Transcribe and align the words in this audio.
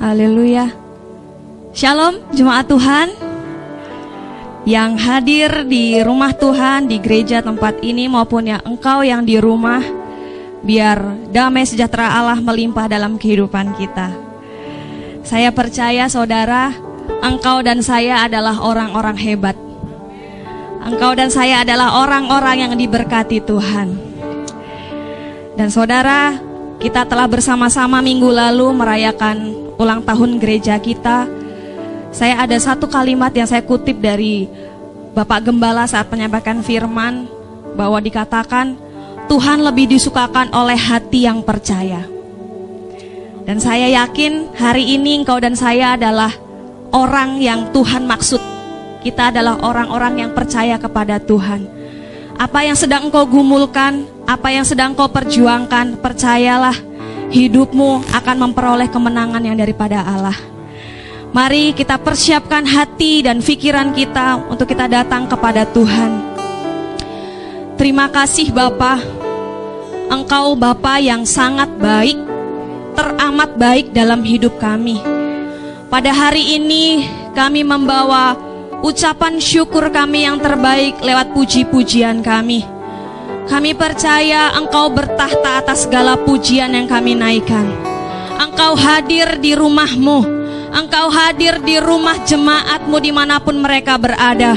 Haleluya. 0.00 0.72
Shalom 1.76 2.24
jemaat 2.32 2.64
Tuhan 2.72 3.12
yang 4.64 4.96
hadir 4.96 5.68
di 5.68 6.00
rumah 6.00 6.32
Tuhan 6.32 6.88
di 6.88 6.96
gereja 6.96 7.44
tempat 7.44 7.84
ini 7.84 8.08
maupun 8.08 8.48
yang 8.48 8.64
engkau 8.64 9.04
yang 9.04 9.28
di 9.28 9.36
rumah 9.36 9.84
biar 10.64 11.28
damai 11.28 11.68
sejahtera 11.68 12.16
Allah 12.16 12.40
melimpah 12.40 12.88
dalam 12.88 13.20
kehidupan 13.20 13.76
kita. 13.76 14.08
Saya 15.20 15.52
percaya 15.52 16.08
saudara, 16.08 16.72
engkau 17.20 17.60
dan 17.60 17.84
saya 17.84 18.24
adalah 18.24 18.56
orang-orang 18.56 19.20
hebat. 19.20 19.56
Engkau 20.80 21.12
dan 21.12 21.28
saya 21.28 21.60
adalah 21.60 22.00
orang-orang 22.00 22.56
yang 22.64 22.72
diberkati 22.72 23.44
Tuhan. 23.44 24.00
Dan 25.60 25.68
saudara, 25.68 26.40
kita 26.80 27.04
telah 27.04 27.28
bersama-sama 27.28 28.00
minggu 28.00 28.32
lalu 28.32 28.64
merayakan 28.72 29.68
ulang 29.80 30.04
tahun 30.04 30.36
gereja 30.36 30.76
kita. 30.76 31.24
Saya 32.12 32.44
ada 32.44 32.60
satu 32.60 32.84
kalimat 32.84 33.32
yang 33.32 33.48
saya 33.48 33.64
kutip 33.64 33.96
dari 33.96 34.44
Bapak 35.16 35.48
Gembala 35.48 35.88
saat 35.88 36.12
menyampaikan 36.12 36.60
firman 36.60 37.24
bahwa 37.72 37.96
dikatakan 37.96 38.76
Tuhan 39.32 39.64
lebih 39.64 39.88
disukakan 39.96 40.52
oleh 40.52 40.76
hati 40.76 41.24
yang 41.24 41.40
percaya. 41.40 42.04
Dan 43.48 43.56
saya 43.56 43.88
yakin 44.04 44.52
hari 44.52 45.00
ini 45.00 45.24
engkau 45.24 45.40
dan 45.40 45.56
saya 45.56 45.96
adalah 45.96 46.34
orang 46.92 47.40
yang 47.40 47.72
Tuhan 47.72 48.04
maksud. 48.04 48.42
Kita 49.00 49.32
adalah 49.32 49.64
orang-orang 49.64 50.28
yang 50.28 50.30
percaya 50.36 50.76
kepada 50.76 51.16
Tuhan. 51.16 51.64
Apa 52.36 52.68
yang 52.68 52.76
sedang 52.76 53.08
engkau 53.08 53.24
gumulkan, 53.24 54.04
apa 54.28 54.52
yang 54.52 54.66
sedang 54.66 54.92
kau 54.92 55.08
perjuangkan, 55.08 55.98
percayalah 56.04 56.89
hidupmu 57.30 58.10
akan 58.10 58.36
memperoleh 58.50 58.90
kemenangan 58.90 59.42
yang 59.42 59.56
daripada 59.56 60.02
Allah. 60.02 60.36
Mari 61.30 61.78
kita 61.78 61.94
persiapkan 62.02 62.66
hati 62.66 63.22
dan 63.22 63.38
pikiran 63.38 63.94
kita 63.94 64.50
untuk 64.50 64.66
kita 64.66 64.90
datang 64.90 65.30
kepada 65.30 65.62
Tuhan. 65.62 66.26
Terima 67.78 68.10
kasih 68.10 68.50
Bapa. 68.50 68.98
Engkau 70.10 70.58
Bapa 70.58 70.98
yang 70.98 71.22
sangat 71.22 71.70
baik, 71.78 72.18
teramat 72.98 73.54
baik 73.54 73.94
dalam 73.94 74.26
hidup 74.26 74.58
kami. 74.58 74.98
Pada 75.86 76.10
hari 76.10 76.58
ini 76.58 77.06
kami 77.30 77.62
membawa 77.62 78.34
ucapan 78.82 79.38
syukur 79.38 79.86
kami 79.94 80.26
yang 80.26 80.42
terbaik 80.42 80.98
lewat 80.98 81.30
puji-pujian 81.30 82.26
kami. 82.26 82.79
Kami 83.50 83.74
percaya 83.74 84.54
Engkau 84.54 84.94
bertahta 84.94 85.58
atas 85.58 85.82
segala 85.82 86.14
pujian 86.14 86.70
yang 86.70 86.86
kami 86.86 87.18
naikkan. 87.18 87.66
Engkau 88.38 88.78
hadir 88.78 89.42
di 89.42 89.58
rumahmu. 89.58 90.22
Engkau 90.70 91.10
hadir 91.10 91.58
di 91.58 91.82
rumah 91.82 92.14
jemaatmu 92.22 92.94
di 93.02 93.10
mana 93.10 93.42
pun 93.42 93.58
mereka 93.58 93.98
berada. 93.98 94.54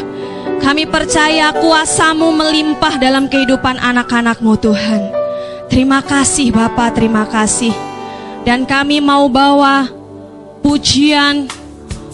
Kami 0.62 0.86
percaya 0.86 1.50
kuasamu 1.58 2.38
melimpah 2.38 3.02
dalam 3.02 3.26
kehidupan 3.26 3.82
anak-anakmu 3.82 4.62
Tuhan. 4.62 5.02
Terima 5.74 6.06
kasih 6.06 6.54
Bapak, 6.54 6.94
terima 6.94 7.26
kasih. 7.26 7.74
Dan 8.46 8.70
kami 8.70 9.02
mau 9.02 9.26
bawa 9.26 9.90
pujian, 10.62 11.50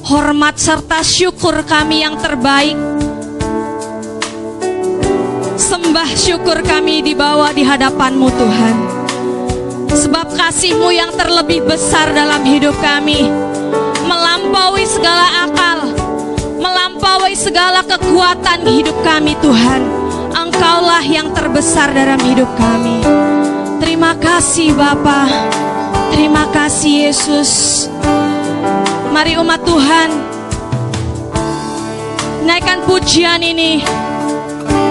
hormat 0.08 0.56
serta 0.56 1.04
syukur 1.04 1.60
kami 1.68 2.08
yang 2.08 2.16
terbaik 2.16 2.99
sembah 5.70 6.10
syukur 6.18 6.66
kami 6.66 7.06
dibawa 7.06 7.54
di 7.54 7.62
hadapanmu 7.62 8.26
Tuhan. 8.34 8.76
Sebab 9.94 10.34
kasihmu 10.34 10.90
yang 10.90 11.14
terlebih 11.14 11.62
besar 11.62 12.10
dalam 12.10 12.42
hidup 12.42 12.74
kami. 12.82 13.30
Melampaui 14.02 14.82
segala 14.90 15.46
akal. 15.46 15.94
Melampaui 16.58 17.38
segala 17.38 17.86
kekuatan 17.86 18.66
hidup 18.66 18.98
kami 19.06 19.38
Tuhan. 19.46 19.82
Engkaulah 20.34 21.06
yang 21.06 21.30
terbesar 21.38 21.94
dalam 21.94 22.18
hidup 22.26 22.50
kami. 22.58 23.06
Terima 23.78 24.18
kasih 24.18 24.74
Bapa. 24.74 25.30
Terima 26.10 26.50
kasih 26.50 27.14
Yesus. 27.14 27.86
Mari 29.14 29.38
umat 29.38 29.62
Tuhan. 29.62 30.10
Naikkan 32.50 32.82
pujian 32.90 33.46
ini 33.46 33.86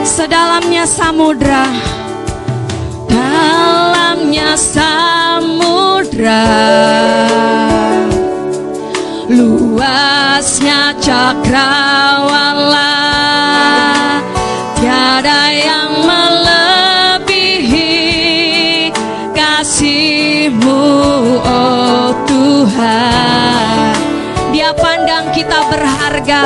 sedalamnya 0.05 0.85
samudra 0.87 1.67
dalamnya 4.29 4.57
samudra. 4.59 6.47
Luasnya 9.29 10.97
cakrawala 10.99 12.97
tiada 14.81 15.53
yang 15.53 15.93
melebihi 16.09 17.93
kasihmu 19.37 20.83
oh 21.45 22.11
Tuhan. 22.27 23.93
Dia 24.51 24.73
pandang 24.75 25.31
kita 25.37 25.63
berharga 25.71 26.43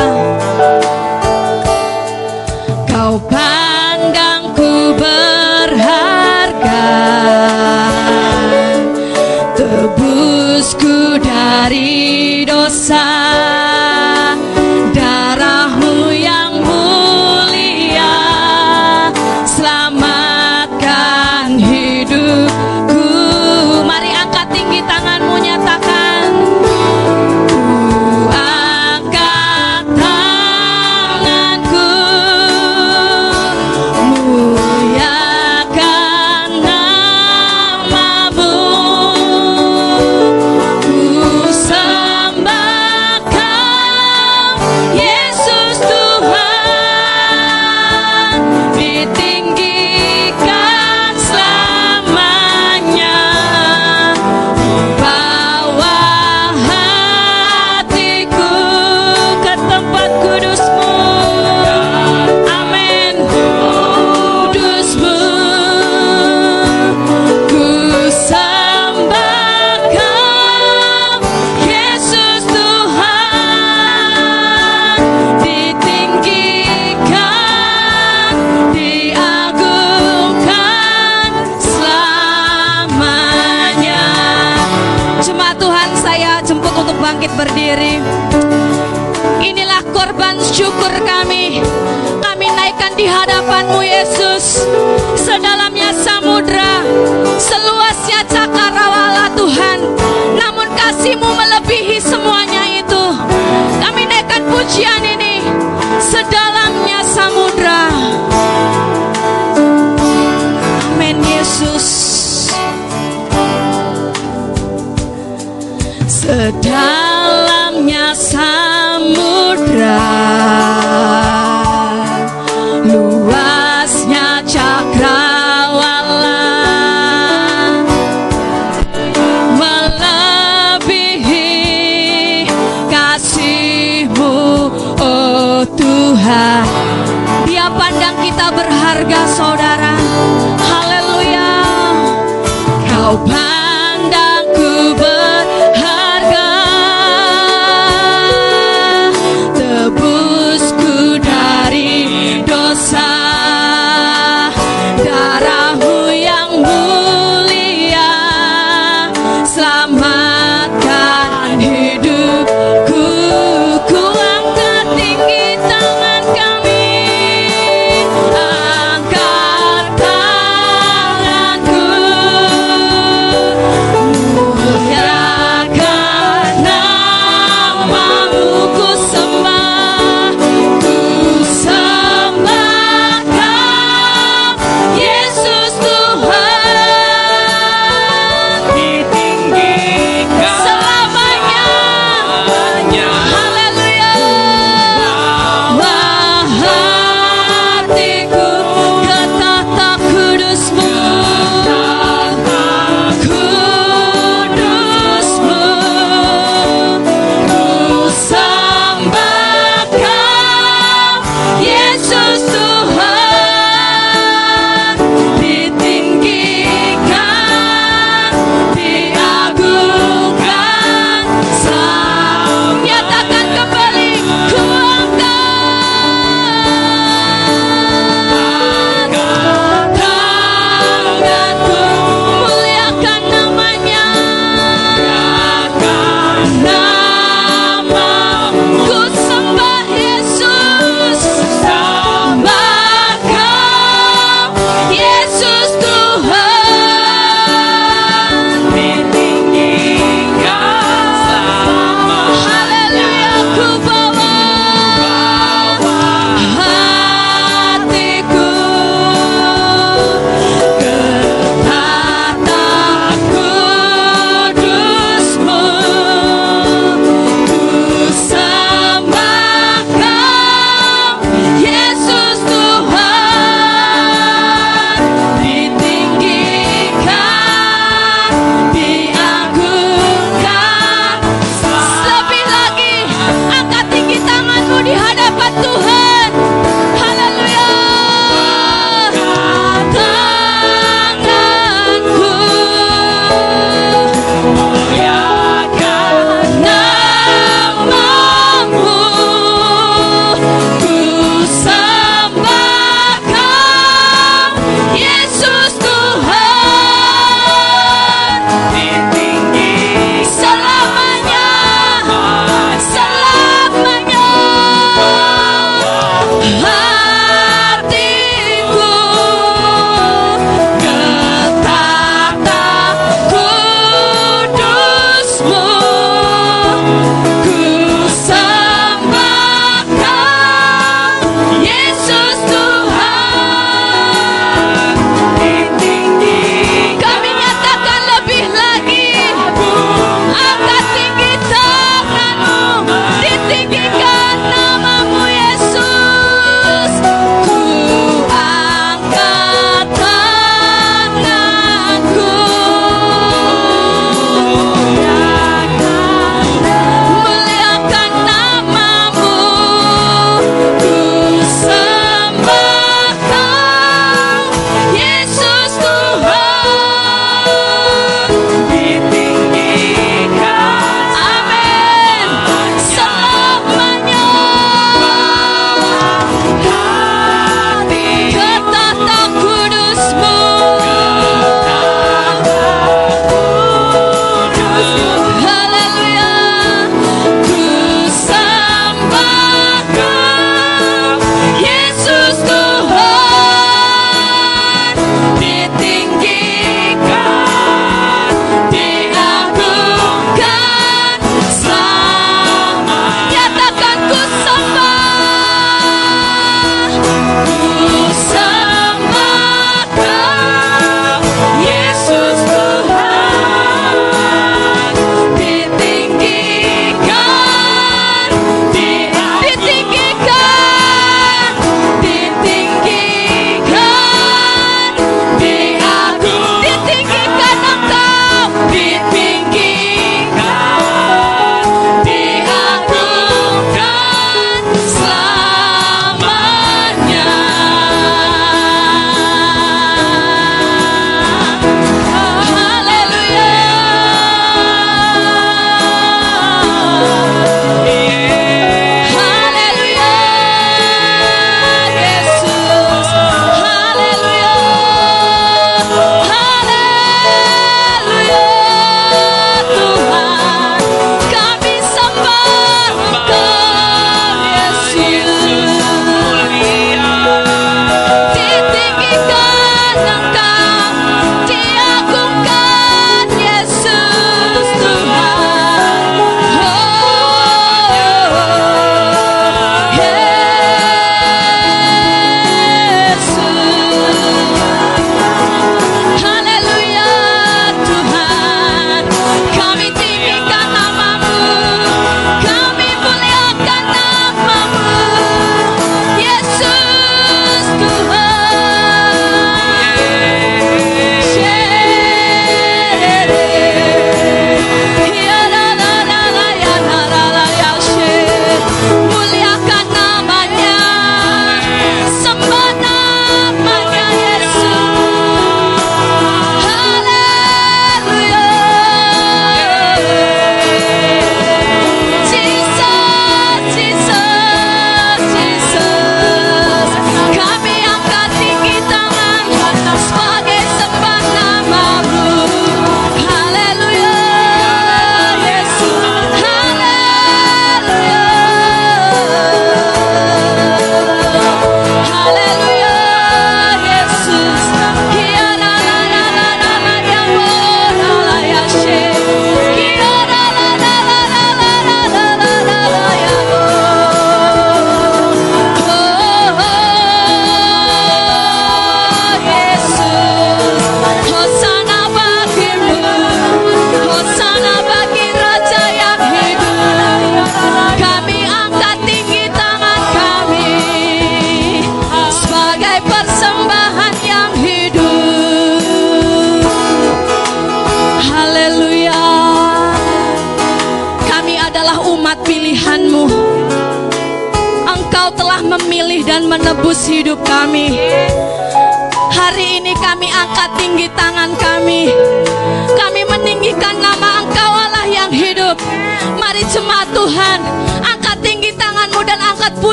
dari 11.72 12.44
dosa 12.44 13.11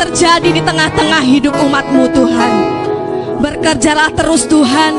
terjadi 0.00 0.48
di 0.48 0.62
tengah-tengah 0.64 1.22
hidup 1.28 1.52
umatmu 1.60 2.08
Tuhan. 2.16 2.52
Bekerjalah 3.44 4.08
terus 4.16 4.48
Tuhan. 4.48 4.96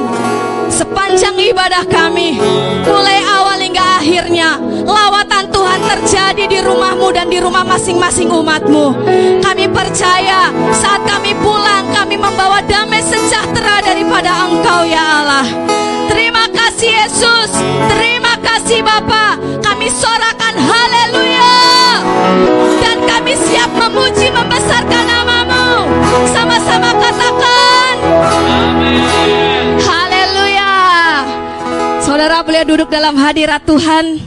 Sepanjang 0.71 1.35
ibadah 1.35 1.83
kami 1.83 2.39
Mulai 2.87 3.19
awal 3.27 3.59
hingga 3.59 3.99
akhirnya 3.99 4.55
Lawatan 4.87 5.51
Tuhan 5.51 5.79
terjadi 5.83 6.47
di 6.47 6.59
rumahmu 6.63 7.11
dan 7.11 7.27
di 7.27 7.43
rumah 7.43 7.67
masing-masing 7.67 8.31
umatmu. 8.31 8.95
Kami 9.43 9.65
percaya 9.67 10.47
saat 10.71 11.03
kami 11.03 11.35
pulang 11.43 11.91
Kami 11.91 12.15
membawa 12.15 12.63
damai 12.63 13.03
sejahtera 13.03 13.83
daripada 13.83 14.47
engkau 14.47 14.87
ya 14.87 15.03
Allah. 15.21 15.45
Terima 16.07 16.47
kasih 16.47 16.91
Yesus. 17.03 17.51
Terima 17.91 18.33
kasih 18.39 18.79
Bapa. 18.79 19.35
Kami 19.59 19.87
sorakan 19.91 20.55
haleluya. 20.55 21.55
Dan 22.79 22.97
kami 23.05 23.35
siap 23.35 23.80
boleh 32.51 32.67
duduk 32.67 32.91
dalam 32.91 33.15
hadirat 33.15 33.63
Tuhan. 33.63 34.19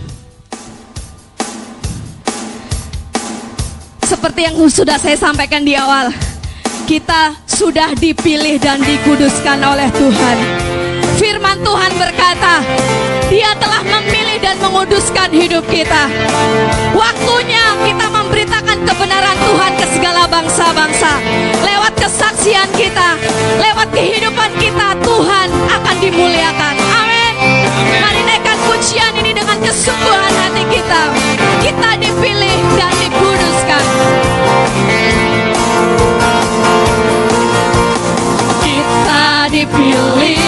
Seperti 4.00 4.48
yang 4.48 4.56
sudah 4.64 4.96
saya 4.96 5.12
sampaikan 5.12 5.60
di 5.60 5.76
awal, 5.76 6.08
kita 6.88 7.36
sudah 7.44 7.92
dipilih 7.92 8.56
dan 8.56 8.80
dikuduskan 8.80 9.60
oleh 9.60 9.92
Tuhan. 9.92 10.36
Firman 11.20 11.60
Tuhan 11.60 11.92
berkata, 12.00 12.64
Dia 13.28 13.52
telah 13.60 13.84
memilih 13.84 14.40
dan 14.40 14.56
menguduskan 14.56 15.28
hidup 15.28 15.68
kita. 15.68 16.08
Waktunya 16.96 17.76
kita 17.84 18.06
memberitakan 18.08 18.88
kebenaran 18.88 19.36
Tuhan 19.36 19.72
ke 19.76 19.86
segala 20.00 20.24
bangsa-bangsa 20.32 21.12
lewat 21.60 21.92
kesaksian 22.00 22.72
kita, 22.72 23.20
lewat 23.60 23.92
kehidupan 23.92 24.24
Mari 27.74 28.22
naikkan 28.22 28.58
pujian 28.70 29.12
ini 29.18 29.34
dengan 29.34 29.58
kesungguhan 29.58 30.32
hati 30.38 30.62
kita. 30.70 31.02
Kita 31.64 31.90
dipilih 31.98 32.58
dan 32.78 32.92
dikuduskan. 33.02 33.84
Kita 38.62 39.24
dipilih 39.50 40.43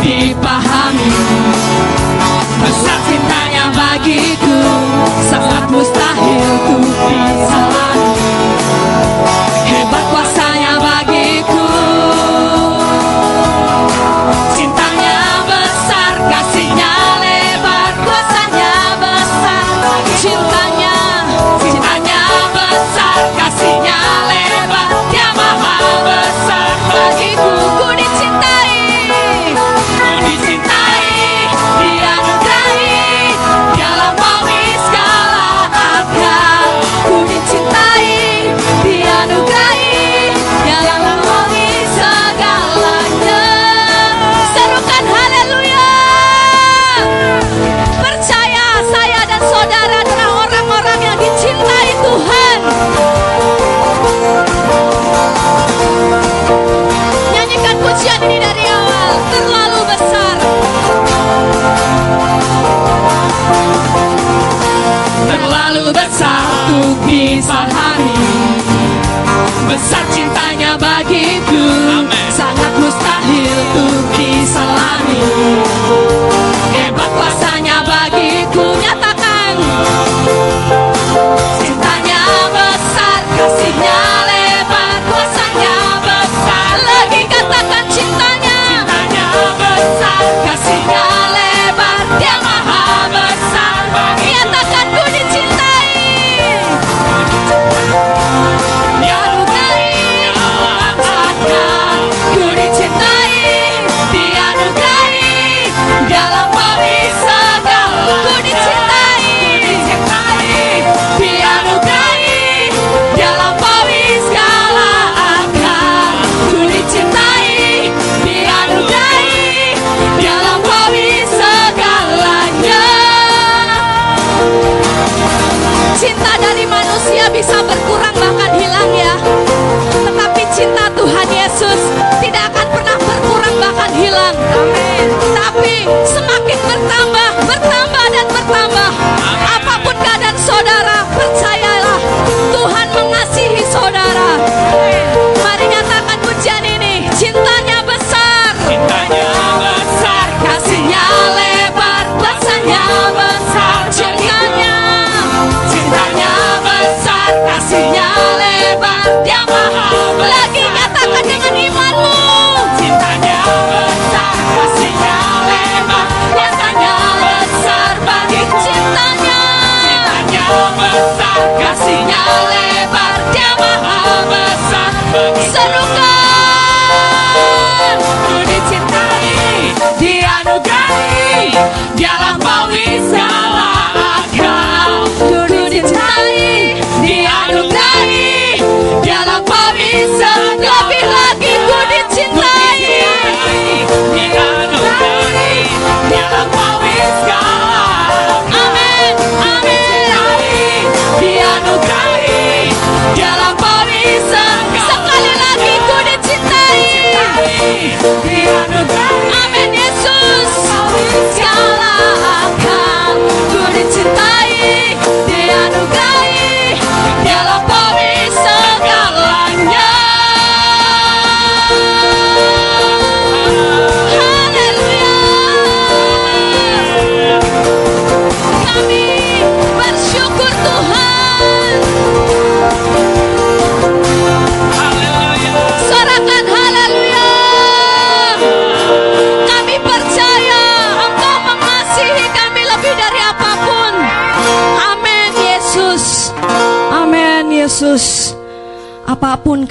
untuk 0.00 0.69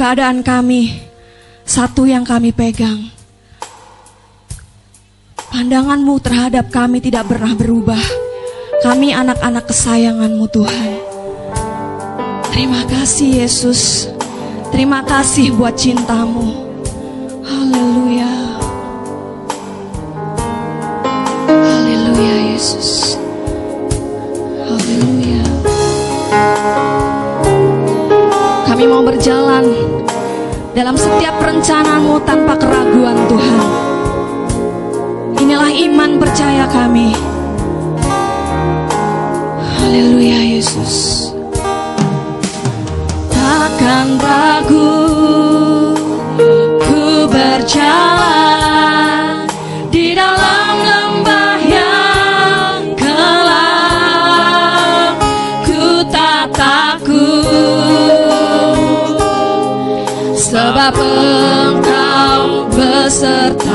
keadaan 0.10 0.41
kami, 0.41 1.06
satu 1.69 2.10
yang 2.10 2.26
kami 2.26 2.50
pegang. 2.50 3.13
Pandanganmu 5.54 6.17
terhadap 6.17 6.74
kami 6.74 6.98
tidak 6.98 7.30
pernah 7.30 7.54
berubah. 7.54 8.02
Kami 8.82 9.13
anak-anak 9.13 9.69
kesayanganmu 9.69 10.50
Tuhan. 10.50 10.89
Terima 12.50 12.82
kasih 12.89 13.45
Yesus. 13.45 14.10
Terima 14.74 15.06
kasih 15.06 15.54
buat 15.54 15.78
cintamu. 15.78 16.58
Haleluya. 17.45 18.34
Haleluya 21.45 22.58
Yesus. 22.58 23.09
Kami 28.80 28.96
mau 28.96 29.04
berjalan 29.04 29.68
dalam 30.72 30.96
setiap 30.96 31.36
rencanamu 31.44 32.15
tanpa 32.24 32.56
keraguan 32.56 33.20
Tuhan. 33.28 33.60
Inilah 35.36 35.68
iman 35.68 36.15
percaya 36.15 36.63
kami. 36.63 37.12
Haleluya 39.84 40.56
Yesus. 40.56 41.28
Takkan 43.28 44.15
ragu 44.15 45.29
engkau 63.10 63.68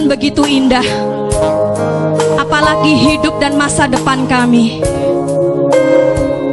ciptakan 0.00 0.08
begitu 0.08 0.42
indah. 0.48 0.86
Apalagi 2.40 2.96
hidup 2.96 3.36
dan 3.36 3.60
masa 3.60 3.84
depan 3.84 4.24
kami. 4.24 4.80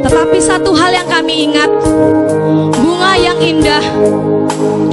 Tetapi 0.04 0.38
satu 0.40 0.76
hal 0.76 0.94
yang 0.94 1.08
kami 1.10 1.50
ingat 1.50 1.68
Bunga 2.78 3.12
yang 3.18 3.36
indah 3.42 3.82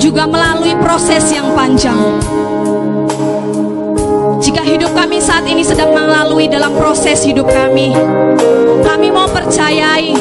Juga 0.01 0.25
melalui 0.27 0.73
proses 0.79 1.23
yang 1.31 1.51
panjang. 1.51 1.99
Jika 4.39 4.61
hidup 4.63 4.91
kami 4.95 5.19
saat 5.19 5.43
ini 5.47 5.63
sedang 5.63 5.91
melalui 5.91 6.45
dalam 6.47 6.75
proses 6.77 7.25
hidup 7.25 7.49
kami, 7.49 7.95
kami 8.85 9.07
mau 9.09 9.25
percayai, 9.25 10.13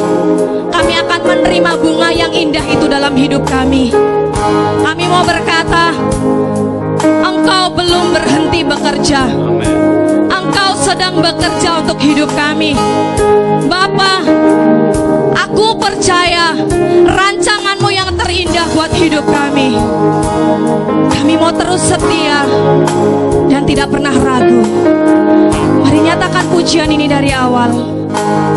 kami 0.73 0.93
akan 0.97 1.21
menerima 1.29 1.73
bunga 1.77 2.09
yang 2.09 2.33
indah 2.33 2.65
itu 2.65 2.89
dalam 2.89 3.13
hidup 3.13 3.45
kami. 3.45 3.93
Kami 4.81 5.05
mau 5.11 5.27
berkata, 5.29 5.93
Engkau 7.45 7.77
belum 7.77 8.17
berhenti 8.17 8.65
bekerja. 8.65 9.29
Engkau 10.33 10.71
sedang 10.81 11.21
bekerja 11.21 11.85
untuk 11.85 12.01
hidup 12.01 12.33
kami. 12.33 12.73
Bapa, 13.69 14.25
aku 15.37 15.77
percaya 15.77 16.57
rancanganmu 17.05 17.93
yang 17.93 18.09
terindah 18.17 18.65
buat 18.73 18.89
hidup 18.97 19.29
kami. 19.29 19.77
Kami 21.13 21.37
mau 21.37 21.53
terus 21.53 21.85
setia 21.85 22.49
dan 23.53 23.69
tidak 23.69 23.93
pernah 23.93 24.17
ragu. 24.17 24.65
Mari 25.85 26.01
nyatakan 26.01 26.49
pujian 26.49 26.89
ini 26.89 27.05
dari 27.05 27.29
awal. 27.29 27.77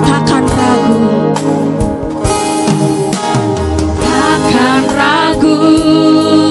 Takkan 0.08 0.48
ragu. 0.48 1.00
Takkan 4.00 4.84
ragu 4.96 6.47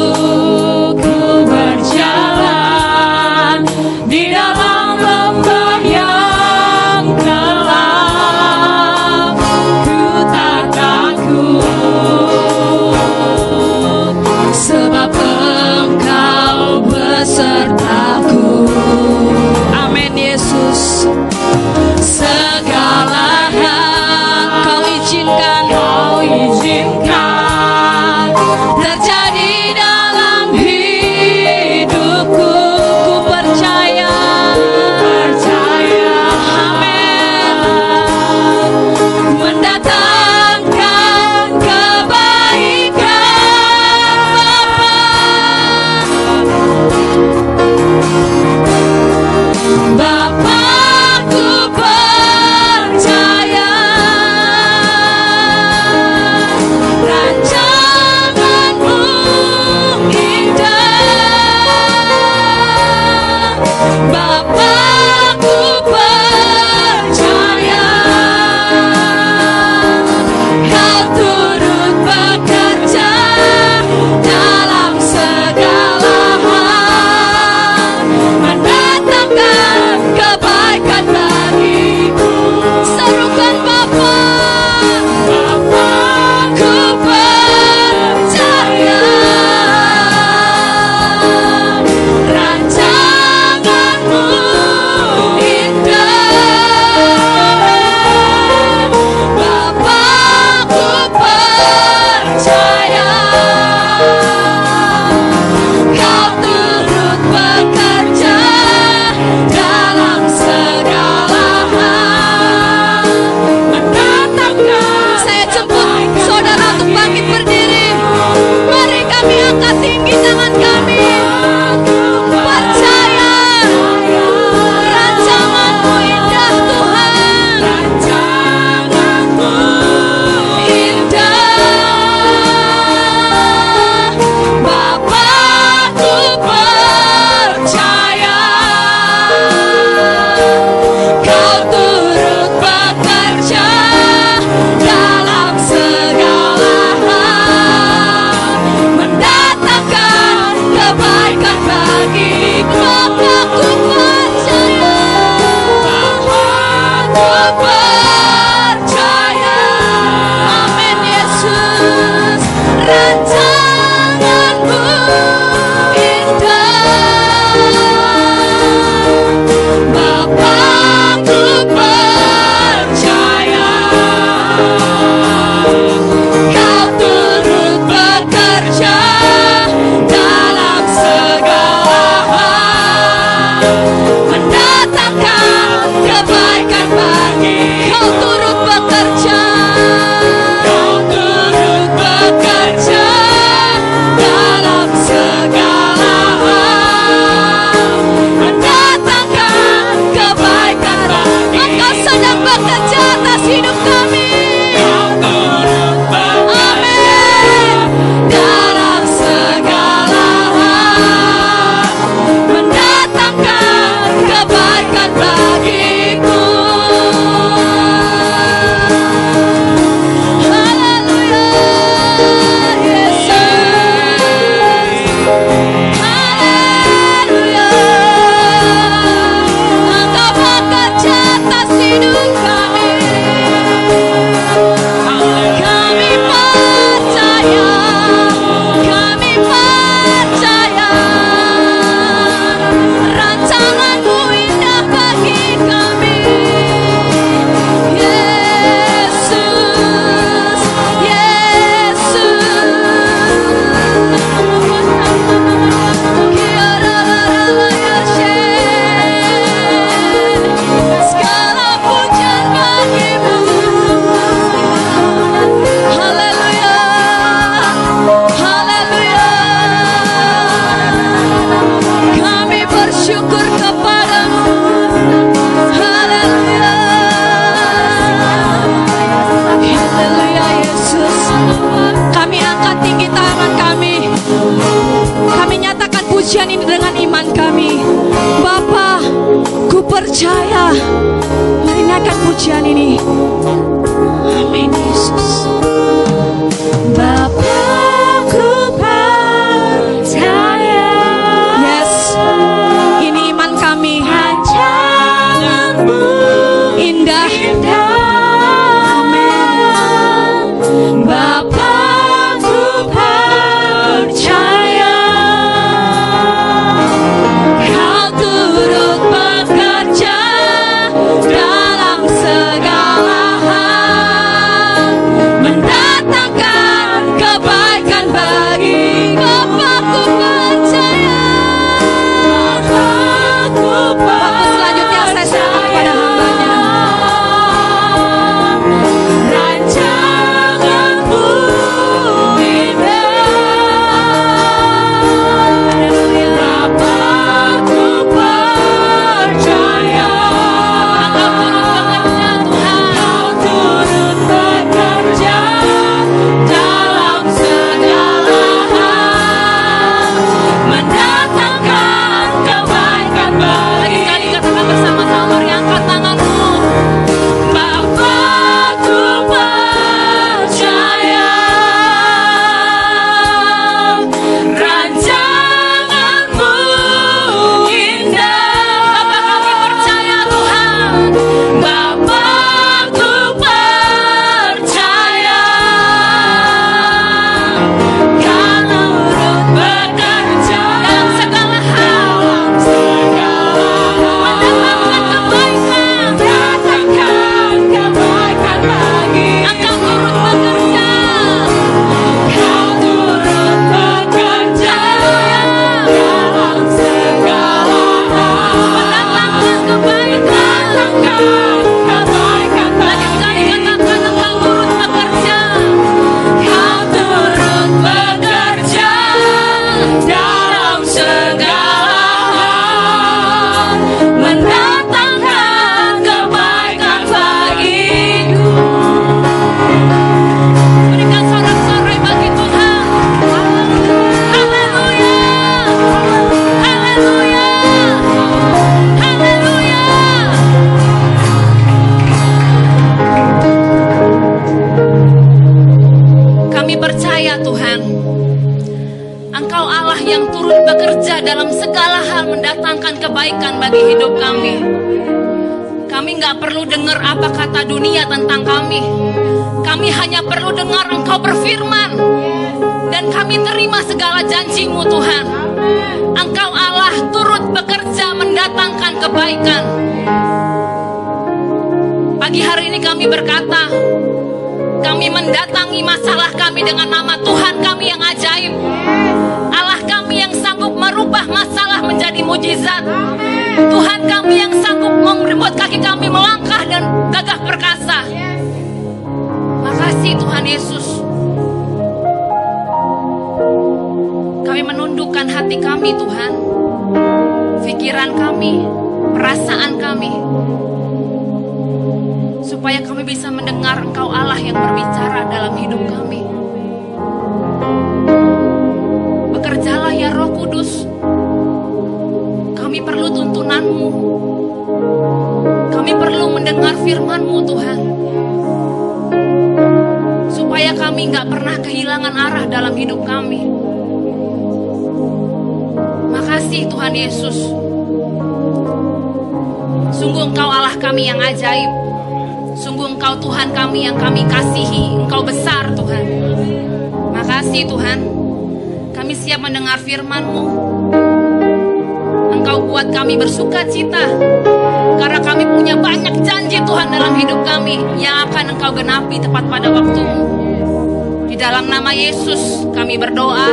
kami 552.97 553.13
berdoa. 553.13 553.53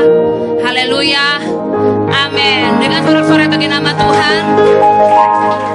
Haleluya. 0.64 1.44
Amin. 2.16 2.80
Dengan 2.80 3.04
suara-suara 3.04 3.52
bagi 3.52 3.68
nama 3.68 3.92
Tuhan. 3.92 4.44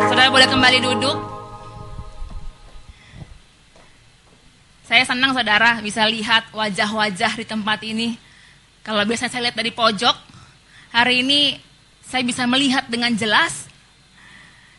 Saudara 0.08 0.32
boleh 0.32 0.48
kembali 0.48 0.78
duduk. 0.88 1.16
Saya 4.88 5.04
senang 5.04 5.36
saudara 5.36 5.84
bisa 5.84 6.00
lihat 6.08 6.48
wajah-wajah 6.48 7.36
di 7.36 7.44
tempat 7.44 7.84
ini. 7.84 8.16
Kalau 8.80 9.04
biasanya 9.04 9.36
saya 9.36 9.52
lihat 9.52 9.60
dari 9.60 9.68
pojok, 9.68 10.16
hari 10.88 11.20
ini 11.20 11.60
saya 12.00 12.24
bisa 12.24 12.48
melihat 12.48 12.88
dengan 12.88 13.12
jelas. 13.20 13.68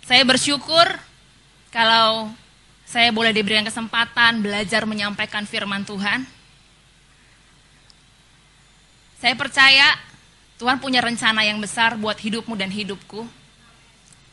Saya 0.02 0.26
bersyukur 0.26 0.90
kalau 1.70 2.34
saya 2.90 3.14
boleh 3.14 3.38
diberikan 3.38 3.70
kesempatan 3.70 4.42
belajar 4.42 4.90
menyampaikan 4.90 5.46
firman 5.46 5.86
Tuhan. 5.86 6.39
Saya 9.20 9.36
percaya 9.36 10.00
Tuhan 10.60 10.80
punya 10.80 11.04
rencana 11.04 11.44
yang 11.44 11.60
besar 11.60 12.00
buat 12.00 12.16
hidupmu 12.16 12.56
dan 12.56 12.72
hidupku. 12.72 13.28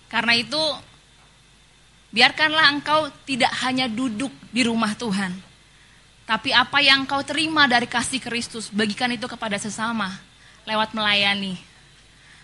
Karena 0.06 0.38
itu, 0.38 0.62
biarkanlah 2.14 2.70
engkau 2.70 3.10
tidak 3.26 3.50
hanya 3.66 3.90
duduk 3.90 4.30
di 4.54 4.62
rumah 4.62 4.94
Tuhan, 4.94 5.34
tapi 6.26 6.50
apa 6.50 6.82
yang 6.82 7.06
engkau 7.06 7.22
terima 7.22 7.70
dari 7.70 7.86
kasih 7.86 8.18
Kristus, 8.18 8.66
bagikan 8.74 9.06
itu 9.14 9.30
kepada 9.30 9.54
sesama 9.62 10.10
lewat 10.66 10.90
melayani. 10.90 11.54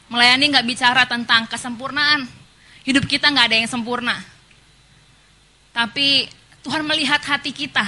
Melayani 0.07 0.55
nggak 0.55 0.67
bicara 0.71 1.03
tentang 1.03 1.51
kesempurnaan. 1.51 2.31
Hidup 2.87 3.11
kita 3.11 3.27
nggak 3.27 3.47
ada 3.51 3.57
yang 3.59 3.67
sempurna. 3.67 4.23
Tapi 5.75 6.31
Tuhan 6.63 6.87
melihat 6.87 7.19
hati 7.27 7.51
kita. 7.51 7.83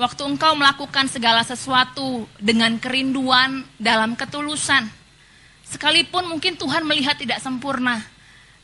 Waktu 0.00 0.32
engkau 0.32 0.56
melakukan 0.56 1.12
segala 1.12 1.44
sesuatu 1.44 2.24
dengan 2.40 2.80
kerinduan 2.80 3.68
dalam 3.76 4.16
ketulusan. 4.16 4.88
Sekalipun 5.60 6.24
mungkin 6.24 6.56
Tuhan 6.56 6.88
melihat 6.88 7.20
tidak 7.20 7.36
sempurna. 7.44 8.00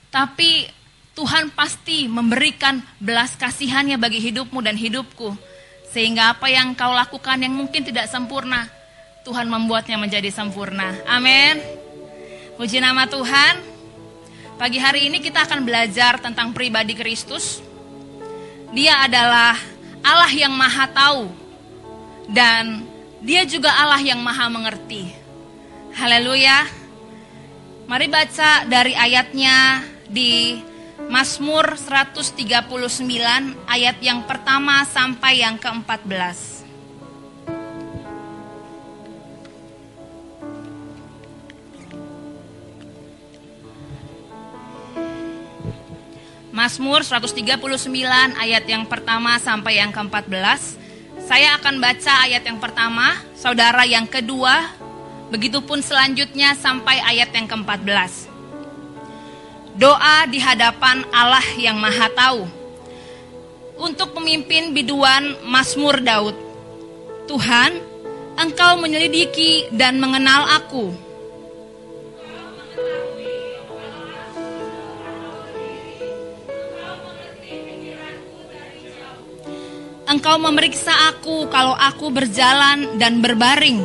Tapi 0.08 0.64
Tuhan 1.12 1.52
pasti 1.52 2.08
memberikan 2.08 2.80
belas 2.96 3.36
kasihannya 3.36 4.00
bagi 4.00 4.16
hidupmu 4.24 4.64
dan 4.64 4.80
hidupku. 4.80 5.36
Sehingga 5.92 6.32
apa 6.32 6.48
yang 6.48 6.72
kau 6.72 6.96
lakukan 6.96 7.36
yang 7.36 7.52
mungkin 7.52 7.84
tidak 7.84 8.08
sempurna, 8.08 8.72
Tuhan 9.28 9.44
membuatnya 9.44 10.00
menjadi 10.00 10.32
sempurna. 10.32 10.96
Amin. 11.04 11.60
Puji 12.56 12.80
nama 12.80 13.04
Tuhan. 13.04 13.60
Pagi 14.56 14.80
hari 14.80 15.12
ini 15.12 15.20
kita 15.20 15.44
akan 15.44 15.68
belajar 15.68 16.16
tentang 16.16 16.56
pribadi 16.56 16.96
Kristus. 16.96 17.60
Dia 18.72 19.04
adalah 19.04 19.75
Allah 20.06 20.30
yang 20.30 20.54
maha 20.54 20.86
tahu. 20.86 21.26
Dan 22.30 22.86
dia 23.18 23.42
juga 23.42 23.74
Allah 23.74 23.98
yang 23.98 24.22
maha 24.22 24.46
mengerti. 24.46 25.10
Haleluya. 25.98 26.62
Mari 27.90 28.06
baca 28.06 28.66
dari 28.66 28.94
ayatnya 28.94 29.82
di 30.06 30.62
Mazmur 31.10 31.74
139 31.74 32.38
ayat 33.66 33.96
yang 34.02 34.22
pertama 34.26 34.86
sampai 34.86 35.42
yang 35.42 35.58
ke-14. 35.58 36.55
Mazmur 46.56 47.04
139 47.04 47.52
ayat 48.32 48.64
yang 48.64 48.88
pertama 48.88 49.36
sampai 49.36 49.76
yang 49.76 49.92
ke-14. 49.92 50.80
Saya 51.28 51.60
akan 51.60 51.84
baca 51.84 52.24
ayat 52.24 52.48
yang 52.48 52.56
pertama, 52.56 53.12
saudara 53.36 53.84
yang 53.84 54.08
kedua, 54.08 54.72
begitupun 55.28 55.84
selanjutnya 55.84 56.56
sampai 56.56 56.96
ayat 57.04 57.28
yang 57.36 57.44
ke-14. 57.44 58.32
Doa 59.76 60.24
di 60.32 60.40
hadapan 60.40 61.04
Allah 61.12 61.44
yang 61.60 61.76
Maha 61.76 62.08
Tahu. 62.08 62.48
Untuk 63.76 64.16
pemimpin 64.16 64.72
biduan 64.72 65.36
Mazmur 65.44 66.00
Daud. 66.00 66.40
Tuhan, 67.28 67.76
Engkau 68.40 68.80
menyelidiki 68.80 69.68
dan 69.76 70.00
mengenal 70.00 70.48
aku. 70.56 71.05
Engkau 80.06 80.38
memeriksa 80.38 80.94
aku 81.10 81.50
kalau 81.50 81.74
aku 81.74 82.14
berjalan 82.14 82.94
dan 82.94 83.18
berbaring. 83.18 83.82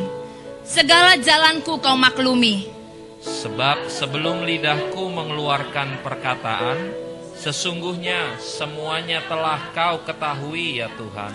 Segala 0.62 1.18
jalanku 1.18 1.82
kau 1.82 1.98
maklumi. 1.98 2.70
Sebab 3.18 3.90
sebelum 3.90 4.46
lidahku 4.46 5.10
mengeluarkan 5.10 5.98
perkataan, 6.06 6.94
sesungguhnya 7.34 8.38
semuanya 8.38 9.18
telah 9.26 9.74
kau 9.74 10.06
ketahui 10.06 10.78
ya 10.78 10.86
Tuhan. 10.94 11.34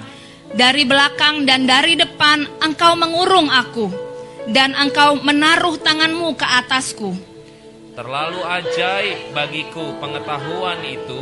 Dari 0.55 0.87
belakang 0.87 1.43
dan 1.43 1.67
dari 1.67 1.99
depan 1.99 2.47
engkau 2.63 2.95
mengurung 2.95 3.51
aku, 3.51 3.91
dan 4.55 4.71
engkau 4.71 5.19
menaruh 5.19 5.75
tanganmu 5.83 6.31
ke 6.39 6.47
atasku. 6.47 7.11
Terlalu 7.91 8.39
ajaib 8.39 9.35
bagiku 9.35 9.99
pengetahuan 9.99 10.79
itu, 10.87 11.19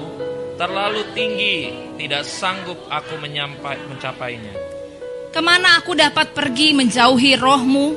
terlalu 0.55 1.03
tinggi, 1.11 1.71
tidak 1.99 2.23
sanggup 2.23 2.79
aku 2.87 3.19
menyampai, 3.19 3.79
mencapainya. 3.91 4.55
Ke 5.35 5.43
mana 5.43 5.83
aku 5.83 5.95
dapat 5.95 6.31
pergi 6.31 6.71
menjauhi 6.71 7.35
rohmu? 7.35 7.95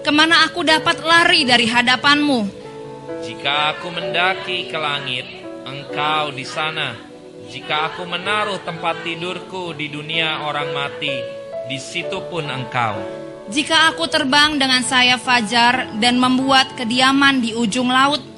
Ke 0.00 0.10
mana 0.10 0.48
aku 0.48 0.64
dapat 0.64 1.04
lari 1.04 1.44
dari 1.44 1.68
hadapanmu? 1.68 2.40
Jika 3.22 3.76
aku 3.76 3.92
mendaki 3.92 4.72
ke 4.72 4.78
langit, 4.80 5.28
engkau 5.68 6.32
di 6.32 6.42
sana. 6.48 6.96
Jika 7.52 7.92
aku 7.92 8.08
menaruh 8.08 8.64
tempat 8.64 9.04
tidurku 9.04 9.76
di 9.76 9.92
dunia 9.92 10.48
orang 10.48 10.72
mati, 10.72 11.12
di 11.68 11.76
situ 11.76 12.24
pun 12.32 12.48
engkau. 12.48 12.96
Jika 13.52 13.92
aku 13.92 14.08
terbang 14.08 14.56
dengan 14.56 14.80
sayap 14.80 15.20
fajar 15.20 15.92
dan 16.00 16.16
membuat 16.16 16.72
kediaman 16.72 17.44
di 17.44 17.52
ujung 17.52 17.92
laut, 17.92 18.31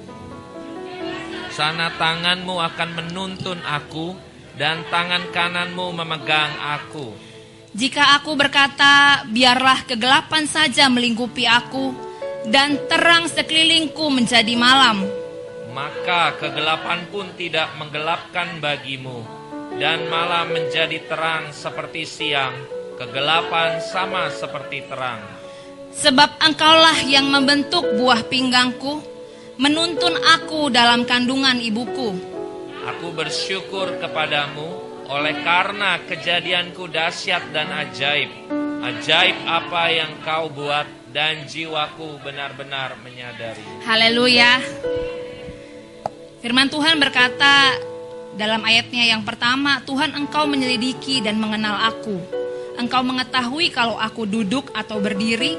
sana 1.54 1.94
tanganmu 1.94 2.58
akan 2.58 2.90
menuntun 2.98 3.62
aku, 3.62 4.18
dan 4.58 4.82
tangan 4.90 5.30
kananmu 5.30 5.94
memegang 5.94 6.50
aku. 6.58 7.14
Jika 7.74 8.18
aku 8.18 8.34
berkata, 8.34 9.22
biarlah 9.30 9.86
kegelapan 9.86 10.46
saja 10.50 10.90
melingkupi 10.90 11.46
aku, 11.46 11.94
dan 12.50 12.78
terang 12.90 13.30
sekelilingku 13.30 14.10
menjadi 14.10 14.54
malam. 14.58 15.06
Maka 15.70 16.38
kegelapan 16.38 17.06
pun 17.10 17.30
tidak 17.34 17.70
menggelapkan 17.78 18.62
bagimu, 18.62 19.22
dan 19.78 20.06
malam 20.10 20.54
menjadi 20.54 21.02
terang 21.06 21.50
seperti 21.50 22.06
siang, 22.06 22.54
kegelapan 22.94 23.82
sama 23.82 24.30
seperti 24.30 24.86
terang. 24.86 25.22
Sebab 25.94 26.42
engkaulah 26.42 26.98
yang 27.06 27.26
membentuk 27.30 27.82
buah 27.98 28.26
pinggangku, 28.26 29.13
menuntun 29.54 30.18
aku 30.18 30.70
dalam 30.70 31.06
kandungan 31.06 31.62
ibuku. 31.62 32.14
Aku 32.84 33.14
bersyukur 33.14 33.96
kepadamu 34.02 34.82
oleh 35.08 35.40
karena 35.46 36.00
kejadianku 36.04 36.90
dahsyat 36.90 37.54
dan 37.54 37.70
ajaib. 37.70 38.30
Ajaib 38.84 39.36
apa 39.48 39.88
yang 39.88 40.12
kau 40.20 40.52
buat 40.52 40.84
dan 41.14 41.48
jiwaku 41.48 42.20
benar-benar 42.20 43.00
menyadari. 43.00 43.62
Haleluya. 43.86 44.60
Firman 46.44 46.68
Tuhan 46.68 47.00
berkata 47.00 47.72
dalam 48.36 48.60
ayatnya 48.66 49.08
yang 49.08 49.24
pertama, 49.24 49.80
Tuhan 49.88 50.12
engkau 50.12 50.44
menyelidiki 50.44 51.24
dan 51.24 51.40
mengenal 51.40 51.80
aku. 51.88 52.20
Engkau 52.76 53.00
mengetahui 53.06 53.70
kalau 53.72 53.96
aku 53.96 54.28
duduk 54.28 54.68
atau 54.76 55.00
berdiri. 55.00 55.56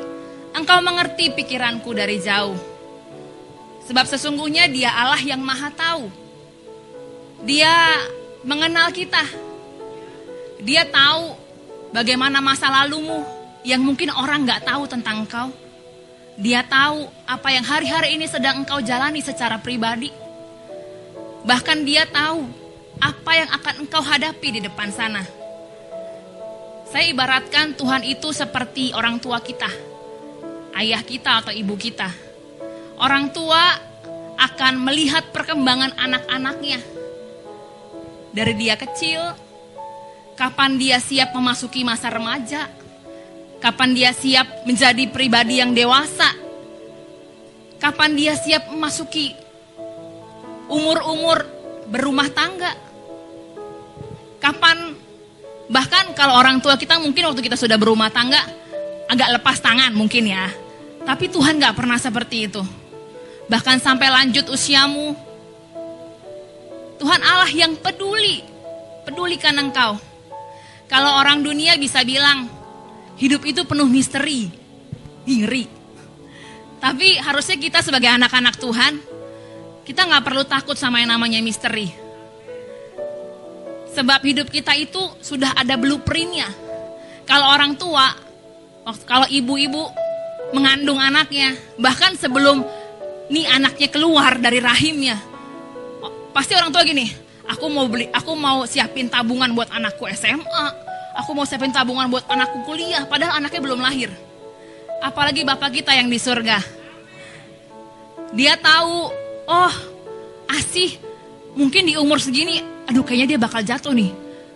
Engkau 0.53 0.83
mengerti 0.83 1.33
pikiranku 1.33 1.95
dari 1.95 2.21
jauh. 2.21 2.74
Sebab 3.85 4.05
sesungguhnya 4.09 4.65
dia 4.65 4.89
Allah 4.89 5.21
yang 5.21 5.41
maha 5.41 5.69
tahu. 5.69 6.09
Dia 7.45 8.01
mengenal 8.41 8.89
kita. 8.89 9.21
Dia 10.61 10.89
tahu 10.89 11.37
bagaimana 11.93 12.41
masa 12.41 12.69
lalumu 12.73 13.21
yang 13.61 13.81
mungkin 13.85 14.09
orang 14.09 14.45
nggak 14.45 14.65
tahu 14.65 14.89
tentang 14.89 15.25
engkau. 15.25 15.49
Dia 16.35 16.65
tahu 16.65 17.07
apa 17.29 17.47
yang 17.53 17.63
hari-hari 17.63 18.17
ini 18.17 18.25
sedang 18.25 18.65
engkau 18.65 18.81
jalani 18.81 19.21
secara 19.21 19.61
pribadi. 19.61 20.09
Bahkan 21.45 21.85
dia 21.85 22.09
tahu 22.09 22.41
apa 22.97 23.31
yang 23.37 23.49
akan 23.53 23.73
engkau 23.85 24.01
hadapi 24.01 24.47
di 24.57 24.61
depan 24.65 24.89
sana. 24.89 25.21
Saya 26.89 27.11
ibaratkan 27.11 27.77
Tuhan 27.77 28.01
itu 28.07 28.33
seperti 28.33 28.95
orang 28.95 29.21
tua 29.21 29.41
kita, 29.41 29.67
ayah 30.79 31.01
kita 31.05 31.43
atau 31.43 31.53
ibu 31.53 31.75
kita. 31.77 32.24
Orang 32.95 33.35
tua 33.35 33.75
akan 34.35 34.73
melihat 34.83 35.31
perkembangan 35.31 35.95
anak-anaknya. 35.95 36.79
Dari 38.35 38.53
dia 38.59 38.75
kecil, 38.75 39.21
kapan 40.35 40.75
dia 40.75 40.99
siap 40.99 41.31
memasuki 41.31 41.87
masa 41.87 42.11
remaja, 42.11 42.67
kapan 43.63 43.95
dia 43.95 44.11
siap 44.11 44.67
menjadi 44.67 45.07
pribadi 45.07 45.63
yang 45.63 45.71
dewasa, 45.71 46.35
kapan 47.79 48.11
dia 48.19 48.35
siap 48.35 48.67
memasuki 48.67 49.31
umur-umur 50.67 51.47
berumah 51.87 52.27
tangga, 52.35 52.75
kapan 54.43 54.99
bahkan 55.71 56.11
kalau 56.11 56.35
orang 56.35 56.59
tua 56.59 56.75
kita 56.75 56.99
mungkin 56.99 57.31
waktu 57.31 57.39
kita 57.39 57.55
sudah 57.55 57.79
berumah 57.79 58.11
tangga 58.11 58.43
agak 59.07 59.39
lepas 59.39 59.63
tangan 59.63 59.95
mungkin 59.95 60.27
ya, 60.27 60.51
tapi 61.07 61.31
Tuhan 61.31 61.55
gak 61.55 61.79
pernah 61.79 61.95
seperti 61.95 62.51
itu. 62.51 62.84
Bahkan 63.45 63.77
sampai 63.77 64.09
lanjut 64.09 64.49
usiamu, 64.49 65.13
Tuhan 66.97 67.21
Allah 67.21 67.51
yang 67.53 67.77
peduli, 67.77 68.41
pedulikan 69.05 69.53
engkau. 69.61 70.01
Kalau 70.89 71.21
orang 71.21 71.45
dunia 71.45 71.77
bisa 71.77 72.01
bilang, 72.01 72.49
hidup 73.21 73.45
itu 73.45 73.61
penuh 73.65 73.85
misteri, 73.85 74.49
ngeri. 75.25 75.65
Tapi 76.81 77.17
harusnya 77.21 77.57
kita 77.57 77.79
sebagai 77.85 78.09
anak-anak 78.09 78.57
Tuhan, 78.57 78.93
kita 79.85 80.05
nggak 80.09 80.23
perlu 80.25 80.43
takut 80.45 80.77
sama 80.77 81.01
yang 81.01 81.13
namanya 81.13 81.41
misteri. 81.41 81.89
Sebab 83.93 84.19
hidup 84.25 84.47
kita 84.49 84.73
itu 84.75 84.99
sudah 85.21 85.55
ada 85.55 85.77
blueprintnya. 85.77 86.49
Kalau 87.25 87.47
orang 87.49 87.77
tua, 87.77 88.11
kalau 89.07 89.25
ibu-ibu 89.29 89.89
mengandung 90.53 91.01
anaknya, 91.01 91.57
bahkan 91.81 92.13
sebelum 92.13 92.61
nih 93.29 93.45
anaknya 93.49 93.89
keluar 93.89 94.37
dari 94.37 94.61
rahimnya. 94.61 95.17
Pasti 96.35 96.51
orang 96.51 96.69
tua 96.69 96.83
gini, 96.83 97.07
aku 97.47 97.65
mau 97.71 97.87
beli, 97.87 98.11
aku 98.11 98.35
mau 98.35 98.67
siapin 98.67 99.07
tabungan 99.07 99.55
buat 99.55 99.71
anakku 99.71 100.03
SMA, 100.11 100.65
aku 101.15 101.31
mau 101.31 101.47
siapin 101.47 101.71
tabungan 101.71 102.11
buat 102.11 102.27
anakku 102.27 102.67
kuliah, 102.67 103.07
padahal 103.07 103.39
anaknya 103.39 103.61
belum 103.63 103.79
lahir. 103.79 104.11
Apalagi 104.99 105.47
bapak 105.47 105.79
kita 105.79 105.95
yang 105.95 106.11
di 106.11 106.19
surga. 106.19 106.59
Dia 108.35 108.59
tahu, 108.59 109.15
oh 109.47 109.73
asih 110.51 110.99
mungkin 111.55 111.87
di 111.87 111.95
umur 111.95 112.19
segini, 112.19 112.59
aduh 112.83 113.07
kayaknya 113.07 113.35
dia 113.35 113.39
bakal 113.39 113.63
jatuh 113.63 113.95
nih. 113.95 114.11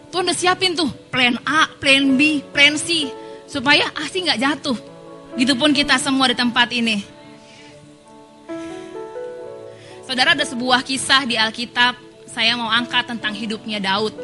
Tuh 0.09 0.25
udah 0.25 0.35
siapin 0.35 0.75
tuh 0.75 0.89
plan 1.13 1.37
A, 1.47 1.69
plan 1.79 2.17
B, 2.19 2.43
plan 2.51 2.75
C, 2.75 3.07
supaya 3.47 3.87
asih 4.03 4.27
nggak 4.27 4.41
jatuh. 4.41 4.77
Gitupun 5.37 5.71
kita 5.71 5.95
semua 6.01 6.27
di 6.27 6.35
tempat 6.35 6.67
ini. 6.75 7.18
Saudara 10.09 10.33
ada 10.33 10.41
sebuah 10.41 10.81
kisah 10.81 11.21
di 11.21 11.37
Alkitab, 11.37 11.93
saya 12.25 12.57
mau 12.57 12.65
angkat 12.65 13.13
tentang 13.13 13.29
hidupnya 13.29 13.77
Daud. 13.77 14.17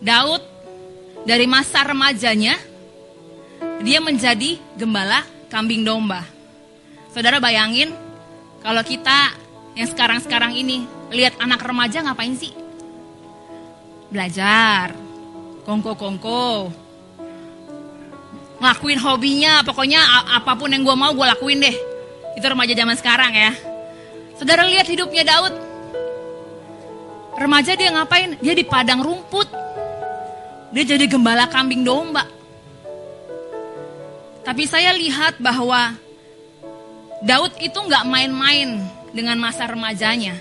Daud 0.00 0.40
dari 1.28 1.44
masa 1.44 1.84
remajanya, 1.84 2.56
dia 3.84 4.00
menjadi 4.00 4.56
gembala 4.80 5.28
kambing 5.52 5.84
domba. 5.84 6.24
Saudara 7.12 7.36
bayangin, 7.36 7.92
kalau 8.64 8.80
kita 8.80 9.36
yang 9.76 9.92
sekarang-sekarang 9.92 10.56
ini 10.56 10.88
lihat 11.12 11.36
anak 11.36 11.60
remaja 11.60 12.00
ngapain 12.00 12.32
sih? 12.40 12.56
Belajar, 14.08 14.96
kongko-kongko, 15.68 16.72
ngelakuin 18.56 19.00
hobinya, 19.04 19.60
pokoknya 19.60 20.00
apa 20.32 20.56
pun 20.56 20.72
yang 20.72 20.80
gue 20.80 20.96
mau 20.96 21.12
gue 21.12 21.28
lakuin 21.28 21.60
deh 21.60 21.92
itu 22.34 22.44
remaja 22.44 22.74
zaman 22.74 22.96
sekarang 22.98 23.32
ya. 23.34 23.52
Saudara 24.34 24.66
lihat 24.66 24.86
hidupnya 24.90 25.22
Daud. 25.22 25.54
Remaja 27.34 27.74
dia 27.74 27.90
ngapain? 27.94 28.38
Dia 28.42 28.54
di 28.54 28.66
padang 28.66 29.02
rumput. 29.02 29.46
Dia 30.74 30.84
jadi 30.86 31.06
gembala 31.06 31.46
kambing 31.46 31.86
domba. 31.86 32.26
Tapi 34.42 34.66
saya 34.66 34.90
lihat 34.92 35.38
bahwa 35.38 35.94
Daud 37.22 37.54
itu 37.62 37.78
nggak 37.78 38.04
main-main 38.04 38.82
dengan 39.14 39.38
masa 39.38 39.64
remajanya. 39.70 40.36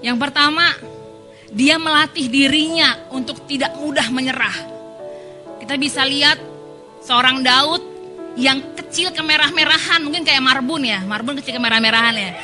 Yang 0.00 0.16
pertama, 0.16 0.72
dia 1.52 1.76
melatih 1.76 2.30
dirinya 2.30 2.96
untuk 3.10 3.44
tidak 3.44 3.74
mudah 3.76 4.08
menyerah. 4.08 4.56
Kita 5.60 5.74
bisa 5.76 6.06
lihat 6.06 6.38
seorang 7.04 7.42
Daud 7.44 7.89
yang 8.38 8.62
kecil 8.78 9.10
kemerah-merahan, 9.10 10.02
mungkin 10.06 10.22
kayak 10.22 10.42
marbun 10.42 10.86
ya, 10.86 11.02
marbun 11.02 11.38
kecil 11.42 11.58
kemerah-merahan 11.58 12.14
ya. 12.14 12.30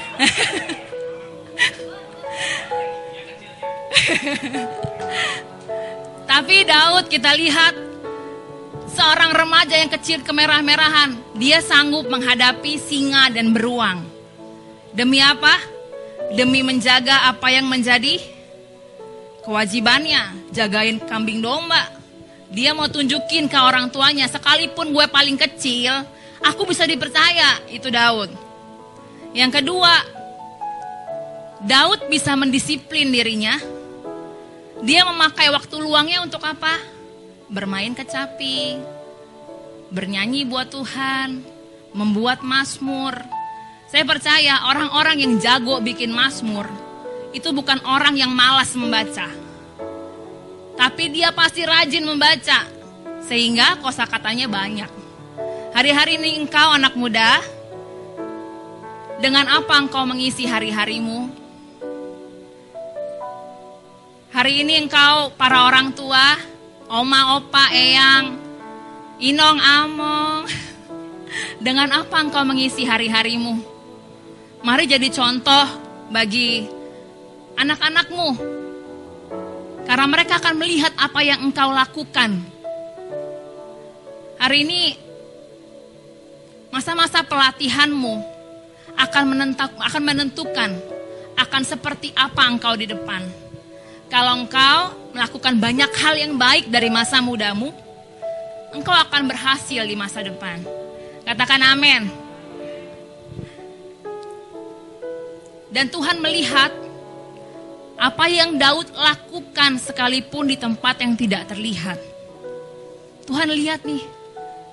Tapi 6.26 6.57
Daud 6.66 7.07
kita 7.09 7.32
lihat 7.39 7.74
seorang 8.91 9.32
remaja 9.32 9.78
yang 9.78 9.91
kecil 9.91 10.20
kemerah-merahan, 10.26 11.16
dia 11.39 11.62
sanggup 11.62 12.11
menghadapi 12.11 12.76
singa 12.76 13.30
dan 13.30 13.55
beruang. 13.55 14.05
Demi 14.93 15.20
apa? 15.22 15.55
Demi 16.34 16.66
menjaga 16.66 17.30
apa 17.30 17.53
yang 17.55 17.70
menjadi 17.70 18.18
kewajibannya, 19.47 20.51
jagain 20.51 20.99
kambing 21.07 21.39
domba. 21.41 21.95
Dia 22.57 22.72
mau 22.72 22.88
tunjukin 22.88 23.52
ke 23.52 23.59
orang 23.61 23.92
tuanya, 23.92 24.24
sekalipun 24.32 24.96
gue 24.96 25.04
paling 25.12 25.36
kecil, 25.36 25.92
aku 26.40 26.64
bisa 26.64 26.88
dipercaya. 26.88 27.61
Itu 27.68 27.92
Daud. 27.92 28.32
Yang 29.36 29.61
kedua, 29.61 29.92
Daud 31.61 32.09
bisa 32.09 32.32
mendisiplin 32.32 33.12
dirinya. 33.12 33.61
Dia 34.80 35.04
memakai 35.04 35.52
waktu 35.52 35.76
luangnya 35.76 36.24
untuk 36.24 36.40
apa? 36.48 36.80
Bermain 37.52 37.92
kecapi, 37.92 38.80
bernyanyi 39.92 40.48
buat 40.48 40.72
Tuhan, 40.72 41.44
membuat 41.92 42.40
mazmur. 42.40 43.20
Saya 43.92 44.09
percaya 44.09 44.64
orang-orang 44.72 45.20
yang 45.20 45.32
jago 45.44 45.76
bikin 45.84 46.09
mazmur 46.09 46.64
itu 47.36 47.52
bukan 47.52 47.84
orang 47.84 48.16
yang 48.16 48.32
malas 48.32 48.72
membaca 48.72 49.45
tapi 50.77 51.09
dia 51.11 51.33
pasti 51.33 51.64
rajin 51.64 52.05
membaca 52.05 52.68
sehingga 53.24 53.81
kosakatanya 53.81 54.47
banyak. 54.47 54.91
Hari-hari 55.77 56.16
ini 56.16 56.41
engkau 56.41 56.72
anak 56.72 56.97
muda 56.97 57.45
Dengan 59.16 59.49
apa 59.49 59.81
engkau 59.81 60.05
mengisi 60.05 60.45
hari-harimu? 60.45 61.33
Hari 64.29 64.61
ini 64.61 64.85
engkau 64.85 65.33
para 65.41 65.64
orang 65.64 65.97
tua, 65.97 66.37
oma, 66.93 67.41
opa, 67.41 67.72
eyang, 67.72 68.37
inong, 69.16 69.57
among, 69.57 70.45
dengan 71.64 72.05
apa 72.05 72.20
engkau 72.20 72.45
mengisi 72.45 72.85
hari-harimu? 72.85 73.57
Mari 74.61 74.85
jadi 74.85 75.09
contoh 75.09 75.64
bagi 76.12 76.68
anak-anakmu. 77.57 78.55
Karena 79.87 80.07
mereka 80.11 80.43
akan 80.43 80.55
melihat 80.59 80.91
apa 80.99 81.22
yang 81.22 81.47
engkau 81.47 81.70
lakukan. 81.70 82.43
Hari 84.37 84.59
ini 84.66 84.82
masa-masa 86.74 87.22
pelatihanmu 87.22 88.14
akan 88.99 89.24
akan 89.78 90.03
menentukan 90.03 90.70
akan 91.37 91.62
seperti 91.62 92.11
apa 92.18 92.43
engkau 92.51 92.74
di 92.74 92.91
depan. 92.91 93.22
Kalau 94.11 94.43
engkau 94.43 94.95
melakukan 95.14 95.55
banyak 95.59 95.91
hal 96.03 96.14
yang 96.18 96.34
baik 96.34 96.70
dari 96.70 96.91
masa 96.91 97.22
mudamu, 97.22 97.70
engkau 98.74 98.95
akan 98.95 99.22
berhasil 99.30 99.82
di 99.87 99.97
masa 99.99 100.22
depan. 100.22 100.62
Katakan 101.26 101.62
amin. 101.62 102.07
Dan 105.70 105.91
Tuhan 105.93 106.22
melihat 106.22 106.72
apa 107.97 108.28
yang 108.28 108.61
Daud 108.61 108.92
lakukan 108.92 109.80
sekalipun 109.80 110.53
di 110.53 110.57
tempat 110.61 111.01
yang 111.01 111.16
tidak 111.16 111.49
terlihat. 111.49 111.99
Tuhan 113.24 113.51
lihat 113.51 113.82
nih, 113.82 114.05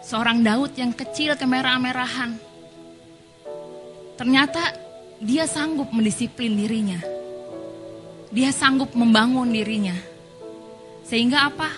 seorang 0.03 0.43
Daud 0.43 0.75
yang 0.75 0.91
kecil 0.91 1.33
kemerah-merahan. 1.39 2.37
Ternyata 4.19 4.61
dia 5.23 5.47
sanggup 5.49 5.89
mendisiplin 5.89 6.53
dirinya 6.53 7.13
dia 8.33 8.49
sanggup 8.49 8.97
membangun 8.97 9.53
dirinya. 9.53 9.93
Sehingga 11.05 11.53
apa? 11.53 11.69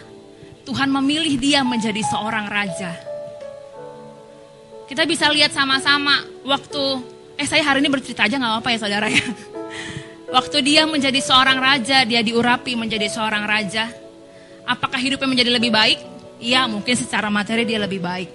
Tuhan 0.64 0.88
memilih 0.88 1.36
dia 1.36 1.62
menjadi 1.68 2.00
seorang 2.08 2.48
raja. 2.48 2.96
Kita 4.88 5.04
bisa 5.04 5.28
lihat 5.30 5.52
sama-sama 5.52 6.24
waktu, 6.48 7.04
eh 7.36 7.46
saya 7.46 7.62
hari 7.62 7.84
ini 7.84 7.92
bercerita 7.92 8.24
aja 8.26 8.40
gak 8.40 8.50
apa-apa 8.50 8.70
ya 8.72 8.80
saudara 8.80 9.08
ya. 9.12 9.26
Waktu 10.36 10.68
dia 10.68 10.84
menjadi 10.84 11.24
seorang 11.24 11.64
raja, 11.64 12.04
dia 12.04 12.20
diurapi 12.20 12.76
menjadi 12.76 13.08
seorang 13.08 13.48
raja. 13.48 13.88
Apakah 14.68 15.00
hidupnya 15.00 15.32
menjadi 15.32 15.56
lebih 15.56 15.72
baik? 15.72 16.00
Iya 16.44 16.68
mungkin 16.68 16.92
secara 16.92 17.32
materi 17.32 17.64
dia 17.64 17.80
lebih 17.80 18.04
baik. 18.04 18.28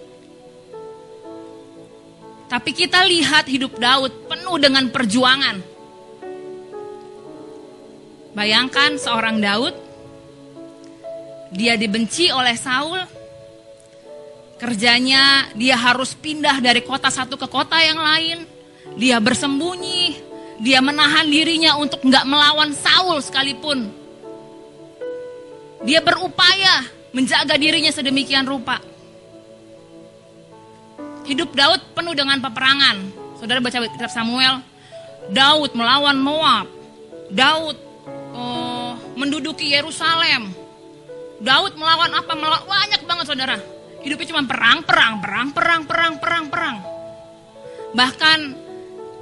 Tapi 2.49 2.71
kita 2.73 3.05
lihat 3.05 3.45
hidup 3.53 3.77
Daud 3.77 4.33
penuh 4.33 4.57
dengan 4.57 4.89
perjuangan. 4.89 5.61
Bayangkan 8.33 8.97
seorang 8.97 9.37
Daud, 9.37 9.77
dia 11.53 11.77
dibenci 11.77 12.33
oleh 12.33 12.57
Saul, 12.57 13.05
kerjanya 14.57 15.53
dia 15.53 15.77
harus 15.77 16.17
pindah 16.17 16.65
dari 16.65 16.81
kota 16.81 17.13
satu 17.13 17.37
ke 17.37 17.45
kota 17.45 17.77
yang 17.85 18.01
lain, 18.01 18.49
dia 18.97 19.21
bersembunyi, 19.21 20.30
dia 20.61 20.85
menahan 20.85 21.25
dirinya 21.25 21.81
untuk 21.81 22.05
nggak 22.05 22.29
melawan 22.29 22.77
Saul 22.77 23.17
sekalipun. 23.25 23.89
Dia 25.81 26.05
berupaya 26.05 26.85
menjaga 27.17 27.57
dirinya 27.57 27.89
sedemikian 27.89 28.45
rupa. 28.45 28.77
Hidup 31.25 31.57
Daud 31.57 31.81
penuh 31.97 32.13
dengan 32.13 32.37
peperangan. 32.45 32.97
Saudara 33.41 33.65
baca 33.65 33.89
kitab 33.89 34.13
Samuel, 34.13 34.61
Daud 35.33 35.73
melawan 35.73 36.21
Moab. 36.21 36.69
Daud 37.33 37.81
oh, 38.37 39.01
menduduki 39.17 39.73
Yerusalem. 39.73 40.53
Daud 41.41 41.73
melawan 41.81 42.13
apa? 42.13 42.37
Melawan 42.37 42.69
banyak 42.69 43.01
banget 43.09 43.25
saudara. 43.25 43.57
Hidupnya 44.05 44.29
cuma 44.37 44.45
perang, 44.45 44.85
perang, 44.85 45.25
perang, 45.25 45.49
perang, 45.57 45.83
perang, 45.89 46.13
perang, 46.21 46.45
perang. 46.53 46.77
Bahkan 47.97 48.39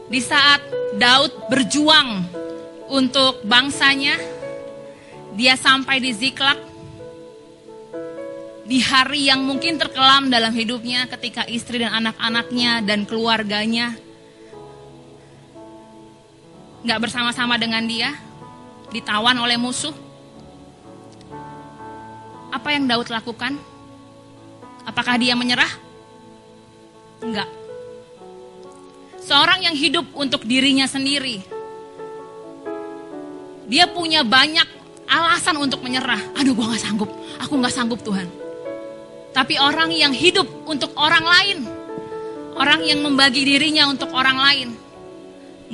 di 0.08 0.20
saat 0.24 0.64
Daud 0.96 1.52
berjuang 1.52 2.24
untuk 2.88 3.44
bangsanya, 3.44 4.16
dia 5.36 5.54
sampai 5.54 6.00
di 6.00 6.10
Ziklag 6.16 6.56
di 8.68 8.84
hari 8.84 9.32
yang 9.32 9.44
mungkin 9.44 9.80
terkelam 9.80 10.28
dalam 10.28 10.52
hidupnya 10.52 11.08
ketika 11.08 11.48
istri 11.48 11.80
dan 11.80 12.04
anak-anaknya 12.04 12.84
dan 12.84 13.08
keluarganya 13.08 13.96
nggak 16.84 17.00
bersama-sama 17.00 17.56
dengan 17.56 17.84
dia 17.88 18.12
ditawan 18.92 19.36
oleh 19.40 19.56
musuh. 19.60 19.92
Apa 22.48 22.72
yang 22.72 22.88
Daud 22.88 23.12
lakukan? 23.12 23.60
Apakah 24.88 25.20
dia 25.20 25.36
menyerah? 25.36 25.68
Enggak. 27.20 27.57
Seorang 29.28 29.60
yang 29.60 29.76
hidup 29.76 30.08
untuk 30.16 30.48
dirinya 30.48 30.88
sendiri. 30.88 31.44
Dia 33.68 33.84
punya 33.84 34.24
banyak 34.24 34.64
alasan 35.04 35.60
untuk 35.60 35.84
menyerah. 35.84 36.32
Aduh 36.32 36.56
gue 36.56 36.64
gak 36.64 36.80
sanggup, 36.80 37.12
aku 37.36 37.60
gak 37.60 37.76
sanggup 37.76 38.00
Tuhan. 38.00 38.24
Tapi 39.36 39.60
orang 39.60 39.92
yang 39.92 40.16
hidup 40.16 40.48
untuk 40.64 40.96
orang 40.96 41.28
lain. 41.28 41.58
Orang 42.56 42.80
yang 42.88 43.04
membagi 43.04 43.44
dirinya 43.44 43.92
untuk 43.92 44.08
orang 44.16 44.40
lain. 44.40 44.68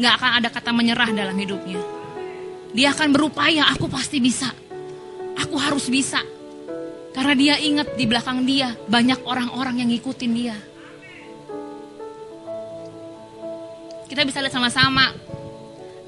Gak 0.03 0.19
akan 0.19 0.31
ada 0.43 0.49
kata 0.51 0.75
menyerah 0.75 1.15
dalam 1.15 1.39
hidupnya. 1.39 1.79
Dia 2.75 2.91
akan 2.91 3.15
berupaya, 3.15 3.71
aku 3.71 3.87
pasti 3.87 4.19
bisa. 4.19 4.51
Aku 5.39 5.55
harus 5.63 5.87
bisa. 5.87 6.19
Karena 7.15 7.39
dia 7.39 7.55
ingat 7.63 7.95
di 7.95 8.03
belakang 8.11 8.43
dia 8.43 8.75
banyak 8.91 9.23
orang-orang 9.23 9.79
yang 9.79 9.95
ngikutin 9.95 10.33
dia. 10.35 10.74
Kita 14.05 14.23
bisa 14.23 14.45
lihat 14.45 14.53
sama-sama 14.53 15.13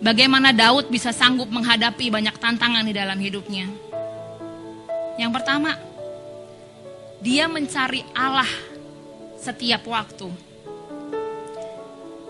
bagaimana 0.01 0.53
Daud 0.53 0.93
bisa 0.93 1.11
sanggup 1.11 1.49
menghadapi 1.49 2.13
banyak 2.13 2.37
tantangan 2.37 2.85
di 2.85 2.93
dalam 2.93 3.17
hidupnya. 3.17 3.67
Yang 5.17 5.33
pertama, 5.33 5.73
dia 7.25 7.49
mencari 7.49 8.05
Allah 8.13 8.49
setiap 9.41 9.89
waktu. 9.89 10.29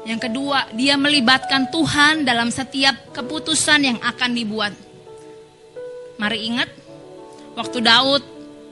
Yang 0.06 0.30
kedua, 0.30 0.70
dia 0.70 0.94
melibatkan 0.94 1.66
Tuhan 1.66 2.22
dalam 2.22 2.54
setiap 2.54 3.10
keputusan 3.10 3.80
yang 3.82 3.98
akan 3.98 4.30
dibuat. 4.38 4.70
Mari 6.14 6.46
ingat, 6.46 6.70
waktu 7.58 7.82
Daud 7.82 8.22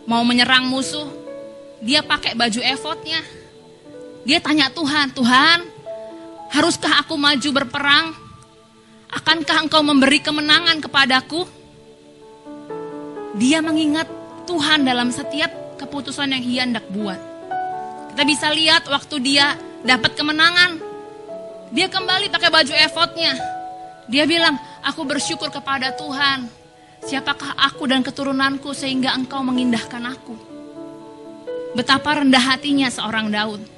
mau 0.07 0.23
menyerang 0.23 0.71
musuh, 0.71 1.11
dia 1.83 2.07
pakai 2.07 2.39
baju 2.39 2.63
efodnya. 2.63 3.19
Dia 4.23 4.39
tanya 4.39 4.71
Tuhan, 4.71 5.11
Tuhan, 5.11 5.74
haruskah 6.51 7.01
aku 7.05 7.15
maju 7.15 7.49
berperang? 7.55 8.13
Akankah 9.15 9.65
engkau 9.65 9.81
memberi 9.81 10.19
kemenangan 10.19 10.83
kepadaku? 10.83 11.47
Dia 13.39 13.63
mengingat 13.63 14.11
Tuhan 14.45 14.83
dalam 14.83 15.15
setiap 15.15 15.79
keputusan 15.79 16.35
yang 16.35 16.43
ia 16.43 16.63
hendak 16.67 16.87
buat. 16.91 17.19
Kita 18.11 18.23
bisa 18.27 18.51
lihat 18.51 18.87
waktu 18.91 19.17
dia 19.23 19.55
dapat 19.83 20.15
kemenangan, 20.15 20.79
dia 21.75 21.91
kembali 21.91 22.31
pakai 22.31 22.51
baju 22.55 22.75
efodnya. 22.79 23.35
Dia 24.07 24.23
bilang, 24.29 24.55
aku 24.87 25.03
bersyukur 25.03 25.51
kepada 25.51 25.91
Tuhan. 25.99 26.47
Siapakah 27.05 27.59
aku 27.59 27.91
dan 27.91 28.07
keturunanku 28.07 28.71
sehingga 28.71 29.13
engkau 29.13 29.43
mengindahkan 29.43 30.15
aku. 30.15 30.37
Betapa 31.75 32.23
rendah 32.23 32.55
hatinya 32.55 32.87
seorang 32.87 33.35
Daud. 33.35 33.74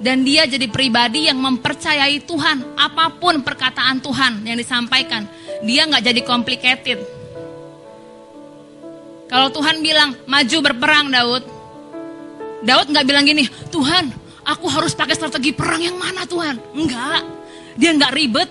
Dan 0.00 0.24
dia 0.24 0.48
jadi 0.48 0.64
pribadi 0.66 1.28
yang 1.28 1.36
mempercayai 1.36 2.24
Tuhan. 2.24 2.72
Apa 2.72 3.12
pun 3.20 3.44
perkataan 3.44 4.00
Tuhan 4.00 4.48
yang 4.48 4.56
disampaikan. 4.56 5.28
Dia 5.60 5.84
nggak 5.84 6.04
jadi 6.08 6.20
complicated. 6.24 6.98
Kalau 9.28 9.52
Tuhan 9.52 9.84
bilang, 9.84 10.16
maju 10.24 10.56
berperang 10.64 11.12
Daud. 11.12 11.44
Daud 12.64 12.86
nggak 12.90 13.06
bilang 13.06 13.24
gini, 13.28 13.44
Tuhan 13.68 14.10
aku 14.44 14.66
harus 14.66 14.96
pakai 14.96 15.14
strategi 15.14 15.54
perang 15.54 15.80
yang 15.80 15.96
mana 15.96 16.26
Tuhan? 16.26 16.58
Enggak, 16.74 17.22
dia 17.76 17.94
enggak 17.94 18.12
ribet. 18.16 18.50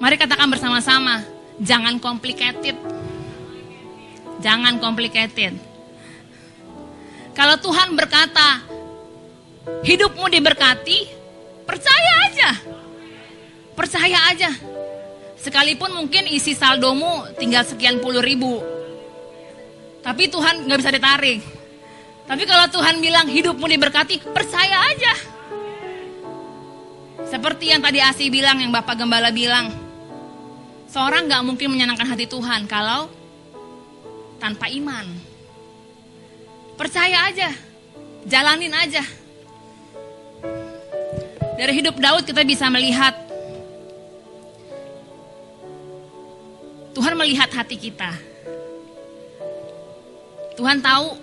Mari 0.00 0.16
katakan 0.18 0.50
bersama-sama, 0.50 1.22
jangan 1.62 2.00
complicated. 2.02 2.74
Jangan 4.42 4.82
complicated. 4.82 5.54
Kalau 7.32 7.56
Tuhan 7.62 7.94
berkata, 7.94 8.64
hidupmu 9.82 10.26
diberkati, 10.30 10.98
percaya 11.66 12.12
aja. 12.30 12.50
Percaya 13.72 14.18
aja. 14.30 14.50
Sekalipun 15.38 15.90
mungkin 15.90 16.30
isi 16.30 16.54
saldomu 16.54 17.26
tinggal 17.34 17.66
sekian 17.66 17.98
puluh 17.98 18.22
ribu. 18.22 18.62
Tapi 20.02 20.30
Tuhan 20.30 20.66
nggak 20.66 20.78
bisa 20.78 20.92
ditarik. 20.94 21.40
Tapi 22.22 22.42
kalau 22.46 22.66
Tuhan 22.70 23.02
bilang 23.02 23.26
hidupmu 23.26 23.66
diberkati, 23.66 24.22
percaya 24.30 24.78
aja. 24.92 25.14
Seperti 27.26 27.72
yang 27.72 27.82
tadi 27.82 27.98
Asi 27.98 28.28
bilang, 28.28 28.60
yang 28.60 28.70
Bapak 28.70 28.98
Gembala 28.98 29.32
bilang. 29.32 29.72
Seorang 30.92 31.24
gak 31.24 31.40
mungkin 31.40 31.72
menyenangkan 31.72 32.04
hati 32.04 32.28
Tuhan 32.28 32.68
kalau 32.68 33.08
tanpa 34.36 34.68
iman. 34.68 35.08
Percaya 36.76 37.32
aja, 37.32 37.48
jalanin 38.28 38.76
aja. 38.76 39.00
Dari 41.52 41.72
hidup 41.76 42.00
Daud 42.00 42.24
kita 42.24 42.42
bisa 42.48 42.66
melihat 42.72 43.12
Tuhan 46.92 47.16
melihat 47.16 47.48
hati 47.52 47.76
kita. 47.80 48.12
Tuhan 50.56 50.84
tahu 50.84 51.16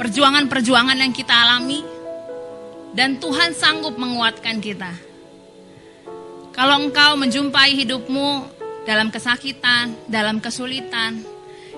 perjuangan-perjuangan 0.00 0.96
yang 0.96 1.12
kita 1.12 1.34
alami 1.34 1.84
dan 2.96 3.20
Tuhan 3.20 3.52
sanggup 3.52 4.00
menguatkan 4.00 4.64
kita. 4.64 4.92
Kalau 6.56 6.80
engkau 6.80 7.20
menjumpai 7.20 7.76
hidupmu 7.84 8.48
dalam 8.88 9.12
kesakitan, 9.12 9.92
dalam 10.08 10.40
kesulitan, 10.40 11.20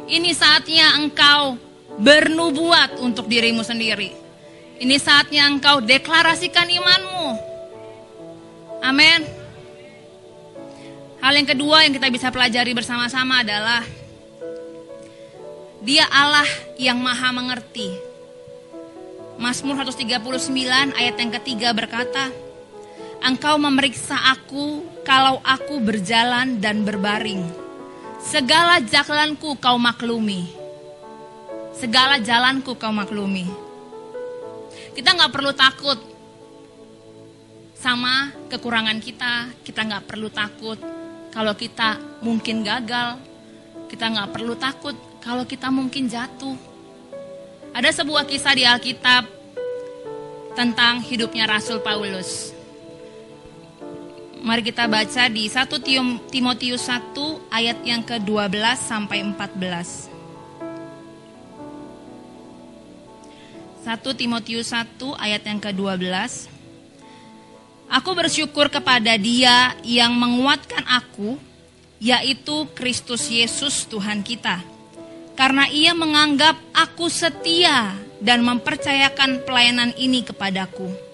ini 0.07 0.31
saatnya 0.31 0.97
engkau 0.97 1.59
bernubuat 1.99 3.03
untuk 3.03 3.27
dirimu 3.27 3.67
sendiri. 3.67 4.20
Ini 4.81 4.97
saatnya 4.97 5.45
engkau 5.45 5.85
deklarasikan 5.85 6.65
imanmu. 6.65 7.29
Amin. 8.81 9.21
Hal 11.21 11.37
yang 11.37 11.45
kedua 11.45 11.85
yang 11.85 11.93
kita 11.93 12.09
bisa 12.09 12.33
pelajari 12.33 12.73
bersama-sama 12.73 13.45
adalah 13.45 13.85
Dia 15.85 16.09
Allah 16.09 16.49
yang 16.81 16.97
maha 16.97 17.29
mengerti. 17.29 17.93
Mazmur 19.37 19.77
139 19.85 20.17
ayat 20.97 21.17
yang 21.17 21.33
ketiga 21.41 21.77
berkata, 21.77 22.33
Engkau 23.21 23.61
memeriksa 23.61 24.17
aku 24.17 24.81
kalau 25.05 25.45
aku 25.45 25.77
berjalan 25.77 26.57
dan 26.57 26.89
berbaring. 26.89 27.45
Segala 28.21 28.81
jalanku 28.81 29.61
kau 29.61 29.77
maklumi. 29.77 30.49
Segala 31.77 32.17
jalanku 32.17 32.77
kau 32.81 32.93
maklumi. 32.93 33.70
Kita 34.91 35.15
nggak 35.15 35.33
perlu 35.33 35.53
takut 35.55 35.99
sama 37.79 38.35
kekurangan 38.51 38.99
kita. 38.99 39.55
Kita 39.63 39.87
nggak 39.87 40.05
perlu 40.11 40.29
takut 40.29 40.79
kalau 41.31 41.55
kita 41.55 42.21
mungkin 42.21 42.67
gagal. 42.67 43.17
Kita 43.87 44.11
nggak 44.11 44.31
perlu 44.35 44.55
takut 44.59 44.95
kalau 45.23 45.47
kita 45.47 45.71
mungkin 45.71 46.11
jatuh. 46.11 46.59
Ada 47.71 48.03
sebuah 48.03 48.27
kisah 48.27 48.55
di 48.59 48.67
Alkitab 48.67 49.31
tentang 50.59 50.99
hidupnya 51.07 51.47
Rasul 51.47 51.79
Paulus. 51.79 52.51
Mari 54.41 54.65
kita 54.65 54.89
baca 54.89 55.29
di 55.29 55.47
1 55.47 55.69
Timotius 56.33 56.89
1 56.89 57.53
ayat 57.53 57.79
yang 57.85 58.03
ke-12 58.03 58.57
sampai 58.81 59.23
14. 59.23 60.10
1 63.81 64.01
Timotius 64.17 64.73
1 64.73 65.01
ayat 65.17 65.43
yang 65.45 65.61
ke-12. 65.61 66.49
Aku 67.91 68.11
bersyukur 68.15 68.71
kepada 68.71 69.19
Dia 69.19 69.75
yang 69.83 70.15
menguatkan 70.15 70.85
aku, 70.87 71.41
yaitu 71.99 72.69
Kristus 72.77 73.27
Yesus 73.27 73.89
Tuhan 73.89 74.23
kita. 74.23 74.63
Karena 75.35 75.67
Ia 75.67 75.97
menganggap 75.97 76.61
aku 76.77 77.11
setia 77.11 77.97
dan 78.21 78.45
mempercayakan 78.45 79.43
pelayanan 79.49 79.97
ini 79.97 80.21
kepadaku 80.23 81.11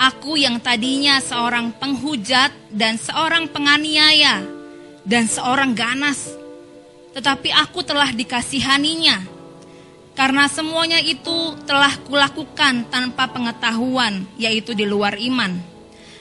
Aku 0.00 0.32
yang 0.32 0.56
tadinya 0.64 1.20
seorang 1.20 1.76
penghujat 1.76 2.72
dan 2.72 2.96
seorang 2.96 3.52
penganiaya 3.52 4.40
dan 5.04 5.28
seorang 5.28 5.76
ganas. 5.76 6.24
Tetapi 7.12 7.52
aku 7.52 7.84
telah 7.84 8.08
dikasihaninya. 8.08 9.39
Karena 10.20 10.52
semuanya 10.52 11.00
itu 11.00 11.56
telah 11.64 11.96
kulakukan 12.04 12.92
tanpa 12.92 13.32
pengetahuan, 13.32 14.28
yaitu 14.36 14.76
di 14.76 14.84
luar 14.84 15.16
iman. 15.16 15.56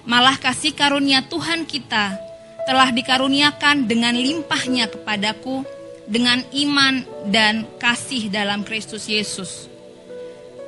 Malah 0.07 0.39
kasih 0.39 0.71
karunia 0.71 1.19
Tuhan 1.27 1.67
kita 1.67 2.15
telah 2.63 2.95
dikaruniakan 2.95 3.91
dengan 3.91 4.15
limpahnya 4.15 4.87
kepadaku 4.87 5.67
dengan 6.07 6.39
iman 6.47 7.03
dan 7.27 7.67
kasih 7.75 8.31
dalam 8.31 8.63
Kristus 8.63 9.03
Yesus. 9.03 9.67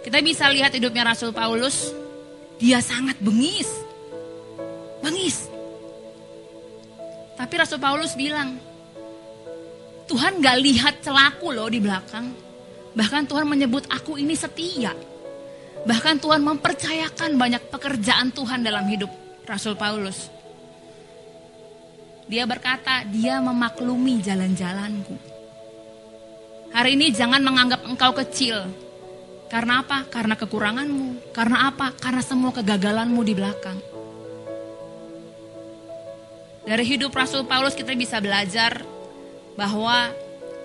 Kita 0.04 0.20
bisa 0.20 0.52
lihat 0.52 0.76
hidupnya 0.76 1.16
Rasul 1.16 1.32
Paulus 1.32 1.88
dia 2.60 2.84
sangat 2.84 3.16
bengis. 3.24 3.72
Bengis. 5.00 5.48
Tapi 7.40 7.54
Rasul 7.56 7.80
Paulus 7.80 8.12
bilang, 8.12 8.60
Tuhan 10.12 10.44
gak 10.44 10.58
lihat 10.60 11.00
celaku 11.00 11.56
loh 11.56 11.72
di 11.72 11.80
belakang. 11.80 12.51
Bahkan 12.92 13.28
Tuhan 13.28 13.48
menyebut 13.48 13.88
aku 13.88 14.20
ini 14.20 14.36
setia. 14.36 14.92
Bahkan 15.88 16.22
Tuhan 16.22 16.44
mempercayakan 16.44 17.40
banyak 17.40 17.64
pekerjaan 17.72 18.30
Tuhan 18.36 18.62
dalam 18.62 18.86
hidup 18.86 19.10
Rasul 19.48 19.74
Paulus. 19.74 20.30
Dia 22.30 22.48
berkata, 22.48 23.04
dia 23.10 23.42
memaklumi 23.44 24.24
jalan-jalanku. 24.24 25.16
Hari 26.72 26.96
ini 26.96 27.12
jangan 27.12 27.44
menganggap 27.44 27.84
engkau 27.84 28.16
kecil, 28.16 28.64
karena 29.52 29.84
apa? 29.84 30.08
Karena 30.08 30.40
kekuranganmu. 30.40 31.36
Karena 31.36 31.68
apa? 31.68 31.92
Karena 31.92 32.24
semua 32.24 32.56
kegagalanmu 32.56 33.20
di 33.20 33.34
belakang. 33.36 33.76
Dari 36.64 36.88
hidup 36.88 37.12
Rasul 37.12 37.44
Paulus 37.44 37.76
kita 37.76 37.92
bisa 37.92 38.24
belajar 38.24 38.80
bahwa 39.60 40.08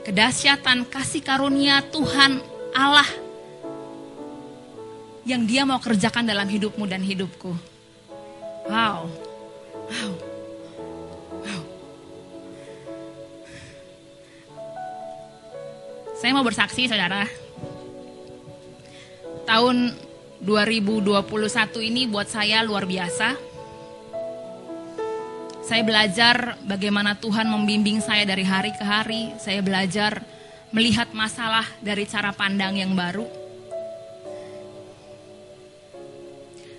kedahsyatan 0.07 0.87
kasih 0.87 1.19
karunia 1.19 1.83
Tuhan 1.91 2.39
Allah 2.71 3.11
yang 5.27 5.43
dia 5.43 5.67
mau 5.67 5.83
kerjakan 5.83 6.23
dalam 6.23 6.47
hidupmu 6.47 6.87
dan 6.87 7.03
hidupku. 7.03 7.51
Wow. 8.71 9.11
Wow. 9.91 10.13
Wow. 11.43 11.63
Saya 16.15 16.31
mau 16.39 16.47
bersaksi 16.47 16.87
saudara 16.87 17.27
tahun 19.43 19.91
2021 20.39 21.19
ini 21.83 22.07
buat 22.07 22.31
saya 22.31 22.63
luar 22.63 22.87
biasa. 22.87 23.56
Saya 25.67 25.83
belajar 25.83 26.55
bagaimana 26.63 27.19
Tuhan 27.19 27.51
membimbing 27.51 27.99
saya 27.99 28.23
dari 28.23 28.47
hari 28.47 28.71
ke 28.71 28.87
hari. 28.87 29.35
Saya 29.43 29.59
belajar 29.67 30.23
melihat 30.71 31.11
masalah 31.11 31.67
dari 31.83 32.07
cara 32.07 32.31
pandang 32.31 32.79
yang 32.79 32.95
baru. 32.95 33.27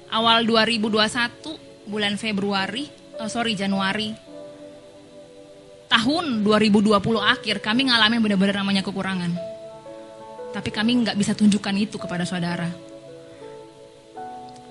Awal 0.07 0.47
2021 0.47 1.91
bulan 1.91 2.15
Februari, 2.15 2.87
oh 3.19 3.27
sorry 3.27 3.59
Januari, 3.59 4.15
tahun 5.91 6.47
2020 6.47 6.95
akhir 7.19 7.59
kami 7.59 7.91
ngalamin 7.91 8.23
benar-benar 8.23 8.63
namanya 8.63 8.87
kekurangan 8.87 9.57
tapi 10.57 10.73
kami 10.73 11.05
nggak 11.05 11.17
bisa 11.21 11.37
tunjukkan 11.37 11.75
itu 11.77 12.01
kepada 12.01 12.25
saudara. 12.25 12.65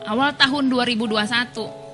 Awal 0.02 0.34
tahun 0.38 0.66
2021, 0.66 1.85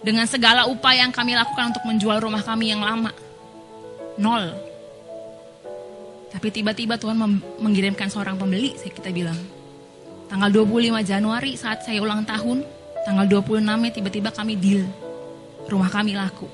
dengan 0.00 0.24
segala 0.24 0.64
upaya 0.66 1.04
yang 1.04 1.12
kami 1.12 1.36
lakukan 1.36 1.72
untuk 1.74 1.84
menjual 1.84 2.18
rumah 2.20 2.40
kami 2.40 2.72
yang 2.72 2.80
lama, 2.80 3.12
nol. 4.16 4.54
Tapi 6.30 6.48
tiba-tiba 6.54 6.96
Tuhan 6.96 7.18
mengirimkan 7.58 8.06
seorang 8.06 8.38
pembeli, 8.38 8.78
saya 8.78 8.94
kita 8.94 9.10
bilang. 9.10 9.36
Tanggal 10.30 10.46
25 10.62 11.02
Januari 11.02 11.58
saat 11.58 11.82
saya 11.82 11.98
ulang 11.98 12.22
tahun, 12.22 12.62
tanggal 13.02 13.26
26 13.26 13.66
tiba-tiba 13.90 14.30
kami 14.30 14.54
deal. 14.54 14.86
Rumah 15.66 15.90
kami 15.90 16.14
laku. 16.14 16.46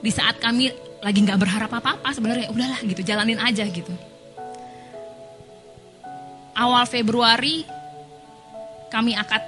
Di 0.00 0.08
saat 0.14 0.38
kami 0.38 0.70
lagi 1.02 1.18
nggak 1.18 1.40
berharap 1.40 1.70
apa-apa 1.70 2.14
sebenarnya, 2.14 2.48
udahlah 2.54 2.80
gitu, 2.86 3.02
jalanin 3.02 3.42
aja 3.42 3.66
gitu 3.66 3.90
awal 6.60 6.84
Februari 6.84 7.64
kami 8.92 9.16
akad 9.16 9.40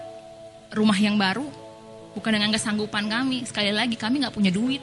rumah 0.72 0.97
yang 0.97 1.20
baru 1.20 1.45
bukan 2.17 2.31
dengan 2.33 2.51
kesanggupan 2.53 3.09
kami. 3.09 3.45
Sekali 3.45 3.73
lagi 3.73 3.97
kami 3.97 4.25
nggak 4.25 4.35
punya 4.35 4.53
duit. 4.53 4.81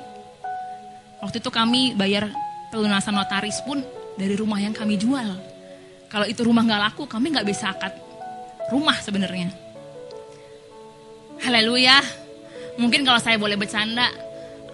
Waktu 1.20 1.44
itu 1.44 1.50
kami 1.52 1.94
bayar 1.94 2.32
pelunasan 2.72 3.18
notaris 3.18 3.60
pun 3.66 3.84
dari 4.16 4.36
rumah 4.38 4.60
yang 4.62 4.72
kami 4.72 4.96
jual. 4.96 5.36
Kalau 6.10 6.26
itu 6.26 6.42
rumah 6.42 6.66
nggak 6.66 6.82
laku 6.90 7.06
kami 7.06 7.34
nggak 7.36 7.48
bisa 7.48 7.74
akad 7.74 7.94
rumah 8.74 8.98
sebenarnya. 8.98 9.52
Haleluya. 11.40 12.02
Mungkin 12.80 13.04
kalau 13.04 13.20
saya 13.20 13.36
boleh 13.36 13.60
bercanda 13.60 14.08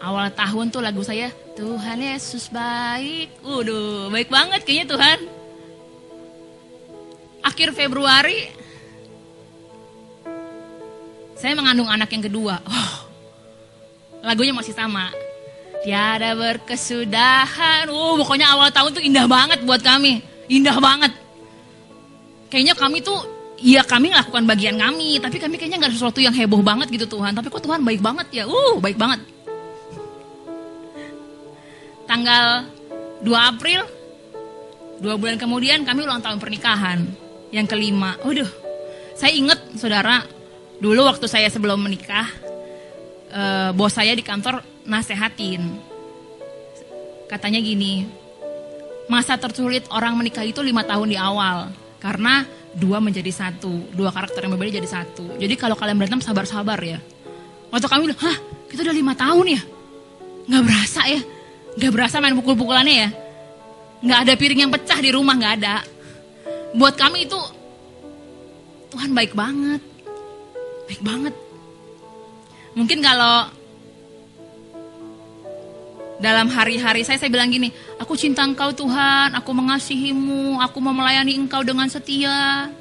awal 0.02 0.30
tahun 0.34 0.70
tuh 0.70 0.82
lagu 0.84 1.02
saya 1.02 1.34
Tuhan 1.58 1.98
Yesus 1.98 2.52
baik. 2.54 3.42
Waduh 3.42 4.14
baik 4.14 4.30
banget 4.30 4.62
kayaknya 4.64 4.88
Tuhan. 4.94 5.20
Akhir 7.46 7.74
Februari 7.78 8.65
saya 11.36 11.52
mengandung 11.52 11.92
anak 11.92 12.08
yang 12.16 12.24
kedua. 12.24 12.64
Oh, 12.64 12.96
lagunya 14.24 14.56
masih 14.56 14.72
sama. 14.72 15.12
Tiada 15.84 16.34
berkesudahan. 16.34 17.92
Oh, 17.92 18.18
pokoknya 18.18 18.50
awal 18.56 18.72
tahun 18.72 18.96
tuh 18.96 19.04
indah 19.04 19.28
banget 19.28 19.62
buat 19.68 19.84
kami. 19.84 20.24
Indah 20.48 20.80
banget. 20.80 21.14
Kayaknya 22.50 22.74
kami 22.74 23.04
tuh, 23.04 23.20
ya 23.60 23.84
kami 23.84 24.10
melakukan 24.10 24.48
bagian 24.48 24.80
kami. 24.80 25.20
Tapi 25.20 25.38
kami 25.38 25.60
kayaknya 25.60 25.78
nggak 25.84 25.92
ada 25.94 25.98
sesuatu 26.00 26.24
yang 26.24 26.34
heboh 26.34 26.64
banget 26.64 26.88
gitu 26.90 27.06
Tuhan. 27.06 27.36
Tapi 27.36 27.52
kok 27.52 27.62
Tuhan 27.62 27.84
baik 27.84 28.02
banget 28.02 28.28
ya. 28.32 28.44
Uh, 28.48 28.80
baik 28.80 28.96
banget. 28.96 29.22
Tanggal 32.10 32.70
2 33.26 33.34
April, 33.34 33.82
dua 35.02 35.18
bulan 35.18 35.42
kemudian 35.42 35.82
kami 35.84 36.06
ulang 36.06 36.22
tahun 36.22 36.38
pernikahan. 36.38 37.02
Yang 37.54 37.78
kelima. 37.78 38.18
Waduh, 38.22 38.50
saya 39.18 39.32
ingat 39.32 39.58
saudara, 39.80 40.22
dulu 40.86 41.02
waktu 41.10 41.26
saya 41.26 41.50
sebelum 41.50 41.82
menikah, 41.82 42.30
eh, 43.34 43.70
bos 43.74 43.90
saya 43.90 44.14
di 44.14 44.22
kantor 44.22 44.62
nasehatin. 44.86 45.66
Katanya 47.26 47.58
gini, 47.58 48.06
masa 49.10 49.34
tersulit 49.34 49.90
orang 49.90 50.14
menikah 50.14 50.46
itu 50.46 50.62
lima 50.62 50.86
tahun 50.86 51.10
di 51.10 51.18
awal. 51.18 51.74
Karena 51.98 52.46
dua 52.78 53.02
menjadi 53.02 53.34
satu, 53.34 53.90
dua 53.98 54.14
karakter 54.14 54.46
yang 54.46 54.54
berbeda 54.54 54.78
jadi 54.78 54.90
satu. 55.02 55.42
Jadi 55.42 55.58
kalau 55.58 55.74
kalian 55.74 55.98
berantem 55.98 56.22
sabar-sabar 56.22 56.78
ya. 56.86 57.02
Waktu 57.74 57.88
kami 57.90 58.02
bilang, 58.06 58.22
hah 58.22 58.38
kita 58.70 58.86
udah 58.86 58.94
lima 58.94 59.18
tahun 59.18 59.58
ya? 59.58 59.62
Nggak 60.46 60.64
berasa 60.70 61.02
ya? 61.10 61.22
Nggak 61.82 61.92
berasa 61.98 62.16
main 62.22 62.38
pukul-pukulannya 62.38 62.94
ya? 62.94 63.10
Nggak 64.06 64.20
ada 64.22 64.34
piring 64.38 64.60
yang 64.70 64.72
pecah 64.72 65.00
di 65.02 65.10
rumah, 65.10 65.34
nggak 65.34 65.54
ada. 65.66 65.82
Buat 66.78 66.94
kami 66.94 67.26
itu, 67.26 67.42
Tuhan 68.94 69.18
baik 69.18 69.34
banget. 69.34 69.95
Baik 70.86 71.02
banget. 71.02 71.36
Mungkin 72.76 73.00
kalau 73.02 73.48
dalam 76.20 76.48
hari-hari 76.48 77.04
saya, 77.04 77.20
saya 77.20 77.32
bilang 77.32 77.52
gini, 77.52 77.72
aku 78.00 78.16
cinta 78.16 78.44
engkau 78.44 78.72
Tuhan, 78.72 79.36
aku 79.36 79.52
mengasihimu, 79.52 80.64
aku 80.64 80.78
mau 80.80 80.96
melayani 80.96 81.36
engkau 81.36 81.62
dengan 81.64 81.92
setia. 81.92 82.72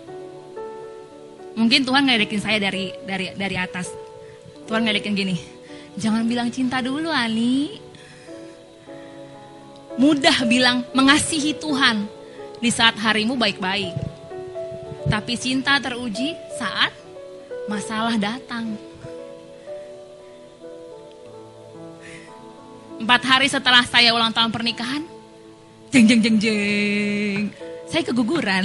Mungkin 1.55 1.87
Tuhan 1.87 2.07
ngeledekin 2.07 2.43
saya 2.43 2.59
dari 2.59 2.91
dari 3.07 3.31
dari 3.35 3.57
atas. 3.59 3.91
Tuhan 4.67 4.87
ngeledekin 4.87 5.15
gini, 5.15 5.37
jangan 5.99 6.27
bilang 6.27 6.49
cinta 6.51 6.83
dulu 6.83 7.11
Ani. 7.11 7.83
Mudah 9.95 10.43
bilang 10.51 10.83
mengasihi 10.91 11.55
Tuhan 11.55 12.11
di 12.59 12.71
saat 12.73 12.99
harimu 12.99 13.39
baik-baik. 13.39 13.95
Tapi 15.07 15.39
cinta 15.39 15.79
teruji 15.79 16.35
saat 16.59 17.04
masalah 17.69 18.17
datang. 18.21 18.77
Empat 23.01 23.23
hari 23.27 23.49
setelah 23.51 23.85
saya 23.85 24.15
ulang 24.15 24.33
tahun 24.33 24.55
pernikahan, 24.55 25.03
jeng 25.93 26.07
jeng 26.09 26.21
jeng 26.25 26.37
jeng, 26.41 27.43
saya 27.91 28.03
keguguran. 28.07 28.65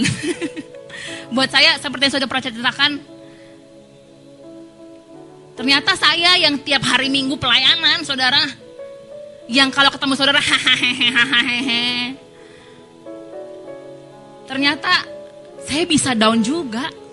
Buat 1.35 1.49
saya 1.51 1.75
seperti 1.77 2.07
yang 2.07 2.15
sudah 2.19 2.27
pernah 2.29 2.45
ceritakan, 2.45 2.91
ternyata 5.57 5.91
saya 5.97 6.39
yang 6.39 6.55
tiap 6.61 6.85
hari 6.85 7.09
minggu 7.11 7.35
pelayanan, 7.41 8.05
saudara, 8.05 8.41
yang 9.49 9.73
kalau 9.73 9.89
ketemu 9.91 10.13
saudara, 10.15 10.41
hahaha, 10.49 12.15
ternyata 14.45 14.93
saya 15.65 15.83
bisa 15.89 16.13
down 16.13 16.39
juga. 16.45 17.08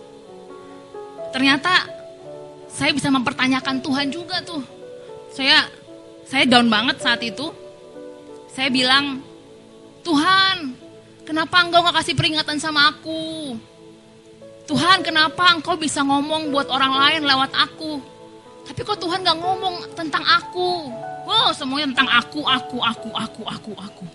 Ternyata 1.36 1.84
saya 2.64 2.96
bisa 2.96 3.12
mempertanyakan 3.12 3.84
Tuhan 3.84 4.08
juga 4.08 4.40
tuh. 4.40 4.64
Saya 5.28 5.68
saya 6.24 6.48
down 6.48 6.72
banget 6.72 6.96
saat 6.96 7.20
itu. 7.20 7.52
Saya 8.48 8.72
bilang, 8.72 9.20
Tuhan, 10.00 10.72
kenapa 11.28 11.60
engkau 11.60 11.84
gak 11.84 12.00
kasih 12.00 12.16
peringatan 12.16 12.56
sama 12.56 12.88
aku? 12.88 13.52
Tuhan, 14.64 15.04
kenapa 15.04 15.52
engkau 15.52 15.76
bisa 15.76 16.00
ngomong 16.00 16.48
buat 16.48 16.72
orang 16.72 16.96
lain 17.04 17.28
lewat 17.28 17.52
aku? 17.52 18.00
Tapi 18.64 18.80
kok 18.80 18.96
Tuhan 18.96 19.20
gak 19.20 19.36
ngomong 19.36 19.92
tentang 19.92 20.24
aku? 20.24 20.88
Wow, 21.28 21.52
semuanya 21.52 21.92
tentang 21.92 22.16
aku, 22.16 22.40
aku, 22.48 22.80
aku, 22.80 23.08
aku, 23.12 23.42
aku, 23.44 23.72
aku. 23.76 24.06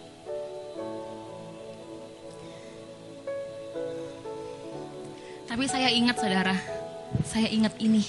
Tapi 5.45 5.69
saya 5.69 5.93
ingat 5.93 6.17
saudara, 6.17 6.80
saya 7.27 7.47
ingat 7.51 7.75
ini. 7.83 8.03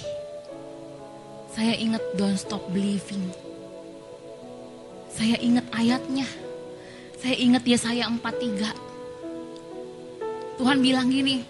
Saya 1.53 1.77
ingat 1.77 2.01
don't 2.17 2.39
stop 2.39 2.65
believing. 2.73 3.29
Saya 5.13 5.37
ingat 5.43 5.69
ayatnya. 5.77 6.25
Saya 7.21 7.37
ingat 7.37 7.63
Yesaya 7.69 8.09
43. 8.09 8.73
Tuhan 10.57 10.79
bilang 10.81 11.13
gini. 11.13 11.45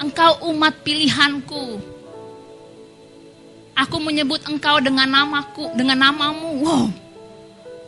Engkau 0.00 0.52
umat 0.52 0.74
pilihanku. 0.84 1.80
Aku 3.80 3.96
menyebut 3.96 4.44
engkau 4.44 4.76
dengan 4.84 5.08
namaku, 5.08 5.72
dengan 5.72 5.96
namamu. 5.96 6.60
Wow. 6.60 6.86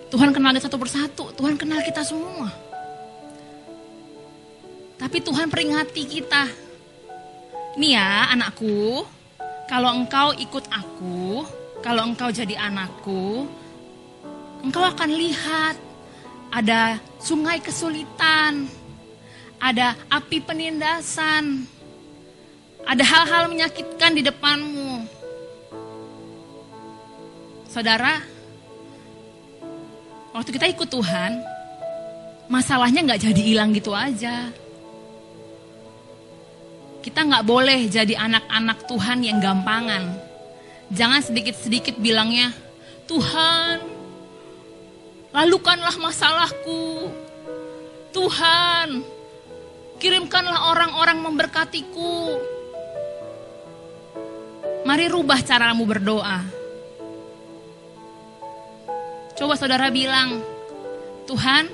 Tuhan 0.09 0.32
kenal 0.32 0.57
kita 0.57 0.68
satu 0.68 0.80
persatu. 0.80 1.24
Tuhan 1.36 1.61
kenal 1.61 1.84
kita 1.84 2.00
semua. 2.05 2.48
Tapi 4.96 5.20
Tuhan 5.20 5.53
peringati 5.53 6.03
kita. 6.09 6.62
Nih 7.73 7.97
ya 7.97 8.29
anakku, 8.29 9.01
kalau 9.64 9.97
engkau 9.97 10.37
ikut 10.37 10.68
aku, 10.68 11.41
kalau 11.81 12.05
engkau 12.05 12.29
jadi 12.29 12.68
anakku, 12.68 13.49
engkau 14.61 14.85
akan 14.85 15.09
lihat 15.09 15.81
ada 16.53 17.01
sungai 17.16 17.64
kesulitan, 17.64 18.68
ada 19.57 19.97
api 20.12 20.45
penindasan, 20.45 21.64
ada 22.85 23.05
hal-hal 23.09 23.49
menyakitkan 23.49 24.20
di 24.20 24.20
depanmu. 24.20 25.09
Saudara, 27.73 28.20
waktu 30.37 30.51
kita 30.53 30.68
ikut 30.68 30.93
Tuhan, 30.93 31.41
masalahnya 32.53 33.01
nggak 33.01 33.33
jadi 33.33 33.43
hilang 33.49 33.73
gitu 33.73 33.97
aja. 33.97 34.53
Kita 37.03 37.26
nggak 37.26 37.42
boleh 37.42 37.90
jadi 37.90 38.14
anak-anak 38.14 38.86
Tuhan 38.86 39.26
yang 39.26 39.42
gampangan. 39.42 40.30
Jangan 40.94 41.20
sedikit-sedikit 41.24 41.98
bilangnya, 41.98 42.55
Tuhan, 43.11 43.82
lalukanlah 45.34 45.98
masalahku. 45.98 47.11
Tuhan, 48.12 49.03
kirimkanlah 49.98 50.70
orang-orang 50.70 51.18
memberkatiku. 51.26 52.38
Mari 54.86 55.11
rubah 55.11 55.40
caramu 55.42 55.82
berdoa. 55.88 56.44
Coba 59.34 59.59
saudara 59.59 59.88
bilang, 59.90 60.44
Tuhan, 61.26 61.66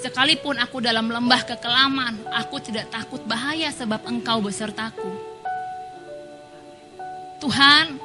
sekalipun 0.00 0.58
aku 0.60 0.82
dalam 0.82 1.08
lembah 1.08 1.42
kekelaman, 1.46 2.26
aku 2.32 2.60
tidak 2.60 2.90
takut 2.92 3.22
bahaya 3.24 3.70
sebab 3.72 4.04
engkau 4.08 4.40
besertaku. 4.44 5.08
Tuhan, 7.36 8.00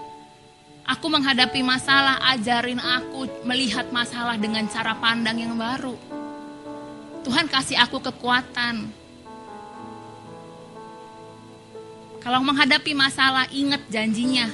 Aku 0.92 1.08
menghadapi 1.08 1.64
masalah, 1.64 2.20
ajarin 2.36 2.82
aku 2.82 3.24
melihat 3.46 3.88
masalah 3.96 4.36
dengan 4.36 4.68
cara 4.68 4.98
pandang 4.98 5.40
yang 5.40 5.56
baru. 5.56 5.96
Tuhan 7.24 7.46
kasih 7.46 7.80
aku 7.80 8.02
kekuatan. 8.02 8.90
Kalau 12.20 12.44
menghadapi 12.44 12.92
masalah, 12.92 13.48
ingat 13.54 13.88
janjinya. 13.88 14.50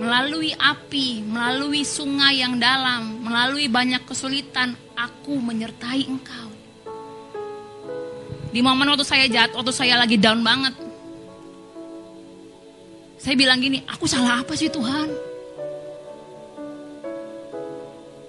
Melalui 0.00 0.56
api, 0.56 1.20
melalui 1.20 1.84
sungai 1.84 2.40
yang 2.40 2.56
dalam, 2.56 3.20
melalui 3.20 3.68
banyak 3.68 4.04
kesulitan, 4.08 4.72
aku 4.96 5.36
menyertai 5.36 6.08
engkau. 6.08 6.48
Di 8.52 8.60
momen 8.60 8.88
waktu 8.88 9.04
saya 9.04 9.28
jatuh, 9.28 9.60
waktu 9.60 9.72
saya 9.72 9.96
lagi 10.00 10.16
down 10.20 10.40
banget, 10.40 10.76
saya 13.22 13.38
bilang 13.38 13.60
gini, 13.60 13.84
aku 13.86 14.08
salah 14.08 14.42
apa 14.42 14.52
sih 14.58 14.66
Tuhan? 14.66 15.08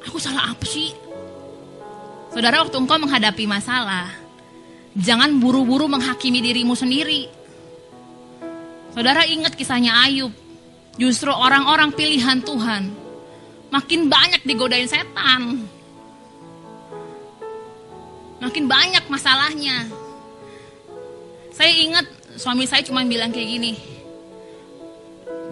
Aku 0.06 0.22
salah 0.22 0.54
apa 0.54 0.66
sih? 0.68 0.94
Saudara, 2.30 2.62
waktu 2.62 2.78
engkau 2.78 3.02
menghadapi 3.02 3.50
masalah, 3.50 4.14
jangan 4.94 5.34
buru-buru 5.42 5.90
menghakimi 5.90 6.46
dirimu 6.46 6.78
sendiri. 6.78 7.26
Saudara 8.94 9.26
ingat 9.26 9.58
kisahnya 9.58 9.98
Ayub. 10.06 10.43
Justru 10.94 11.34
orang-orang 11.34 11.90
pilihan 11.90 12.38
Tuhan 12.46 12.94
makin 13.74 14.06
banyak 14.06 14.46
digodain 14.46 14.86
setan. 14.86 15.66
Makin 18.38 18.66
banyak 18.70 19.08
masalahnya. 19.10 19.90
Saya 21.50 21.74
ingat 21.74 22.06
suami 22.38 22.70
saya 22.70 22.86
cuma 22.86 23.02
bilang 23.02 23.34
kayak 23.34 23.50
gini. 23.50 23.74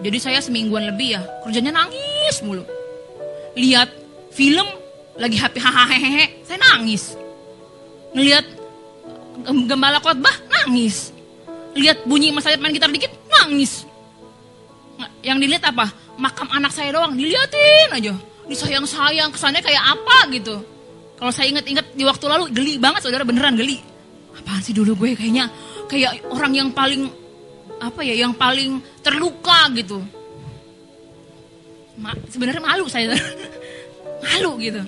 Jadi 0.02 0.18
saya 0.18 0.38
semingguan 0.42 0.90
lebih 0.90 1.18
ya, 1.18 1.22
kerjanya 1.46 1.78
nangis 1.78 2.42
mulu. 2.42 2.66
Lihat 3.54 3.90
film 4.34 4.66
lagi 5.14 5.38
happy 5.38 5.58
hahaha, 5.62 6.26
saya 6.42 6.58
nangis. 6.58 7.14
Ngelihat 8.14 8.44
gembala 9.66 10.02
khotbah 10.02 10.34
nangis. 10.50 11.14
Lihat 11.78 12.04
bunyi 12.04 12.34
mas 12.34 12.44
main 12.60 12.74
gitar 12.74 12.90
dikit 12.90 13.14
nangis. 13.30 13.86
Yang 15.22 15.38
dilihat 15.46 15.64
apa? 15.70 15.86
Makam 16.18 16.50
anak 16.50 16.74
saya 16.74 16.92
doang, 16.94 17.14
diliatin 17.14 17.90
aja. 17.94 18.14
Disayang-sayang, 18.50 19.30
kesannya 19.30 19.62
kayak 19.62 19.82
apa 19.82 20.28
gitu. 20.34 20.58
Kalau 21.22 21.30
saya 21.30 21.54
ingat-ingat 21.54 21.94
di 21.94 22.02
waktu 22.02 22.26
lalu 22.26 22.50
geli 22.50 22.74
banget 22.82 23.06
saudara 23.06 23.22
beneran 23.22 23.54
geli. 23.54 23.78
Apaan 24.34 24.58
sih 24.58 24.74
dulu 24.74 24.98
gue 24.98 25.14
kayaknya 25.14 25.46
kayak 25.86 26.26
orang 26.26 26.50
yang 26.50 26.68
paling 26.74 27.06
apa 27.78 28.02
ya 28.02 28.26
yang 28.26 28.34
paling 28.34 28.82
terluka 29.06 29.70
gitu. 29.78 30.02
Ma, 32.02 32.10
sebenarnya 32.26 32.58
malu 32.58 32.90
saya. 32.90 33.14
malu 34.26 34.58
gitu. 34.58 34.82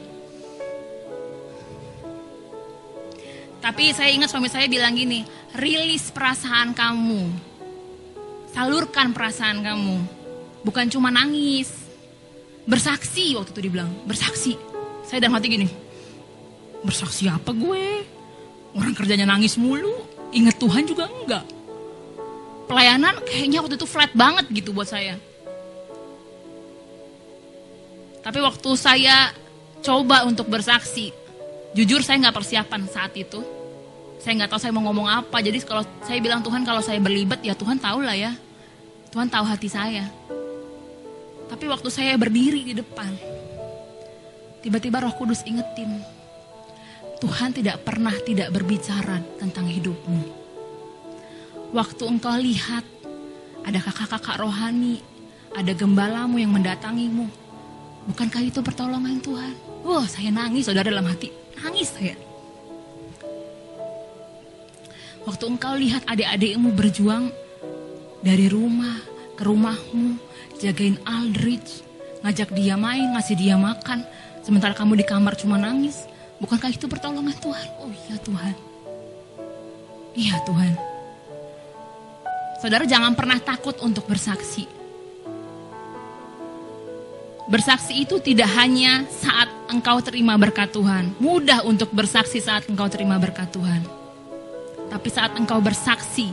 Tapi 3.62 3.96
saya 3.96 4.10
ingat 4.10 4.28
suami 4.28 4.50
saya 4.50 4.66
bilang 4.66 4.92
gini, 4.98 5.22
rilis 5.54 6.10
perasaan 6.10 6.74
kamu. 6.74 7.30
Salurkan 8.50 9.14
perasaan 9.14 9.62
kamu. 9.62 10.23
Bukan 10.64 10.88
cuma 10.88 11.12
nangis. 11.12 11.70
Bersaksi 12.64 13.36
waktu 13.36 13.52
itu 13.52 13.60
dibilang, 13.60 13.92
bersaksi. 14.08 14.56
Saya 15.04 15.20
dalam 15.20 15.36
hati 15.36 15.52
gini, 15.52 15.68
bersaksi 16.80 17.28
apa 17.28 17.52
gue? 17.52 17.84
Orang 18.72 18.96
kerjanya 18.96 19.28
nangis 19.28 19.60
mulu. 19.60 19.92
Ingat 20.32 20.56
Tuhan 20.56 20.88
juga 20.88 21.04
enggak. 21.06 21.44
Pelayanan 22.64 23.20
kayaknya 23.28 23.60
waktu 23.60 23.76
itu 23.76 23.84
flat 23.84 24.10
banget 24.16 24.48
gitu 24.50 24.72
buat 24.72 24.88
saya. 24.88 25.20
Tapi 28.24 28.40
waktu 28.40 28.70
saya 28.80 29.36
coba 29.84 30.24
untuk 30.24 30.48
bersaksi, 30.48 31.12
jujur 31.76 32.00
saya 32.00 32.24
nggak 32.24 32.36
persiapan 32.40 32.88
saat 32.88 33.12
itu. 33.20 33.44
Saya 34.24 34.40
nggak 34.40 34.56
tahu 34.56 34.60
saya 34.64 34.72
mau 34.72 34.88
ngomong 34.88 35.04
apa. 35.04 35.44
Jadi 35.44 35.60
kalau 35.68 35.84
saya 36.00 36.16
bilang 36.24 36.40
Tuhan 36.40 36.64
kalau 36.64 36.80
saya 36.80 36.96
berlibat 36.96 37.44
ya 37.44 37.52
Tuhan 37.52 37.76
tahu 37.76 38.00
lah 38.00 38.16
ya. 38.16 38.32
Tuhan 39.12 39.28
tahu 39.28 39.44
hati 39.44 39.68
saya. 39.68 40.08
Tapi 41.48 41.64
waktu 41.68 41.88
saya 41.92 42.16
berdiri 42.16 42.64
di 42.64 42.74
depan, 42.76 43.12
tiba-tiba 44.64 45.04
Roh 45.04 45.14
Kudus 45.16 45.44
ingetin, 45.44 46.00
Tuhan 47.20 47.56
tidak 47.56 47.84
pernah 47.84 48.12
tidak 48.24 48.52
berbicara 48.52 49.20
tentang 49.40 49.68
hidupmu. 49.68 50.44
Waktu 51.74 52.02
engkau 52.06 52.36
lihat 52.38 52.84
ada 53.64 53.78
kakak-kakak 53.80 54.38
rohani, 54.38 55.00
ada 55.56 55.72
gembalamu 55.72 56.36
yang 56.36 56.52
mendatangimu. 56.52 57.26
Bukankah 58.04 58.44
itu 58.44 58.60
pertolongan 58.60 59.16
Tuhan? 59.24 59.54
Wah, 59.86 60.04
saya 60.04 60.28
nangis 60.28 60.68
saudara 60.68 60.92
dalam 60.92 61.08
hati. 61.08 61.32
Nangis 61.56 61.88
saya. 61.96 62.12
Waktu 65.24 65.44
engkau 65.48 65.72
lihat 65.80 66.04
adik-adikmu 66.04 66.76
berjuang 66.76 67.32
dari 68.20 68.44
rumah 68.52 69.00
ke 69.32 69.42
rumahmu, 69.48 70.20
jagain 70.64 70.96
Aldrich, 71.04 71.84
ngajak 72.24 72.56
dia 72.56 72.80
main, 72.80 73.12
ngasih 73.12 73.36
dia 73.36 73.60
makan, 73.60 74.00
sementara 74.40 74.72
kamu 74.72 74.96
di 74.96 75.04
kamar 75.04 75.36
cuma 75.36 75.60
nangis. 75.60 76.08
Bukankah 76.40 76.72
itu 76.72 76.88
pertolongan 76.88 77.36
Tuhan? 77.36 77.68
Oh 77.84 77.92
iya 77.92 78.16
Tuhan. 78.16 78.54
Iya 80.16 80.36
Tuhan. 80.48 80.72
Saudara 82.64 82.88
jangan 82.88 83.12
pernah 83.12 83.36
takut 83.36 83.76
untuk 83.84 84.08
bersaksi. 84.08 84.64
Bersaksi 87.44 88.00
itu 88.00 88.16
tidak 88.24 88.48
hanya 88.56 89.04
saat 89.12 89.52
engkau 89.68 90.00
terima 90.00 90.32
berkat 90.40 90.72
Tuhan. 90.72 91.12
Mudah 91.20 91.60
untuk 91.68 91.92
bersaksi 91.92 92.40
saat 92.40 92.64
engkau 92.72 92.88
terima 92.88 93.20
berkat 93.20 93.52
Tuhan. 93.52 93.84
Tapi 94.88 95.08
saat 95.12 95.36
engkau 95.36 95.60
bersaksi 95.60 96.32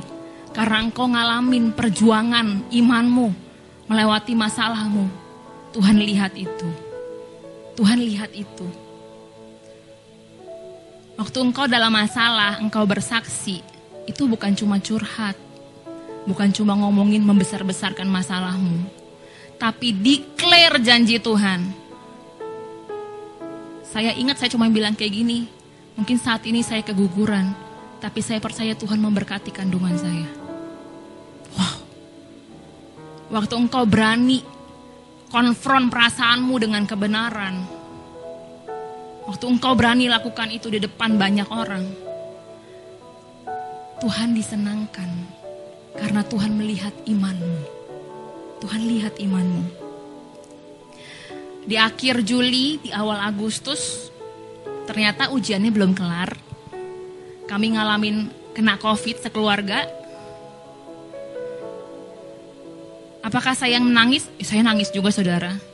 karena 0.55 0.88
engkau 0.88 1.11
ngalamin 1.11 1.75
perjuangan 1.75 2.63
imanmu 2.71 3.51
melewati 3.92 4.32
masalahmu, 4.39 5.12
Tuhan 5.76 6.00
lihat 6.00 6.32
itu. 6.39 6.70
Tuhan 7.76 8.00
lihat 8.00 8.32
itu. 8.32 8.64
Waktu 11.20 11.38
engkau 11.44 11.68
dalam 11.68 11.92
masalah, 11.92 12.56
engkau 12.64 12.88
bersaksi, 12.88 13.60
itu 14.08 14.24
bukan 14.32 14.56
cuma 14.56 14.80
curhat. 14.80 15.36
Bukan 16.24 16.56
cuma 16.56 16.72
ngomongin 16.80 17.20
membesar-besarkan 17.20 18.08
masalahmu. 18.08 18.88
Tapi 19.60 19.92
declare 19.92 20.80
janji 20.80 21.20
Tuhan. 21.20 21.60
Saya 23.84 24.16
ingat 24.16 24.39
saya 24.39 24.56
cuma 24.56 24.72
bilang 24.72 24.96
kayak 24.96 25.12
gini. 25.12 25.52
Mungkin 26.00 26.16
saat 26.16 26.48
ini 26.48 26.64
saya 26.64 26.80
keguguran. 26.80 27.52
Tapi 28.00 28.24
saya 28.24 28.39
percaya 28.39 28.72
Tuhan 28.74 28.98
memberkati 29.04 29.52
kandungan 29.52 29.94
saya. 30.00 30.41
Waktu 33.32 33.53
engkau 33.55 33.88
berani 33.88 34.43
konfront 35.32 35.88
perasaanmu 35.88 36.55
dengan 36.59 36.84
kebenaran 36.84 37.82
Waktu 39.21 39.45
engkau 39.47 39.77
berani 39.77 40.09
lakukan 40.09 40.49
itu 40.49 40.73
di 40.73 40.82
depan 40.82 41.13
banyak 41.13 41.45
orang, 41.53 41.86
Tuhan 44.01 44.34
disenangkan 44.34 45.07
karena 45.93 46.25
Tuhan 46.25 46.57
melihat 46.57 46.91
imanmu. 47.05 47.61
Tuhan 48.65 48.82
lihat 48.82 49.21
imanmu. 49.21 49.63
Di 51.69 51.77
akhir 51.77 52.25
Juli, 52.25 52.82
di 52.82 52.89
awal 52.89 53.21
Agustus, 53.21 54.09
ternyata 54.89 55.29
ujiannya 55.29 55.69
belum 55.69 55.93
kelar. 55.93 56.34
Kami 57.45 57.77
ngalamin 57.77 58.27
kena 58.57 58.82
COVID 58.82 59.21
sekeluarga. 59.21 59.86
Apakah 63.22 63.53
saya 63.53 63.78
yang 63.78 63.86
menangis? 63.86 64.26
Saya 64.41 64.65
nangis 64.65 64.89
juga 64.89 65.13
saudara 65.13 65.72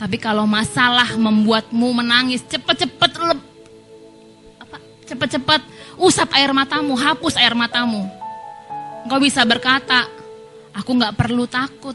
tapi 0.00 0.16
kalau 0.16 0.48
masalah 0.48 1.12
membuatmu 1.12 2.00
menangis, 2.00 2.40
cepet-cepet 2.48 3.20
apa? 4.56 4.80
Cepet-cepet 5.04 5.60
usap 6.00 6.32
air 6.40 6.56
matamu, 6.56 6.96
hapus 6.96 7.36
air 7.36 7.52
matamu. 7.52 8.08
Engkau 9.04 9.20
bisa 9.20 9.44
berkata, 9.44 10.08
aku 10.72 10.96
nggak 10.96 11.20
perlu 11.20 11.44
takut. 11.44 11.92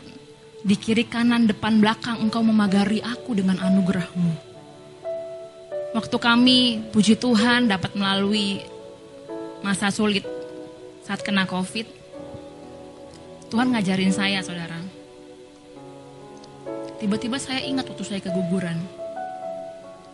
Di 0.62 0.78
kiri 0.78 1.10
kanan 1.10 1.50
depan 1.50 1.82
belakang 1.82 2.22
engkau 2.22 2.46
memagari 2.46 3.02
aku 3.02 3.34
dengan 3.34 3.58
anugerahmu. 3.58 4.54
Waktu 5.98 6.18
kami, 6.22 6.60
puji 6.94 7.18
Tuhan, 7.18 7.66
dapat 7.74 7.98
melalui 7.98 8.62
masa 9.66 9.90
sulit 9.90 10.26
saat 11.02 11.26
kena 11.26 11.50
COVID, 11.50 11.90
Tuhan 13.50 13.70
ngajarin 13.72 14.14
saya, 14.14 14.42
saudara. 14.42 14.82
Tiba-tiba 16.98 17.38
saya 17.38 17.62
ingat 17.62 17.86
waktu 17.86 18.04
saya 18.08 18.22
keguguran. 18.24 18.80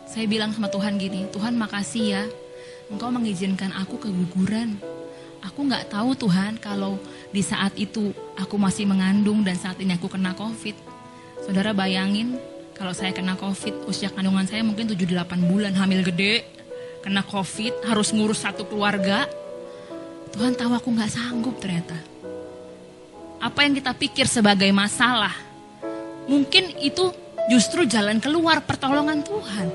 Saya 0.04 0.28
bilang 0.28 0.52
sama 0.52 0.68
Tuhan 0.68 1.00
gini, 1.00 1.24
Tuhan 1.32 1.56
makasih 1.56 2.04
ya, 2.12 2.24
Engkau 2.92 3.08
mengizinkan 3.08 3.72
aku 3.72 3.96
keguguran. 3.96 4.76
Aku 5.42 5.64
nggak 5.64 5.88
tahu 5.90 6.12
Tuhan 6.14 6.60
kalau 6.60 7.00
di 7.32 7.40
saat 7.40 7.72
itu 7.80 8.12
aku 8.36 8.60
masih 8.60 8.84
mengandung 8.84 9.40
dan 9.40 9.56
saat 9.56 9.80
ini 9.80 9.96
aku 9.96 10.12
kena 10.12 10.36
COVID. 10.36 10.76
Saudara 11.42 11.72
bayangin 11.72 12.36
kalau 12.76 12.92
saya 12.92 13.16
kena 13.16 13.34
COVID, 13.40 13.88
usia 13.88 14.12
kandungan 14.12 14.44
saya 14.44 14.60
mungkin 14.60 14.86
7-8 14.92 15.48
bulan, 15.48 15.72
hamil 15.72 16.04
gede, 16.04 16.44
kena 17.00 17.24
COVID, 17.24 17.88
harus 17.88 18.12
ngurus 18.12 18.44
satu 18.44 18.68
keluarga. 18.68 19.24
Tuhan 20.36 20.52
tahu 20.52 20.76
aku 20.76 20.92
nggak 20.92 21.10
sanggup 21.10 21.56
ternyata. 21.58 22.11
Apa 23.42 23.66
yang 23.66 23.74
kita 23.74 23.90
pikir 23.90 24.30
sebagai 24.30 24.70
masalah, 24.70 25.34
Mungkin 26.30 26.78
itu 26.78 27.10
justru 27.50 27.82
jalan 27.82 28.22
keluar 28.22 28.62
pertolongan 28.62 29.26
Tuhan. 29.26 29.68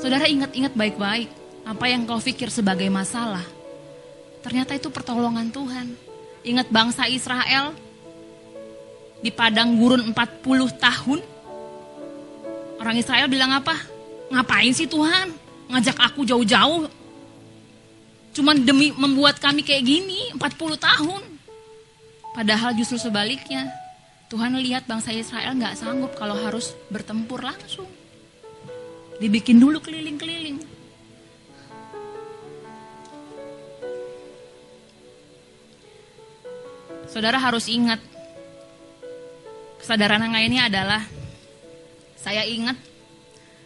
Saudara 0.00 0.24
ingat-ingat 0.28 0.72
baik-baik 0.72 1.28
apa 1.66 1.84
yang 1.88 2.08
kau 2.08 2.20
pikir 2.20 2.48
sebagai 2.48 2.88
masalah. 2.88 3.44
Ternyata 4.40 4.78
itu 4.78 4.88
pertolongan 4.88 5.52
Tuhan. 5.52 5.92
Ingat 6.46 6.70
bangsa 6.70 7.10
Israel 7.10 7.74
di 9.20 9.28
padang 9.34 9.76
gurun 9.76 10.00
40 10.14 10.16
tahun. 10.78 11.20
Orang 12.80 12.96
Israel 12.96 13.26
bilang 13.26 13.52
apa? 13.52 13.74
Ngapain 14.30 14.72
sih 14.72 14.86
Tuhan? 14.88 15.32
Ngajak 15.68 15.96
aku 15.98 16.22
jauh-jauh. 16.24 16.88
Cuman 18.36 18.62
demi 18.62 18.92
membuat 18.94 19.40
kami 19.42 19.64
kayak 19.64 19.84
gini 19.84 20.30
40 20.38 20.76
tahun. 20.78 21.35
Padahal 22.36 22.76
justru 22.76 23.00
sebaliknya, 23.00 23.72
Tuhan 24.28 24.52
lihat 24.60 24.84
bangsa 24.84 25.08
Israel 25.08 25.56
nggak 25.56 25.72
sanggup 25.72 26.12
kalau 26.20 26.36
harus 26.36 26.76
bertempur 26.92 27.40
langsung. 27.40 27.88
Dibikin 29.16 29.56
dulu 29.56 29.80
keliling-keliling. 29.80 30.60
Saudara 37.08 37.40
harus 37.40 37.64
ingat, 37.72 37.96
kesadaran 39.80 40.20
yang 40.20 40.36
ini 40.36 40.60
adalah 40.60 41.00
saya 42.20 42.44
ingat 42.44 42.76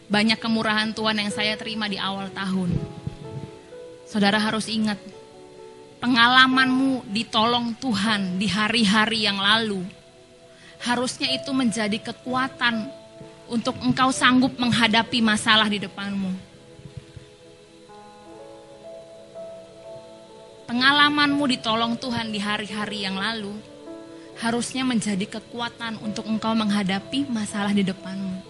banyak 0.07 0.39
kemurahan 0.39 0.95
Tuhan 0.95 1.19
yang 1.19 1.31
saya 1.35 1.59
terima 1.59 1.91
di 1.91 1.99
awal 1.99 2.31
tahun. 2.31 2.71
Saudara 4.07 4.39
harus 4.39 4.71
ingat, 4.71 4.95
pengalamanmu 6.01 7.05
ditolong 7.13 7.77
Tuhan 7.77 8.41
di 8.41 8.49
hari-hari 8.49 9.29
yang 9.29 9.37
lalu, 9.37 9.85
harusnya 10.81 11.29
itu 11.29 11.53
menjadi 11.53 12.01
kekuatan 12.01 12.89
untuk 13.45 13.77
engkau 13.85 14.09
sanggup 14.09 14.57
menghadapi 14.57 15.21
masalah 15.21 15.69
di 15.69 15.77
depanmu. 15.77 16.33
Pengalamanmu 20.65 21.43
ditolong 21.53 21.93
Tuhan 22.01 22.33
di 22.33 22.39
hari-hari 22.41 23.05
yang 23.05 23.21
lalu, 23.21 23.53
harusnya 24.41 24.81
menjadi 24.81 25.37
kekuatan 25.37 26.01
untuk 26.01 26.25
engkau 26.25 26.57
menghadapi 26.57 27.29
masalah 27.29 27.75
di 27.75 27.85
depanmu. 27.85 28.41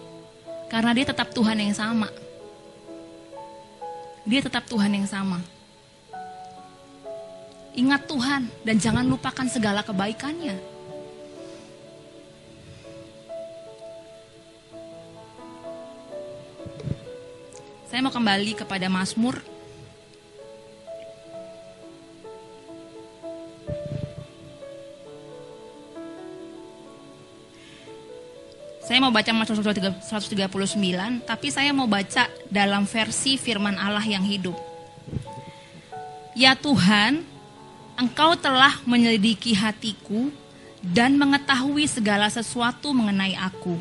Karena 0.72 0.96
dia 0.96 1.04
tetap 1.04 1.28
Tuhan 1.36 1.58
yang 1.60 1.76
sama. 1.76 2.08
Dia 4.24 4.40
tetap 4.40 4.64
Tuhan 4.70 4.88
yang 4.88 5.04
sama. 5.04 5.42
Ingat 7.72 8.04
Tuhan 8.04 8.52
dan 8.68 8.76
jangan 8.76 9.08
lupakan 9.08 9.48
segala 9.48 9.80
kebaikannya. 9.80 10.60
Saya 17.88 18.00
mau 18.04 18.12
kembali 18.12 18.56
kepada 18.56 18.88
Mazmur 18.88 19.40
Saya 28.82 28.98
mau 28.98 29.14
baca 29.14 29.32
Mazmur 29.32 29.64
139, 30.04 31.24
tapi 31.24 31.48
saya 31.48 31.72
mau 31.72 31.88
baca 31.88 32.28
dalam 32.52 32.84
versi 32.84 33.40
firman 33.40 33.80
Allah 33.80 34.04
yang 34.04 34.20
hidup. 34.20 34.52
Ya 36.36 36.52
Tuhan, 36.52 37.31
Engkau 37.96 38.34
telah 38.40 38.80
menyelidiki 38.88 39.52
hatiku 39.52 40.32
dan 40.82 41.14
mengetahui 41.14 41.86
segala 41.86 42.26
sesuatu 42.32 42.90
mengenai 42.90 43.36
aku. 43.38 43.78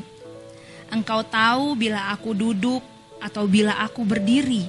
Engkau 0.92 1.24
tahu 1.24 1.80
bila 1.80 2.12
aku 2.12 2.36
duduk 2.36 2.84
atau 3.24 3.48
bila 3.48 3.80
aku 3.80 4.04
berdiri. 4.04 4.68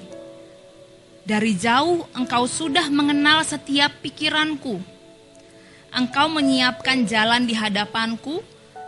Dari 1.22 1.54
jauh 1.54 2.06
engkau 2.14 2.46
sudah 2.46 2.86
mengenal 2.90 3.42
setiap 3.42 3.90
pikiranku. 4.02 4.78
Engkau 5.92 6.26
menyiapkan 6.30 7.04
jalan 7.04 7.46
di 7.46 7.54
hadapanku 7.54 8.42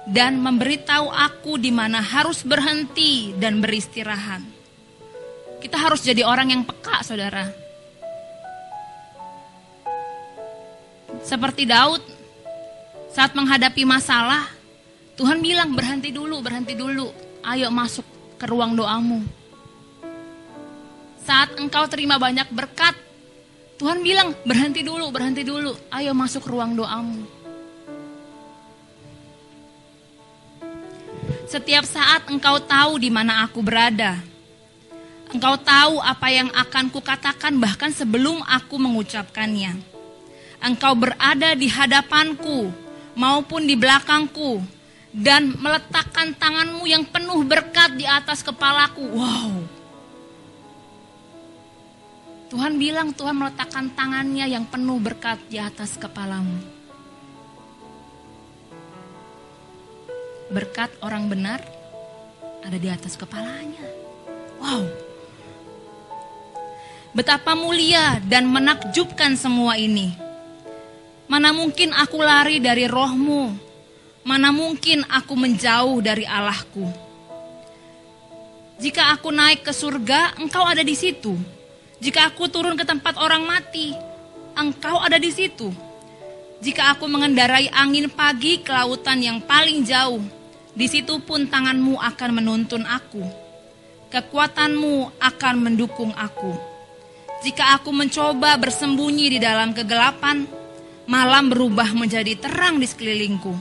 dan 0.08 0.40
memberitahu 0.40 1.10
aku 1.10 1.58
di 1.60 1.70
mana 1.74 2.00
harus 2.00 2.44
berhenti 2.44 3.34
dan 3.36 3.60
beristirahat. 3.60 4.40
Kita 5.58 5.80
harus 5.80 6.04
jadi 6.04 6.28
orang 6.28 6.52
yang 6.52 6.62
peka, 6.62 7.00
saudara. 7.00 7.63
Seperti 11.24 11.64
Daud, 11.64 12.04
saat 13.08 13.32
menghadapi 13.32 13.88
masalah, 13.88 14.44
Tuhan 15.16 15.40
bilang 15.40 15.72
berhenti 15.72 16.12
dulu, 16.12 16.44
berhenti 16.44 16.76
dulu. 16.76 17.08
Ayo 17.40 17.72
masuk 17.72 18.04
ke 18.36 18.44
ruang 18.44 18.76
doamu. 18.76 19.24
Saat 21.24 21.56
engkau 21.56 21.88
terima 21.88 22.20
banyak 22.20 22.44
berkat, 22.52 22.92
Tuhan 23.80 24.04
bilang 24.04 24.36
berhenti 24.44 24.84
dulu, 24.84 25.08
berhenti 25.08 25.40
dulu. 25.40 25.72
Ayo 25.88 26.12
masuk 26.12 26.44
ruang 26.44 26.76
doamu. 26.76 27.24
Setiap 31.48 31.88
saat 31.88 32.28
engkau 32.28 32.60
tahu 32.60 33.00
di 33.00 33.08
mana 33.08 33.48
aku 33.48 33.64
berada. 33.64 34.20
Engkau 35.32 35.56
tahu 35.56 36.04
apa 36.04 36.28
yang 36.28 36.52
akan 36.52 36.92
kukatakan 36.92 37.56
bahkan 37.56 37.88
sebelum 37.88 38.44
aku 38.44 38.76
mengucapkannya. 38.76 39.93
Engkau 40.64 40.96
berada 40.96 41.52
di 41.52 41.68
hadapanku 41.68 42.72
maupun 43.12 43.68
di 43.68 43.76
belakangku 43.76 44.64
dan 45.12 45.52
meletakkan 45.60 46.32
tanganmu 46.32 46.88
yang 46.88 47.04
penuh 47.04 47.44
berkat 47.44 48.00
di 48.00 48.08
atas 48.08 48.40
kepalaku. 48.40 49.04
Wow. 49.12 49.52
Tuhan 52.48 52.80
bilang 52.80 53.12
Tuhan 53.12 53.36
meletakkan 53.36 53.92
tangannya 53.92 54.48
yang 54.48 54.64
penuh 54.64 54.96
berkat 54.96 55.36
di 55.52 55.60
atas 55.60 56.00
kepalamu. 56.00 56.74
berkat 60.54 60.92
orang 61.02 61.26
benar 61.26 61.58
ada 62.64 62.78
di 62.78 62.88
atas 62.88 63.18
kepalanya. 63.18 63.82
Wow. 64.62 64.86
Betapa 67.10 67.54
mulia 67.54 68.22
dan 68.26 68.46
menakjubkan 68.46 69.34
semua 69.34 69.74
ini. 69.78 70.23
Mana 71.24 71.56
mungkin 71.56 71.90
aku 71.96 72.20
lari 72.20 72.60
dari 72.60 72.84
rohmu. 72.84 73.56
Mana 74.24 74.52
mungkin 74.52 75.04
aku 75.08 75.36
menjauh 75.36 76.00
dari 76.00 76.24
Allahku. 76.24 76.88
Jika 78.80 79.14
aku 79.14 79.30
naik 79.30 79.64
ke 79.64 79.72
surga, 79.72 80.36
engkau 80.40 80.64
ada 80.64 80.82
di 80.82 80.96
situ. 80.96 81.36
Jika 82.02 82.28
aku 82.32 82.50
turun 82.50 82.74
ke 82.76 82.84
tempat 82.84 83.16
orang 83.16 83.46
mati, 83.46 83.94
engkau 84.58 85.00
ada 85.00 85.16
di 85.16 85.30
situ. 85.30 85.70
Jika 86.64 86.96
aku 86.96 87.04
mengendarai 87.06 87.68
angin 87.70 88.08
pagi 88.08 88.64
ke 88.64 88.72
lautan 88.72 89.20
yang 89.20 89.38
paling 89.44 89.84
jauh, 89.84 90.20
di 90.74 90.86
situ 90.88 91.20
pun 91.22 91.46
tanganmu 91.46 92.00
akan 92.00 92.30
menuntun 92.34 92.82
aku. 92.88 93.22
Kekuatanmu 94.10 95.20
akan 95.20 95.54
mendukung 95.60 96.10
aku. 96.16 96.56
Jika 97.44 97.76
aku 97.78 97.92
mencoba 97.92 98.56
bersembunyi 98.56 99.36
di 99.36 99.38
dalam 99.38 99.76
kegelapan, 99.76 100.48
malam 101.06 101.52
berubah 101.52 101.92
menjadi 101.96 102.36
terang 102.38 102.80
di 102.80 102.86
sekelilingku. 102.88 103.54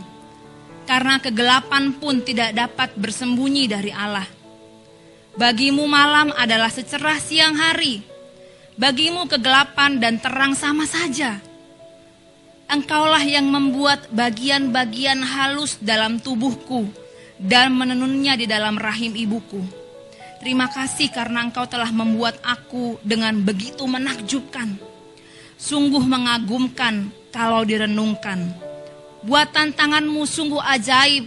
Karena 0.84 1.20
kegelapan 1.24 1.96
pun 1.96 2.20
tidak 2.22 2.52
dapat 2.52 2.92
bersembunyi 3.00 3.72
dari 3.72 3.92
Allah. 3.96 4.28
Bagimu 5.40 5.88
malam 5.88 6.30
adalah 6.36 6.70
secerah 6.70 7.18
siang 7.18 7.56
hari. 7.56 8.04
Bagimu 8.76 9.30
kegelapan 9.30 10.02
dan 10.02 10.20
terang 10.20 10.58
sama 10.58 10.84
saja 10.84 11.40
Engkaulah 12.74 13.22
yang 13.22 13.54
membuat 13.54 14.10
bagian-bagian 14.10 15.22
halus 15.22 15.78
dalam 15.78 16.18
tubuhku 16.18 16.90
dan 17.38 17.70
menenunnya 17.70 18.34
di 18.34 18.50
dalam 18.50 18.82
rahim 18.82 19.14
ibuku. 19.14 19.62
Terima 20.42 20.66
kasih 20.74 21.14
karena 21.14 21.46
engkau 21.46 21.70
telah 21.70 21.94
membuat 21.94 22.40
aku 22.42 22.98
dengan 23.06 23.38
begitu 23.46 23.86
menakjubkan. 23.86 24.74
Sungguh 25.54 26.02
mengagumkan 26.02 27.14
kalau 27.34 27.66
direnungkan. 27.66 28.54
Buatan 29.26 29.74
tanganmu 29.74 30.24
sungguh 30.24 30.62
ajaib 30.62 31.26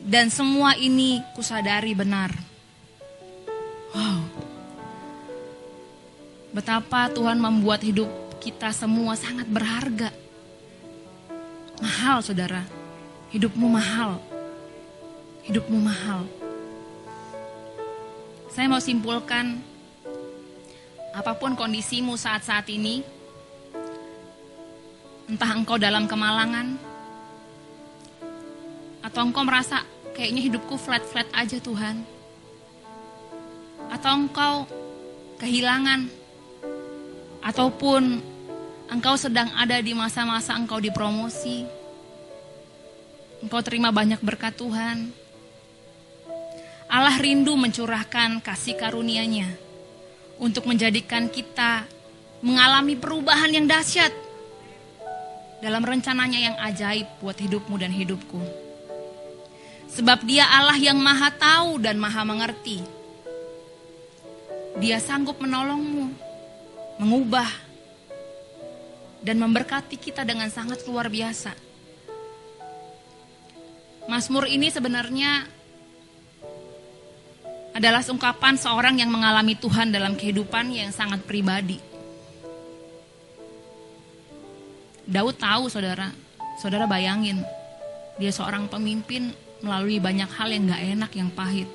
dan 0.00 0.32
semua 0.32 0.74
ini 0.80 1.20
kusadari 1.36 1.92
benar. 1.92 2.32
Wow. 3.92 4.24
Betapa 6.56 7.12
Tuhan 7.12 7.36
membuat 7.36 7.84
hidup 7.84 8.08
kita 8.40 8.72
semua 8.72 9.14
sangat 9.14 9.46
berharga 9.46 10.22
Mahal 11.82 12.22
saudara, 12.22 12.62
hidupmu 13.34 13.66
mahal. 13.66 14.22
Hidupmu 15.42 15.82
mahal. 15.82 16.22
Saya 18.54 18.70
mau 18.70 18.78
simpulkan, 18.78 19.58
apa 21.10 21.34
pun 21.34 21.58
kondisimu 21.58 22.14
saat-saat 22.14 22.70
ini, 22.70 23.02
entah 25.30 25.50
engkau 25.54 25.78
dalam 25.78 26.10
kemalangan, 26.10 26.78
atau 29.02 29.20
engkau 29.22 29.42
merasa 29.42 29.82
kayaknya 30.14 30.48
hidupku 30.50 30.78
flat-flat 30.78 31.26
aja 31.34 31.58
Tuhan, 31.62 32.02
atau 33.90 34.10
engkau 34.14 34.54
kehilangan, 35.38 36.06
ataupun 37.42 38.32
Engkau 38.92 39.16
sedang 39.16 39.48
ada 39.56 39.80
di 39.80 39.96
masa-masa 39.96 40.52
engkau 40.52 40.76
dipromosi. 40.76 41.64
Engkau 43.40 43.64
terima 43.64 43.88
banyak 43.88 44.20
berkat 44.20 44.52
Tuhan. 44.52 45.08
Allah 46.92 47.16
rindu 47.16 47.56
mencurahkan 47.56 48.44
kasih 48.44 48.76
karunia-Nya 48.76 49.48
untuk 50.36 50.68
menjadikan 50.68 51.32
kita 51.32 51.88
mengalami 52.44 52.92
perubahan 52.92 53.48
yang 53.48 53.64
dahsyat 53.64 54.12
dalam 55.62 55.86
rencananya 55.86 56.40
yang 56.42 56.56
ajaib 56.58 57.06
buat 57.22 57.38
hidupmu 57.38 57.78
dan 57.78 57.94
hidupku. 57.94 58.42
Sebab 59.94 60.26
dia 60.26 60.42
Allah 60.50 60.74
yang 60.74 60.98
maha 60.98 61.30
tahu 61.30 61.78
dan 61.78 62.02
maha 62.02 62.26
mengerti. 62.26 62.82
Dia 64.82 64.98
sanggup 64.98 65.38
menolongmu, 65.38 66.10
mengubah 66.98 67.46
dan 69.22 69.38
memberkati 69.38 69.94
kita 69.94 70.26
dengan 70.26 70.50
sangat 70.50 70.82
luar 70.90 71.06
biasa. 71.06 71.54
Mazmur 74.10 74.50
ini 74.50 74.66
sebenarnya 74.66 75.46
adalah 77.70 78.02
ungkapan 78.02 78.58
seorang 78.58 78.98
yang 78.98 79.14
mengalami 79.14 79.54
Tuhan 79.54 79.94
dalam 79.94 80.18
kehidupan 80.18 80.74
yang 80.74 80.90
sangat 80.90 81.22
pribadi. 81.22 81.91
Daud 85.02 85.34
tahu 85.34 85.66
saudara, 85.66 86.14
saudara 86.62 86.86
bayangin, 86.86 87.42
dia 88.22 88.30
seorang 88.30 88.70
pemimpin 88.70 89.34
melalui 89.58 89.98
banyak 89.98 90.30
hal 90.30 90.48
yang 90.50 90.70
gak 90.70 90.82
enak, 90.82 91.12
yang 91.18 91.30
pahit. 91.34 91.66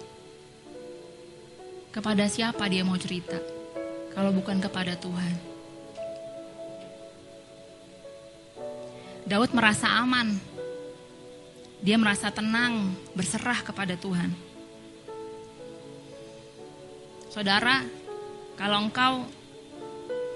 Kepada 1.92 2.30
siapa 2.32 2.70
dia 2.72 2.88
mau 2.88 2.96
cerita? 2.96 3.36
Kalau 4.16 4.32
bukan 4.32 4.64
kepada 4.64 4.96
Tuhan. 4.96 5.34
Daud 9.28 9.52
merasa 9.52 9.92
aman. 10.00 10.40
Dia 11.84 12.00
merasa 12.00 12.32
tenang, 12.32 12.96
berserah 13.12 13.60
kepada 13.60 14.00
Tuhan. 14.00 14.32
Saudara, 17.28 17.84
kalau 18.56 18.88
engkau 18.88 19.28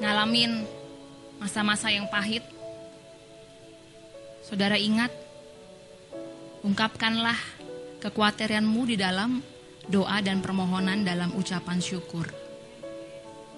ngalamin 0.04 0.68
masa-masa 1.40 1.90
yang 1.90 2.06
pahit, 2.12 2.46
saudara 4.42 4.76
ingat, 4.76 5.10
ungkapkanlah 6.66 7.38
kekhawatiranmu 8.02 8.82
di 8.90 8.96
dalam 8.98 9.42
doa 9.86 10.18
dan 10.22 10.42
permohonan 10.42 11.06
dalam 11.06 11.34
ucapan 11.38 11.78
syukur. 11.82 12.30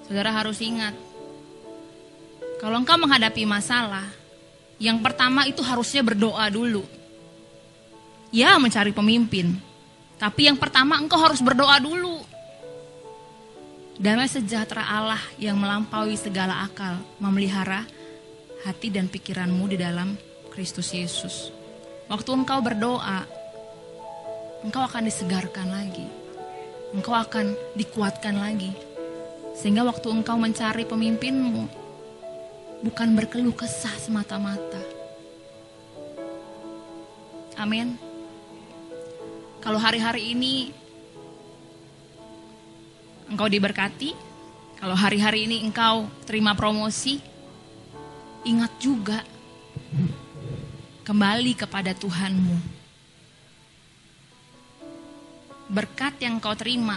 Saudara 0.03 0.35
harus 0.35 0.59
ingat, 0.59 0.95
kalau 2.59 2.79
engkau 2.79 2.95
menghadapi 2.95 3.43
masalah, 3.43 4.07
yang 4.79 4.99
pertama 4.99 5.47
itu 5.47 5.63
harusnya 5.63 6.03
berdoa 6.03 6.47
dulu. 6.47 6.83
Ya, 8.31 8.55
mencari 8.59 8.91
pemimpin. 8.91 9.59
Tapi 10.17 10.47
yang 10.47 10.55
pertama 10.55 10.95
engkau 10.95 11.19
harus 11.19 11.43
berdoa 11.43 11.79
dulu. 11.83 12.23
Damai 13.99 14.25
sejahtera 14.25 14.81
Allah 14.83 15.21
yang 15.37 15.59
melampaui 15.59 16.17
segala 16.17 16.65
akal 16.65 16.97
memelihara 17.21 17.85
hati 18.65 18.89
dan 18.89 19.05
pikiranmu 19.05 19.69
di 19.69 19.77
dalam 19.77 20.17
Kristus 20.53 20.93
Yesus. 20.93 21.49
Waktu 22.05 22.29
engkau 22.29 22.61
berdoa, 22.61 23.25
engkau 24.61 24.85
akan 24.85 25.09
disegarkan 25.09 25.65
lagi. 25.65 26.05
Engkau 26.93 27.17
akan 27.17 27.57
dikuatkan 27.73 28.37
lagi. 28.37 28.69
Sehingga 29.57 29.81
waktu 29.81 30.13
engkau 30.13 30.37
mencari 30.37 30.85
pemimpinmu, 30.85 31.65
bukan 32.85 33.09
berkeluh 33.17 33.57
kesah 33.57 33.97
semata-mata. 33.97 34.81
Amin. 37.57 37.97
Kalau 39.57 39.81
hari-hari 39.81 40.37
ini 40.37 40.69
engkau 43.25 43.49
diberkati, 43.49 44.13
kalau 44.77 44.93
hari-hari 44.93 45.49
ini 45.49 45.65
engkau 45.65 46.05
terima 46.29 46.53
promosi, 46.53 47.17
ingat 48.45 48.69
juga 48.77 49.25
kembali 51.03 51.51
kepada 51.59 51.91
Tuhanmu. 51.91 52.57
Berkat 55.67 56.15
yang 56.23 56.39
kau 56.39 56.55
terima 56.55 56.95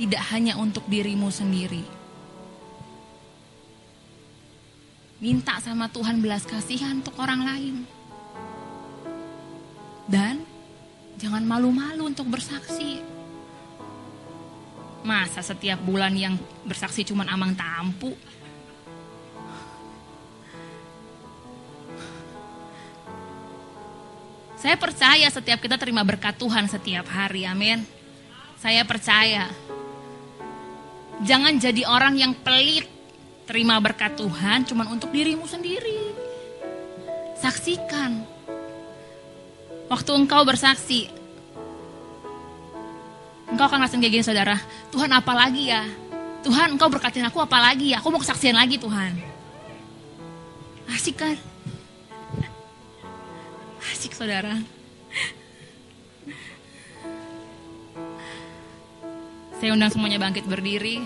tidak 0.00 0.24
hanya 0.32 0.56
untuk 0.56 0.88
dirimu 0.88 1.28
sendiri. 1.28 1.84
Minta 5.20 5.60
sama 5.60 5.92
Tuhan 5.92 6.24
belas 6.24 6.48
kasihan 6.48 7.04
untuk 7.04 7.20
orang 7.20 7.44
lain. 7.44 7.76
Dan 10.08 10.40
jangan 11.20 11.44
malu-malu 11.44 12.08
untuk 12.08 12.24
bersaksi. 12.32 13.04
Masa 15.04 15.44
setiap 15.44 15.76
bulan 15.84 16.16
yang 16.16 16.40
bersaksi 16.64 17.04
cuma 17.04 17.28
amang 17.28 17.52
tampu? 17.52 18.16
Saya 24.60 24.76
percaya 24.76 25.24
setiap 25.32 25.56
kita 25.64 25.80
terima 25.80 26.04
berkat 26.04 26.36
Tuhan 26.36 26.68
setiap 26.68 27.08
hari, 27.08 27.48
amin. 27.48 27.80
Saya 28.60 28.84
percaya. 28.84 29.48
Jangan 31.24 31.56
jadi 31.56 31.88
orang 31.88 32.20
yang 32.20 32.36
pelit 32.36 32.84
terima 33.48 33.80
berkat 33.80 34.20
Tuhan 34.20 34.68
cuma 34.68 34.84
untuk 34.92 35.08
dirimu 35.08 35.48
sendiri. 35.48 36.12
Saksikan. 37.40 38.20
Waktu 39.88 40.10
engkau 40.12 40.44
bersaksi, 40.44 41.08
Engkau 43.50 43.66
akan 43.66 43.82
langsung 43.82 43.98
kayak 43.98 44.14
gini 44.14 44.24
saudara. 44.24 44.54
Tuhan 44.94 45.10
apa 45.10 45.32
lagi 45.34 45.74
ya? 45.74 45.82
Tuhan 46.46 46.78
engkau 46.78 46.86
berkatin 46.86 47.26
aku 47.26 47.42
apa 47.42 47.58
lagi 47.58 47.92
ya? 47.92 47.98
Aku 47.98 48.14
mau 48.14 48.22
kesaksian 48.22 48.54
lagi 48.54 48.78
Tuhan. 48.78 49.18
Asik 50.86 51.18
kan? 51.18 51.36
Asik 53.80 54.12
saudara. 54.12 54.60
Saya 59.60 59.76
undang 59.76 59.92
semuanya 59.92 60.20
bangkit 60.20 60.44
berdiri. 60.44 61.04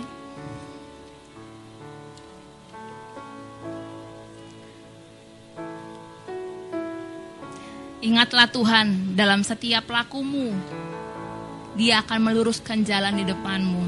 Ingatlah 8.05 8.47
Tuhan 8.47 9.17
dalam 9.17 9.41
setiap 9.41 9.89
lakumu, 9.89 10.53
dia 11.75 11.99
akan 12.05 12.19
meluruskan 12.31 12.85
jalan 12.85 13.17
di 13.17 13.25
depanmu. 13.25 13.83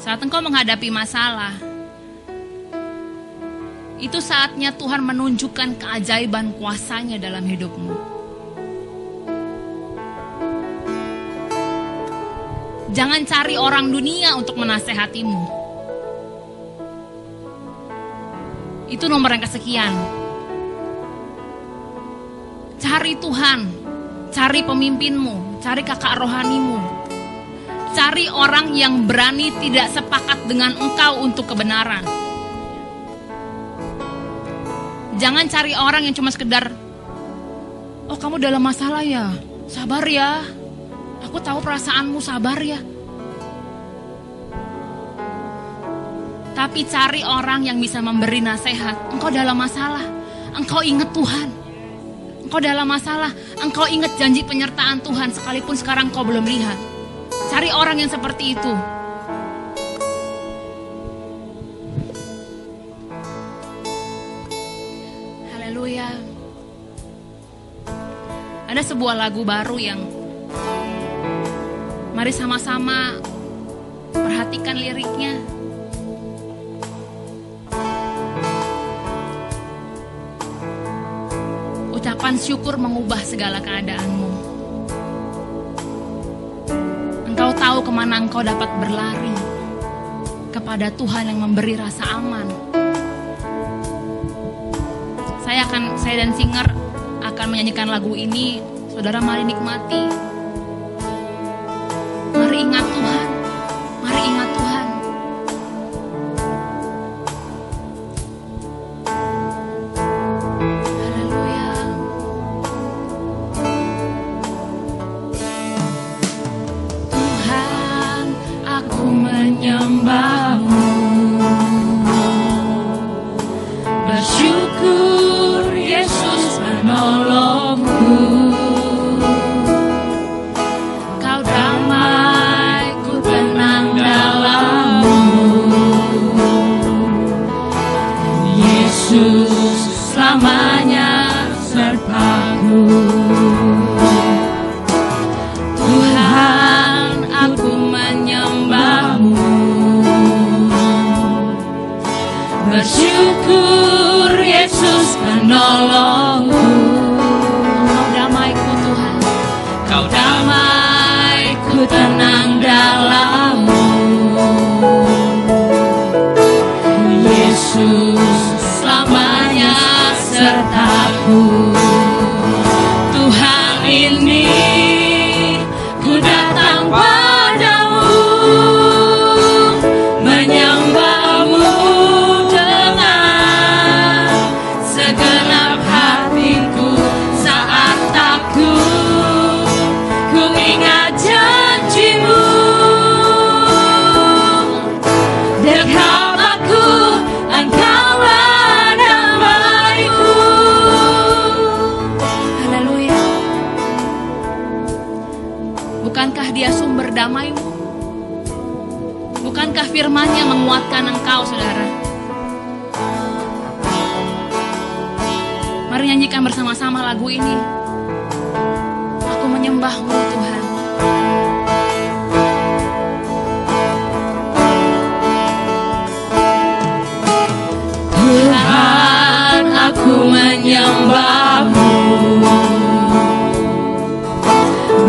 Saat 0.00 0.24
engkau 0.24 0.40
menghadapi 0.40 0.88
masalah, 0.88 1.69
itu 4.00 4.16
saatnya 4.16 4.72
Tuhan 4.72 5.04
menunjukkan 5.04 5.76
keajaiban 5.76 6.56
kuasanya 6.56 7.20
dalam 7.20 7.44
hidupmu. 7.44 7.92
Jangan 12.90 13.22
cari 13.28 13.54
orang 13.54 13.92
dunia 13.92 14.34
untuk 14.34 14.58
menasehatimu. 14.58 15.60
Itu 18.90 19.06
nomor 19.06 19.30
yang 19.30 19.44
kesekian. 19.46 19.92
Cari 22.80 23.14
Tuhan, 23.20 23.60
cari 24.34 24.60
pemimpinmu, 24.66 25.62
cari 25.62 25.86
kakak 25.86 26.18
rohanimu. 26.18 26.80
Cari 27.94 28.26
orang 28.26 28.74
yang 28.74 29.06
berani 29.06 29.54
tidak 29.62 29.92
sepakat 29.94 30.50
dengan 30.50 30.74
engkau 30.74 31.22
untuk 31.22 31.46
kebenaran. 31.46 32.29
Jangan 35.20 35.44
cari 35.52 35.76
orang 35.76 36.08
yang 36.08 36.16
cuma 36.16 36.32
sekedar, 36.32 36.72
oh 38.08 38.16
kamu 38.16 38.40
dalam 38.40 38.64
masalah 38.64 39.04
ya, 39.04 39.28
sabar 39.68 40.00
ya. 40.08 40.40
Aku 41.28 41.36
tahu 41.44 41.60
perasaanmu, 41.60 42.18
sabar 42.24 42.56
ya. 42.56 42.80
Tapi 46.56 46.80
cari 46.88 47.20
orang 47.20 47.68
yang 47.68 47.76
bisa 47.76 48.00
memberi 48.00 48.40
nasihat. 48.40 49.12
Engkau 49.12 49.28
dalam 49.28 49.60
masalah, 49.60 50.02
engkau 50.56 50.80
ingat 50.80 51.12
Tuhan 51.12 51.60
engkau 52.50 52.66
dalam 52.66 52.82
masalah, 52.82 53.30
engkau 53.62 53.86
ingat 53.86 54.18
janji 54.18 54.42
penyertaan 54.42 54.98
Tuhan 55.06 55.30
sekalipun 55.30 55.78
sekarang 55.78 56.10
engkau 56.10 56.26
belum 56.26 56.42
lihat. 56.42 56.74
Cari 57.46 57.70
orang 57.70 58.02
yang 58.02 58.10
seperti 58.10 58.58
itu. 58.58 58.74
Ada 68.80 68.96
sebuah 68.96 69.12
lagu 69.12 69.44
baru 69.44 69.76
yang 69.76 70.00
mari 72.16 72.32
sama-sama 72.32 73.20
perhatikan 74.08 74.72
liriknya. 74.72 75.36
Ucapan 81.92 82.40
syukur 82.40 82.80
mengubah 82.80 83.20
segala 83.20 83.60
keadaanmu. 83.60 84.32
Engkau 87.28 87.52
tahu 87.52 87.84
ke 87.84 87.92
mana 87.92 88.16
engkau 88.16 88.40
dapat 88.40 88.72
berlari 88.80 89.36
kepada 90.56 90.88
Tuhan 90.96 91.28
yang 91.28 91.44
memberi 91.44 91.76
rasa 91.76 92.16
aman. 92.16 92.48
Saya 95.44 95.68
akan, 95.68 96.00
saya 96.00 96.24
dan 96.24 96.32
singer 96.32 96.79
akan 97.40 97.56
menyanyikan 97.56 97.88
lagu 97.88 98.12
ini. 98.12 98.60
Saudara 98.92 99.16
mari 99.24 99.48
nikmati. 99.48 100.29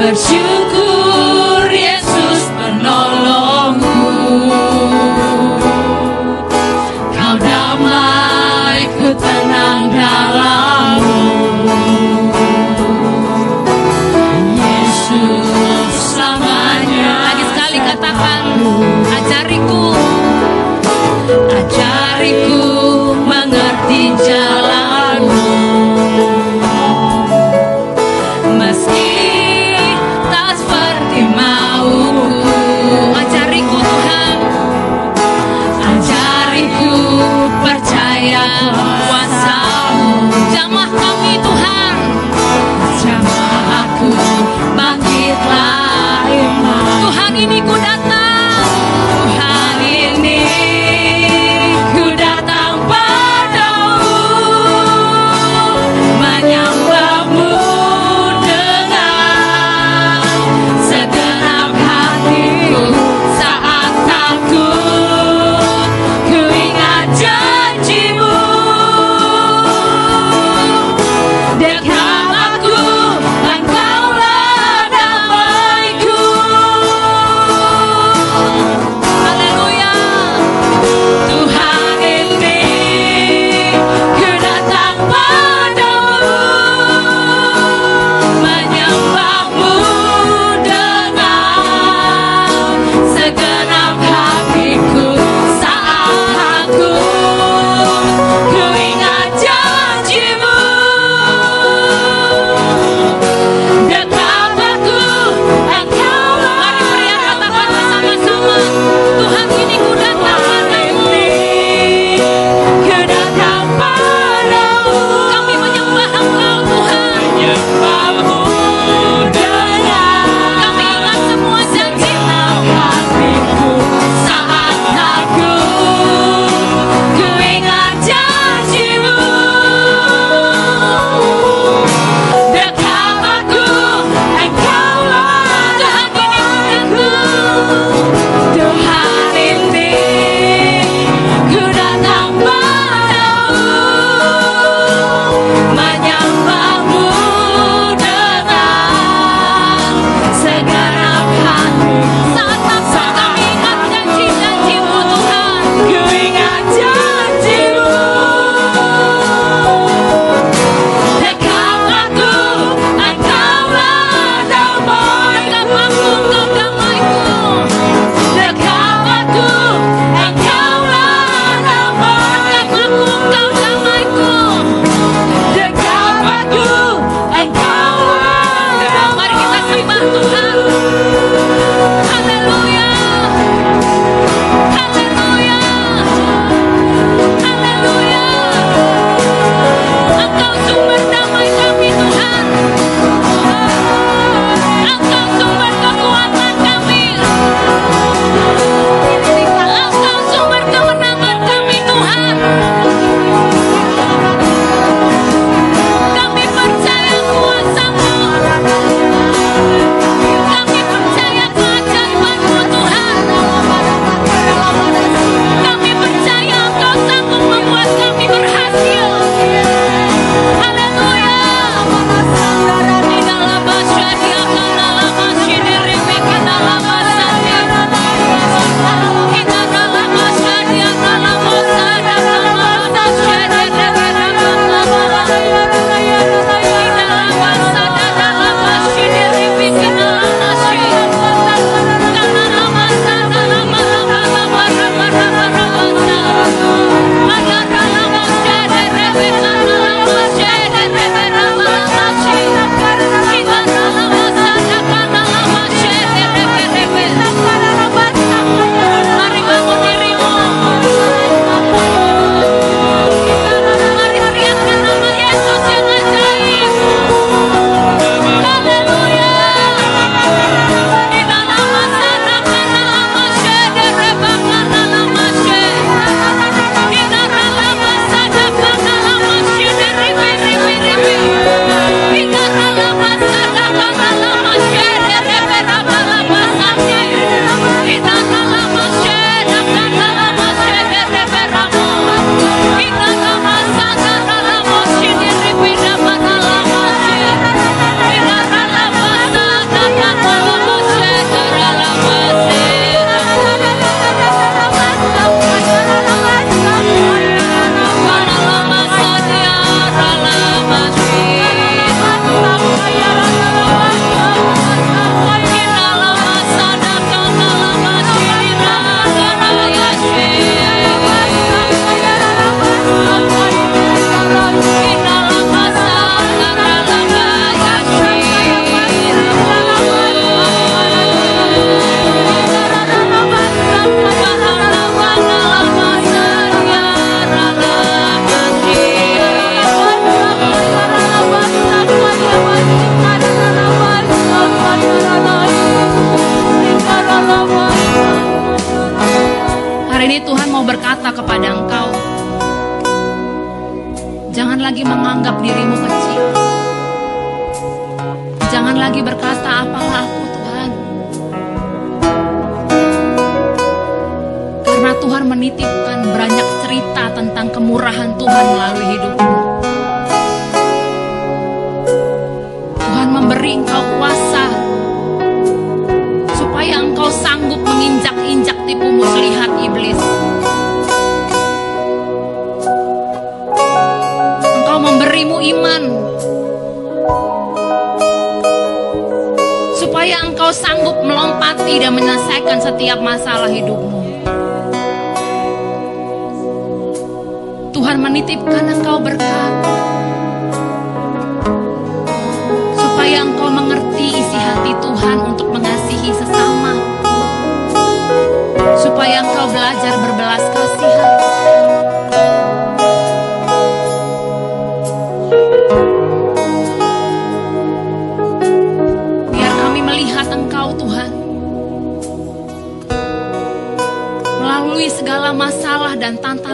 Bersyukur 0.02 0.61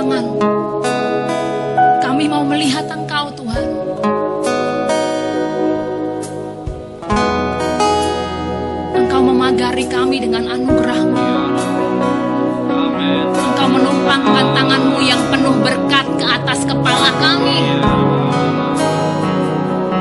tangan. 0.07 0.25
Kami 1.99 2.25
mau 2.31 2.43
melihat 2.47 2.87
Engkau 2.87 3.27
Tuhan. 3.35 3.67
Engkau 8.95 9.21
memagari 9.21 9.85
kami 9.91 10.23
dengan 10.23 10.47
anugerahmu. 10.47 11.27
Engkau 13.35 13.67
menumpangkan 13.67 14.47
tanganmu 14.55 14.99
yang 15.03 15.19
penuh 15.27 15.55
berkat 15.59 16.07
ke 16.15 16.23
atas 16.25 16.63
kepala 16.63 17.11
kami. 17.19 17.59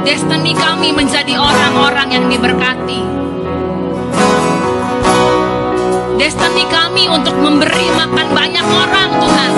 Destiny 0.07 0.55
kami 0.55 0.95
menjadi 0.95 1.35
orang-orang 1.35 2.09
yang 2.15 2.24
diberkati 2.31 3.27
destiny 6.27 6.66
kami 6.66 7.07
untuk 7.07 7.39
memberi 7.39 7.87
makan 7.95 8.27
banyak 8.35 8.66
orang 8.66 9.11
Tuhan 9.20 9.53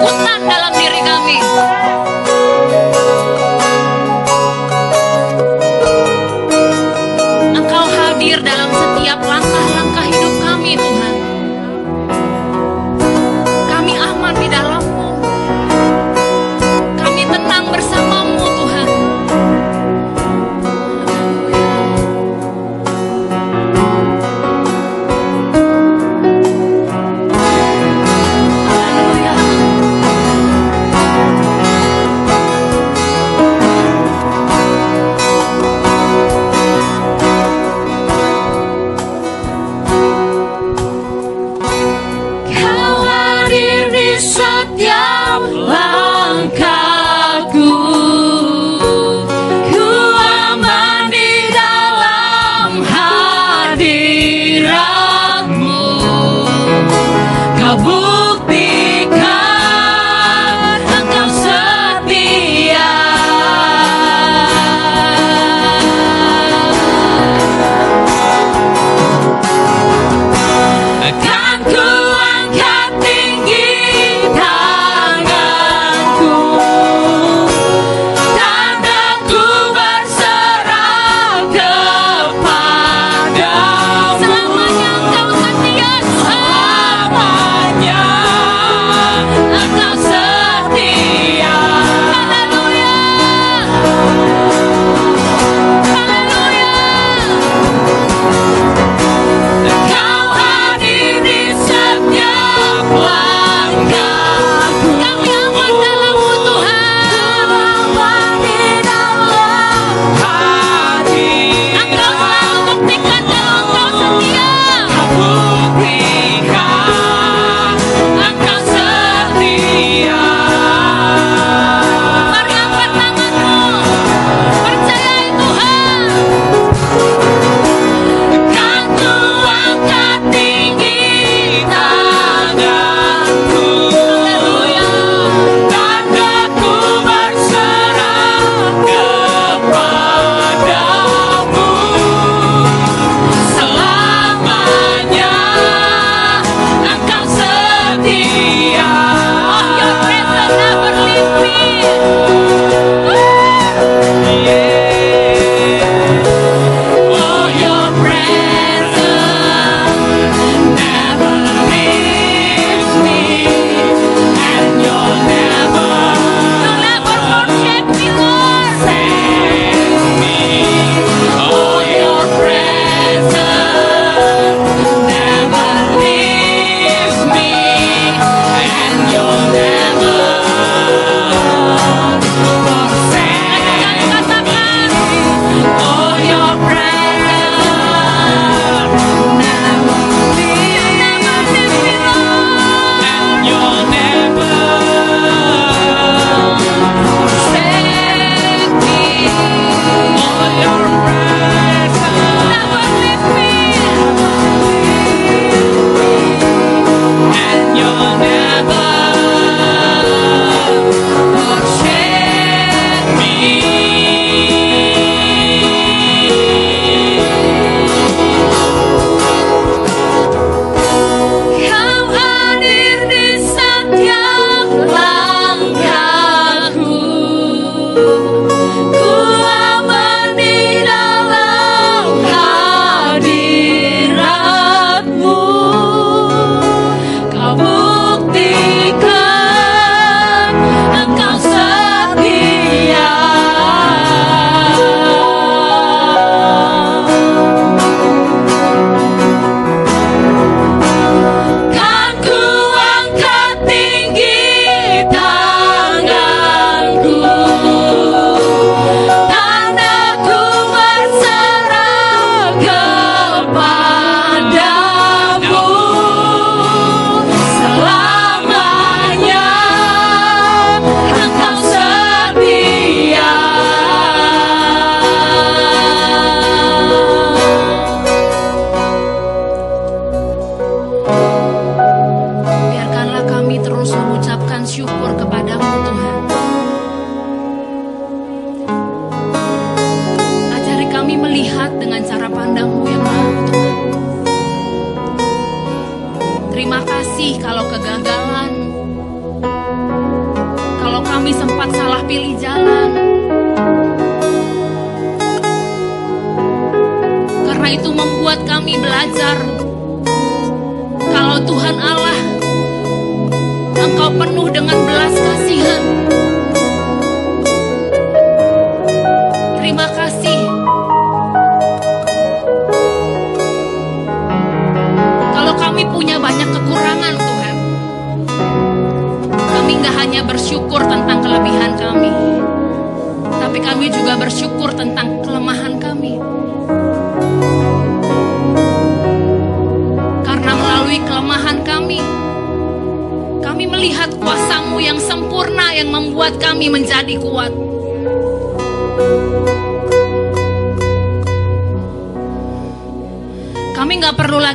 Una 0.00 0.57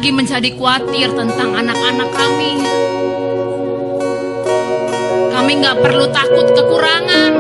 lagi 0.04 0.20
menjadi 0.20 0.50
khawatir 0.60 1.16
tentang 1.16 1.56
anak-anak 1.56 2.12
kami. 2.12 2.60
Kami 5.32 5.52
nggak 5.64 5.80
perlu 5.80 6.12
takut 6.12 6.44
kekurangan. 6.52 7.32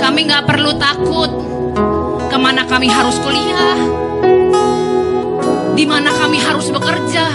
Kami 0.00 0.20
nggak 0.24 0.48
perlu 0.48 0.72
takut 0.80 1.28
ke 2.32 2.36
mana 2.40 2.64
kami 2.64 2.88
harus 2.88 3.20
kuliah, 3.20 3.76
di 5.76 5.84
mana 5.84 6.08
kami 6.16 6.40
harus 6.40 6.72
bekerja. 6.72 7.28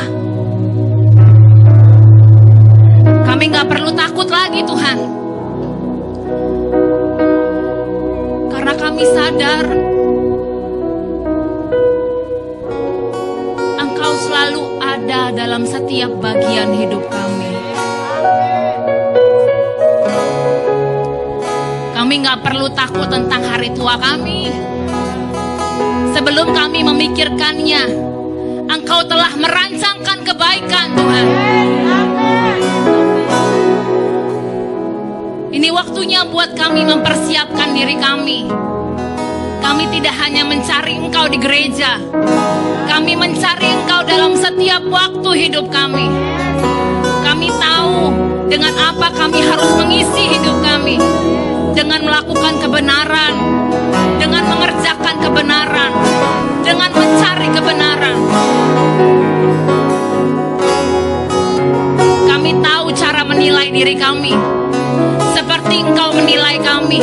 Kami 3.06 3.54
nggak 3.54 3.70
perlu 3.70 3.94
takut 3.94 4.26
lagi 4.34 4.66
Tuhan, 4.66 4.98
karena 8.50 8.74
kami 8.74 9.04
sadar 9.14 9.83
dalam 15.44 15.68
setiap 15.68 16.08
bagian 16.24 16.72
hidup 16.72 17.04
kami. 17.12 17.52
Kami 21.92 22.14
nggak 22.24 22.40
perlu 22.48 22.72
takut 22.72 23.12
tentang 23.12 23.44
hari 23.44 23.68
tua 23.76 24.00
kami. 24.00 24.48
Sebelum 26.16 26.56
kami 26.56 26.88
memikirkannya, 26.88 27.84
Engkau 28.72 29.04
telah 29.04 29.36
merancangkan 29.36 30.24
kebaikan 30.24 30.88
Tuhan. 30.96 31.28
Ini 35.52 35.70
waktunya 35.76 36.24
buat 36.24 36.56
kami 36.56 36.88
mempersiapkan 36.88 37.76
diri 37.76 38.00
kami. 38.00 38.48
Kami 39.60 39.84
tidak 39.92 40.16
hanya 40.24 40.48
mencari 40.48 41.04
Engkau 41.04 41.28
di 41.28 41.36
gereja, 41.36 42.00
kami 42.94 43.18
mencari 43.18 43.74
Engkau 43.74 44.06
dalam 44.06 44.38
setiap 44.38 44.86
waktu 44.86 45.50
hidup 45.50 45.66
kami. 45.74 46.06
Kami 47.26 47.50
tahu 47.58 48.14
dengan 48.46 48.70
apa 48.78 49.10
kami 49.18 49.42
harus 49.42 49.74
mengisi 49.82 50.38
hidup 50.38 50.62
kami. 50.62 51.02
Dengan 51.74 52.06
melakukan 52.06 52.62
kebenaran, 52.62 53.34
dengan 54.22 54.46
mengerjakan 54.46 55.16
kebenaran, 55.26 55.90
dengan 56.62 56.94
mencari 56.94 57.50
kebenaran. 57.50 58.18
Kami 62.30 62.52
tahu 62.62 62.86
cara 62.94 63.26
menilai 63.26 63.74
diri 63.74 63.98
kami. 63.98 64.38
Seperti 65.34 65.82
Engkau 65.82 66.14
menilai 66.14 66.62
kami. 66.62 67.02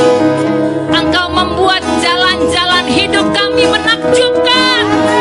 Engkau 0.95 1.27
membuat 1.35 1.83
jalan-jalan 1.99 2.87
hidup 2.87 3.27
kami 3.35 3.67
menakjubkan. 3.67 5.20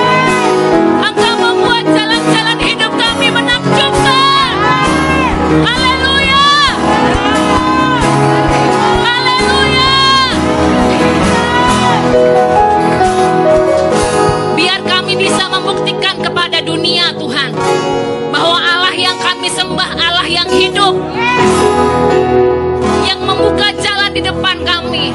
Sembah 19.59 19.91
Allah 19.99 20.23
yang 20.23 20.47
hidup. 20.47 20.95
Yang 23.03 23.19
membuka 23.27 23.67
jalan 23.75 24.11
di 24.15 24.23
depan 24.23 24.55
kami. 24.63 25.11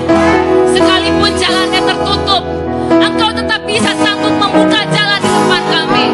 Sekalipun 0.76 1.32
jalannya 1.40 1.80
tertutup, 1.80 2.44
Engkau 2.92 3.32
tetap 3.32 3.64
bisa 3.64 3.96
sanggup 4.04 4.36
membuka 4.36 4.84
jalan 4.92 5.20
di 5.24 5.30
depan 5.32 5.62
kami. 5.72 6.06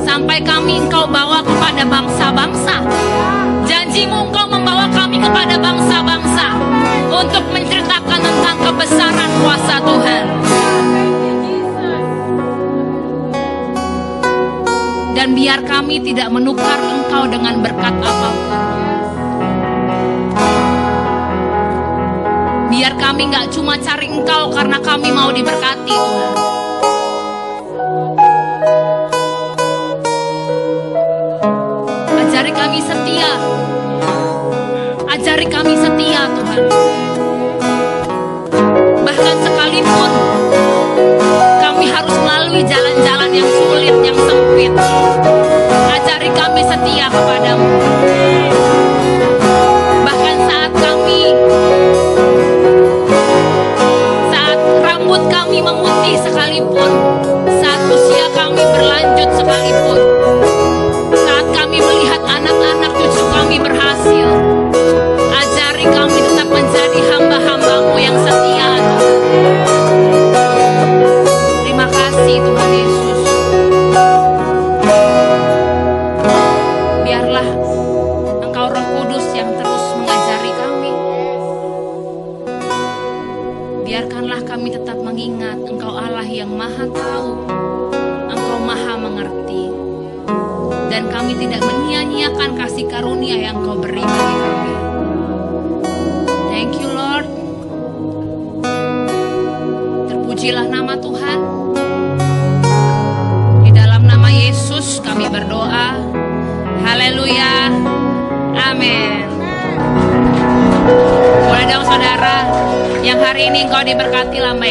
Sampai 0.00 0.40
kami 0.40 0.80
Engkau 0.88 1.04
bawa 1.04 1.44
kepada 1.44 1.84
bangsa-bangsa. 1.84 2.80
Janjimu 3.68 4.32
Engkau 4.32 4.48
membawa 4.48 4.88
kami 4.88 5.20
kepada 5.20 5.60
bangsa-bangsa 5.60 6.56
untuk 7.12 7.44
menceritakan 7.52 8.16
tentang 8.16 8.56
kebesaran 8.64 9.30
kuasa 9.44 9.76
Tuhan. 9.84 10.33
Biar 15.44 15.60
kami 15.68 16.00
tidak 16.00 16.32
menukar 16.32 16.80
Engkau 16.80 17.28
dengan 17.28 17.60
berkat 17.60 17.92
apa 18.00 18.28
pun. 18.32 18.62
Biar 22.72 22.96
kami 22.96 23.28
nggak 23.28 23.52
cuma 23.52 23.76
cari 23.76 24.08
Engkau 24.08 24.48
karena 24.56 24.80
kami 24.80 25.12
mau 25.12 25.28
diberkati 25.28 25.92
Tuhan. 25.92 26.32
Ajari 32.24 32.52
kami 32.56 32.80
setia. 32.80 33.30
Ajari 35.12 35.46
kami 35.52 35.76
setia 35.76 36.24
Tuhan. 36.40 36.93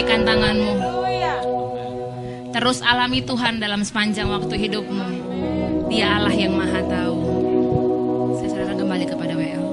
Lambaikan 0.04 0.28
tanganmu. 0.28 0.74
Terus 2.54 2.84
alami 2.84 3.24
Tuhan 3.24 3.64
dalam 3.64 3.82
sepanjang 3.88 4.28
waktu 4.28 4.68
hidupmu. 4.68 5.08
Dia 5.88 6.20
Allah 6.20 6.36
yang 6.36 6.54
maha 6.54 6.84
tahu. 6.84 7.18
Saya 8.38 8.50
serahkan 8.52 8.78
kembali 8.84 9.06
kepada 9.08 9.34
WL. 9.34 9.64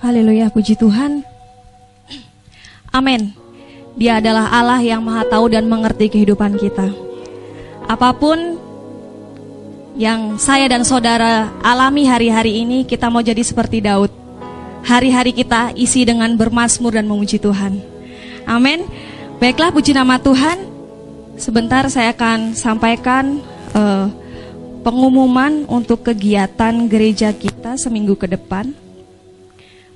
Haleluya, 0.00 0.48
puji 0.48 0.80
Tuhan. 0.80 1.22
Amin. 2.88 3.36
Dia 4.00 4.24
adalah 4.24 4.48
Allah 4.48 4.80
yang 4.80 5.04
maha 5.04 5.28
tahu 5.28 5.52
dan 5.52 5.68
mengerti 5.68 6.08
kehidupan 6.08 6.56
kita. 6.56 6.88
Apa 7.86 8.10
pun 8.16 8.55
yang 9.96 10.36
saya 10.36 10.68
dan 10.68 10.84
saudara 10.84 11.48
alami 11.64 12.04
hari-hari 12.04 12.60
ini, 12.62 12.84
kita 12.84 13.08
mau 13.08 13.24
jadi 13.24 13.40
seperti 13.40 13.80
Daud. 13.80 14.12
Hari-hari 14.84 15.32
kita 15.32 15.72
isi 15.74 16.06
dengan 16.06 16.36
bermasmur 16.36 16.94
dan 16.94 17.08
memuji 17.08 17.40
Tuhan. 17.40 17.80
Amin. 18.46 18.86
Baiklah, 19.40 19.72
puji 19.74 19.96
nama 19.96 20.20
Tuhan. 20.20 20.62
Sebentar 21.40 21.88
saya 21.90 22.12
akan 22.14 22.54
sampaikan 22.54 23.40
uh, 23.74 24.08
pengumuman 24.86 25.66
untuk 25.66 26.06
kegiatan 26.06 26.86
gereja 26.86 27.34
kita 27.34 27.74
seminggu 27.80 28.14
ke 28.14 28.30
depan. 28.30 28.70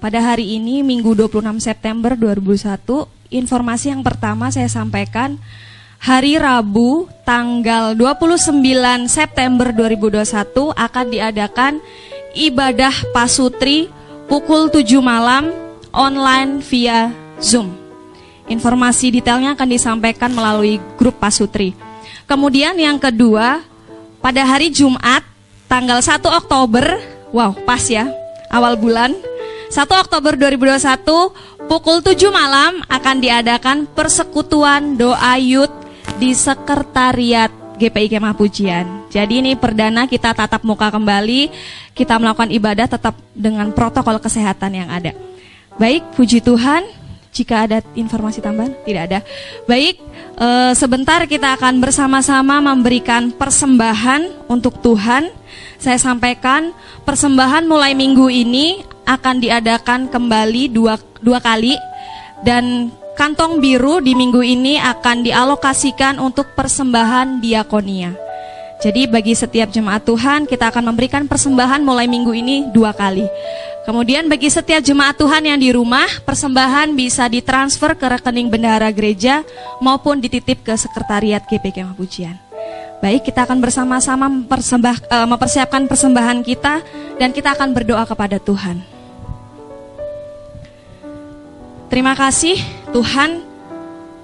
Pada 0.00 0.18
hari 0.18 0.56
ini, 0.56 0.80
Minggu 0.80 1.12
26 1.12 1.60
September 1.60 2.16
2021, 2.16 3.04
informasi 3.30 3.92
yang 3.92 4.00
pertama 4.00 4.48
saya 4.48 4.66
sampaikan 4.66 5.36
hari 6.00 6.40
Rabu 6.40 7.12
tanggal 7.28 7.92
29 7.92 8.56
September 9.04 9.68
2021 9.68 10.72
akan 10.72 11.06
diadakan 11.12 11.72
ibadah 12.32 13.12
pasutri 13.12 13.92
pukul 14.24 14.72
7 14.72 14.96
malam 15.04 15.52
online 15.92 16.64
via 16.64 17.12
Zoom. 17.36 17.76
Informasi 18.48 19.12
detailnya 19.12 19.52
akan 19.52 19.68
disampaikan 19.68 20.32
melalui 20.32 20.80
grup 20.96 21.20
pasutri. 21.20 21.76
Kemudian 22.24 22.74
yang 22.80 22.96
kedua, 22.96 23.60
pada 24.24 24.42
hari 24.48 24.72
Jumat 24.72 25.20
tanggal 25.68 26.00
1 26.00 26.16
Oktober, 26.32 26.96
wow 27.30 27.52
pas 27.68 27.84
ya, 27.84 28.08
awal 28.48 28.74
bulan, 28.80 29.12
1 29.68 29.84
Oktober 29.84 30.32
2021 30.34 31.68
pukul 31.68 32.02
7 32.02 32.16
malam 32.32 32.80
akan 32.88 33.16
diadakan 33.20 33.86
persekutuan 33.92 34.98
doa 34.98 35.38
youth 35.38 35.89
di 36.20 36.36
sekretariat 36.36 37.48
GPI 37.80 38.12
Kemah 38.12 38.36
Pujian. 38.36 39.08
Jadi 39.08 39.40
ini 39.40 39.56
perdana 39.56 40.04
kita 40.04 40.36
tatap 40.36 40.60
muka 40.68 40.92
kembali, 40.92 41.48
kita 41.96 42.20
melakukan 42.20 42.52
ibadah 42.52 42.84
tetap 42.84 43.16
dengan 43.32 43.72
protokol 43.72 44.20
kesehatan 44.20 44.84
yang 44.84 44.92
ada. 44.92 45.16
Baik, 45.80 46.04
puji 46.12 46.44
Tuhan. 46.44 46.84
Jika 47.32 47.64
ada 47.64 47.78
informasi 47.96 48.44
tambahan, 48.44 48.76
tidak 48.84 49.02
ada. 49.08 49.18
Baik, 49.64 49.96
e, 50.36 50.48
sebentar 50.76 51.24
kita 51.24 51.56
akan 51.56 51.80
bersama-sama 51.80 52.60
memberikan 52.60 53.32
persembahan 53.32 54.44
untuk 54.50 54.76
Tuhan. 54.84 55.32
Saya 55.80 55.96
sampaikan 55.96 56.74
persembahan 57.08 57.64
mulai 57.64 57.96
minggu 57.96 58.28
ini 58.28 58.84
akan 59.08 59.40
diadakan 59.40 60.12
kembali 60.12 60.68
dua, 60.68 61.00
dua 61.22 61.40
kali 61.40 61.78
dan 62.44 62.92
kantong 63.20 63.60
biru 63.60 64.00
di 64.00 64.16
minggu 64.16 64.40
ini 64.40 64.80
akan 64.80 65.20
dialokasikan 65.20 66.16
untuk 66.16 66.56
persembahan 66.56 67.44
diakonia. 67.44 68.16
Jadi 68.80 69.04
bagi 69.12 69.36
setiap 69.36 69.68
jemaat 69.68 70.08
Tuhan 70.08 70.48
kita 70.48 70.72
akan 70.72 70.88
memberikan 70.88 71.28
persembahan 71.28 71.84
mulai 71.84 72.08
minggu 72.08 72.32
ini 72.32 72.72
dua 72.72 72.96
kali. 72.96 73.28
Kemudian 73.84 74.24
bagi 74.24 74.48
setiap 74.48 74.80
jemaat 74.80 75.20
Tuhan 75.20 75.44
yang 75.44 75.60
di 75.60 75.68
rumah, 75.68 76.08
persembahan 76.24 76.96
bisa 76.96 77.28
ditransfer 77.28 77.92
ke 77.92 78.08
rekening 78.08 78.48
bendahara 78.48 78.88
gereja 78.88 79.44
maupun 79.84 80.16
dititip 80.16 80.64
ke 80.64 80.72
sekretariat 80.80 81.44
GPK 81.44 81.92
Pujian. 81.92 82.40
Baik, 83.04 83.28
kita 83.28 83.44
akan 83.44 83.60
bersama-sama 83.60 84.32
uh, 84.32 85.26
mempersiapkan 85.28 85.84
persembahan 85.84 86.40
kita 86.40 86.80
dan 87.20 87.36
kita 87.36 87.52
akan 87.52 87.76
berdoa 87.76 88.08
kepada 88.08 88.40
Tuhan. 88.40 88.80
Terima 91.92 92.14
kasih 92.16 92.79
Tuhan, 92.90 93.46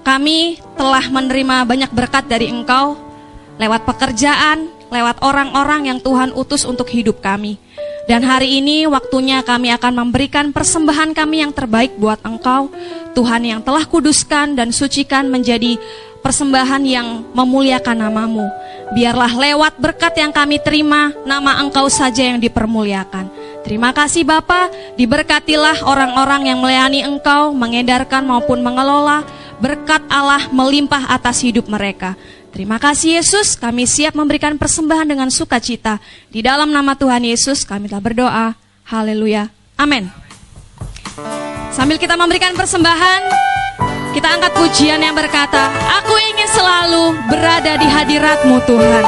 kami 0.03 0.59
telah 0.75 1.07
menerima 1.07 1.63
banyak 1.63 1.91
berkat 1.91 2.27
dari 2.27 2.51
Engkau 2.51 2.99
lewat 3.55 3.87
pekerjaan, 3.87 4.67
lewat 4.91 5.23
orang-orang 5.23 5.87
yang 5.87 5.99
Tuhan 6.03 6.35
utus 6.35 6.67
untuk 6.67 6.87
hidup 6.91 7.23
kami. 7.23 7.55
Dan 8.07 8.23
hari 8.23 8.63
ini 8.63 8.87
waktunya 8.87 9.43
kami 9.43 9.67
akan 9.75 10.07
memberikan 10.07 10.55
persembahan 10.55 11.11
kami 11.11 11.43
yang 11.43 11.51
terbaik 11.51 11.99
buat 11.99 12.23
Engkau, 12.23 12.71
Tuhan 13.11 13.43
yang 13.43 13.59
telah 13.59 13.83
kuduskan 13.83 14.55
dan 14.55 14.71
sucikan 14.71 15.27
menjadi 15.27 15.75
persembahan 16.23 16.83
yang 16.87 17.27
memuliakan 17.35 18.03
namamu. 18.03 18.47
Biarlah 18.95 19.31
lewat 19.31 19.79
berkat 19.79 20.15
yang 20.19 20.31
kami 20.31 20.59
terima, 20.59 21.11
nama 21.27 21.59
Engkau 21.59 21.91
saja 21.91 22.23
yang 22.23 22.39
dipermuliakan. 22.39 23.46
Terima 23.67 23.91
kasih 23.91 24.23
Bapa, 24.23 24.71
diberkatilah 24.95 25.83
orang-orang 25.83 26.47
yang 26.47 26.63
melayani 26.63 27.03
Engkau, 27.03 27.51
mengedarkan 27.51 28.23
maupun 28.23 28.63
mengelola, 28.63 29.27
berkat 29.59 30.07
Allah 30.07 30.47
melimpah 30.55 31.11
atas 31.11 31.43
hidup 31.43 31.67
mereka. 31.67 32.15
Terima 32.55 32.79
kasih 32.79 33.19
Yesus, 33.19 33.59
kami 33.59 33.83
siap 33.83 34.15
memberikan 34.15 34.55
persembahan 34.55 35.11
dengan 35.11 35.27
sukacita. 35.27 35.99
Di 36.31 36.39
dalam 36.39 36.71
nama 36.71 36.95
Tuhan 36.95 37.27
Yesus 37.27 37.67
kami 37.67 37.91
telah 37.91 37.99
berdoa. 37.99 38.47
Haleluya. 38.87 39.51
Amin. 39.75 40.07
Sambil 41.75 41.99
kita 41.99 42.15
memberikan 42.15 42.55
persembahan, 42.55 43.21
kita 44.15 44.27
angkat 44.31 44.55
pujian 44.55 45.03
yang 45.03 45.11
berkata, 45.11 45.75
Aku 45.99 46.15
ingin 46.15 46.49
selalu 46.55 47.03
berada 47.27 47.75
di 47.75 47.87
hadiratmu 47.91 48.63
Tuhan. 48.63 49.05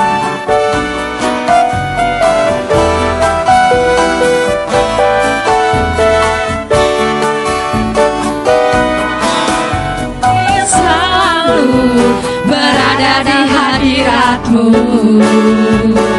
Hadiratmu 14.50 16.19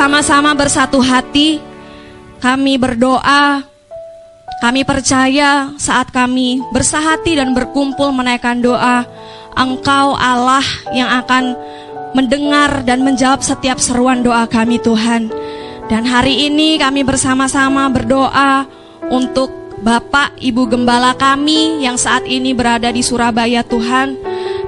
bersama-sama 0.00 0.56
bersatu 0.56 0.96
hati, 1.04 1.60
kami 2.40 2.80
berdoa, 2.80 3.60
kami 4.64 4.80
percaya 4.80 5.76
saat 5.76 6.08
kami 6.08 6.56
bersahati 6.72 7.36
dan 7.36 7.52
berkumpul 7.52 8.08
menaikkan 8.08 8.64
doa, 8.64 9.04
Engkau 9.52 10.16
Allah 10.16 10.64
yang 10.96 11.04
akan 11.20 11.52
mendengar 12.16 12.80
dan 12.88 13.04
menjawab 13.04 13.44
setiap 13.44 13.76
seruan 13.76 14.24
doa 14.24 14.48
kami 14.48 14.80
Tuhan. 14.80 15.28
Dan 15.92 16.08
hari 16.08 16.48
ini 16.48 16.80
kami 16.80 17.04
bersama-sama 17.04 17.92
berdoa 17.92 18.64
untuk 19.12 19.52
Bapak 19.84 20.40
Ibu 20.40 20.64
Gembala 20.64 21.12
kami 21.12 21.84
yang 21.84 22.00
saat 22.00 22.24
ini 22.24 22.56
berada 22.56 22.88
di 22.88 23.04
Surabaya 23.04 23.60
Tuhan. 23.60 24.16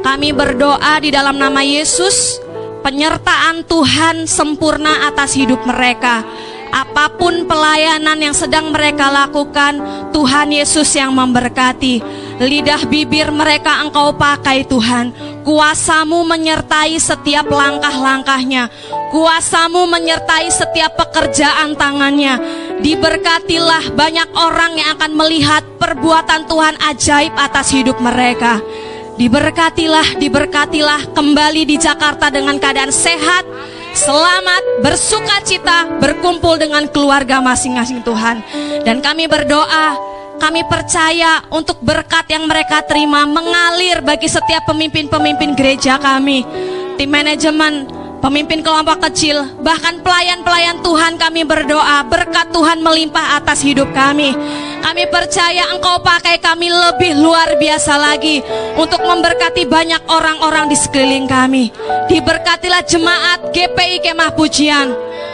Kami 0.04 0.28
berdoa 0.36 1.00
di 1.00 1.09
dalam 1.09 1.40
nama 1.40 1.64
Yesus, 1.64 2.36
penyertaan 2.82 3.64
Tuhan 3.64 4.26
sempurna 4.26 5.09
atas 5.09 5.38
hidup 5.38 5.62
mereka. 5.64 6.26
Apa 6.72 7.12
pun 7.20 7.44
pelayanan 7.44 8.16
yang 8.16 8.32
sedang 8.32 8.72
mereka 8.72 9.12
lakukan, 9.12 9.76
Tuhan 10.09 10.56
Yesus 10.56 10.88
yang 10.96 11.12
memberkati. 11.12 12.00
Lidah 12.40 12.88
bibir 12.88 13.28
mereka 13.28 13.84
engkau 13.84 14.16
pakai 14.16 14.64
Tuhan. 14.64 15.12
Kuasamu 15.44 16.24
menyertai 16.24 16.96
setiap 16.96 17.44
langkah-langkahnya. 17.52 18.72
Kuasamu 19.12 19.84
menyertai 19.84 20.48
setiap 20.48 20.96
pekerjaan 20.96 21.76
tangannya. 21.76 22.40
Diberkatilah 22.80 23.92
banyak 23.92 24.32
orang 24.32 24.72
yang 24.80 24.96
akan 24.96 25.12
melihat 25.12 25.62
perbuatan 25.76 26.48
Tuhan 26.48 26.80
ajaib 26.88 27.36
atas 27.36 27.68
hidup 27.68 28.00
mereka. 28.00 28.64
Diberkatilah, 29.12 30.16
diberkatilah 30.16 31.12
kembali 31.12 31.68
di 31.68 31.76
Jakarta 31.76 32.32
dengan 32.32 32.56
keadaan 32.56 32.89
sehat, 32.89 33.44
selamat, 33.93 34.80
bersuka 34.80 35.36
cita, 35.44 35.84
berkumpul 36.01 36.56
dengan 36.56 36.89
keluarga 36.89 37.44
masing-masing 37.44 38.01
Tuhan. 38.01 38.40
Dan 38.89 39.05
kami 39.05 39.28
berdoa, 39.28 40.01
kami 40.40 40.64
percaya 40.64 41.44
untuk 41.52 41.76
berkat 41.84 42.24
yang 42.32 42.48
mereka 42.48 42.80
terima 42.89 43.28
mengalir 43.28 44.01
bagi 44.01 44.32
setiap 44.32 44.64
pemimpin-pemimpin 44.64 45.52
gereja 45.60 46.01
kami. 46.01 46.43
Tim 46.97 47.12
manajemen, 47.12 48.01
pemimpin 48.23 48.62
kelompok 48.62 49.03
kecil, 49.11 49.43
bahkan 49.61 49.99
pelayan-pelayan 50.01 50.78
Tuhan 50.81 51.19
kami 51.19 51.43
berdoa, 51.43 52.07
berkat 52.07 52.55
Tuhan 52.55 52.78
melimpah 52.78 53.43
atas 53.43 53.61
hidup 53.66 53.90
kami. 53.90 54.32
Kami 54.82 55.05
percaya 55.11 55.74
Engkau 55.74 55.99
pakai 56.03 56.39
kami 56.39 56.70
lebih 56.70 57.19
luar 57.19 57.59
biasa 57.59 57.99
lagi 57.99 58.43
untuk 58.78 59.03
memberkati 59.03 59.66
banyak 59.66 60.07
orang-orang 60.07 60.70
di 60.70 60.78
sekeliling 60.78 61.27
kami. 61.27 61.74
Diberkatilah 62.07 62.86
jemaat 62.86 63.51
GPI 63.51 64.03
Kemah 64.03 64.32
Pujian. 64.39 64.90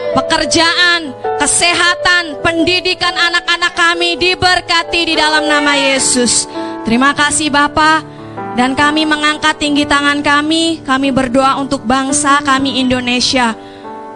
Pekerjaan, 0.09 1.13
kesehatan, 1.37 2.41
pendidikan 2.41 3.13
anak-anak 3.13 3.77
kami 3.77 4.17
diberkati 4.17 5.13
di 5.13 5.15
dalam 5.17 5.45
nama 5.45 5.77
Yesus. 5.77 6.49
Terima 6.89 7.13
kasih 7.13 7.53
Bapak. 7.53 8.18
Dan 8.59 8.75
kami 8.75 9.07
mengangkat 9.07 9.55
tinggi 9.63 9.87
tangan 9.87 10.19
kami, 10.19 10.83
kami 10.83 11.15
berdoa 11.15 11.63
untuk 11.63 11.87
bangsa 11.87 12.43
kami 12.43 12.83
Indonesia. 12.83 13.55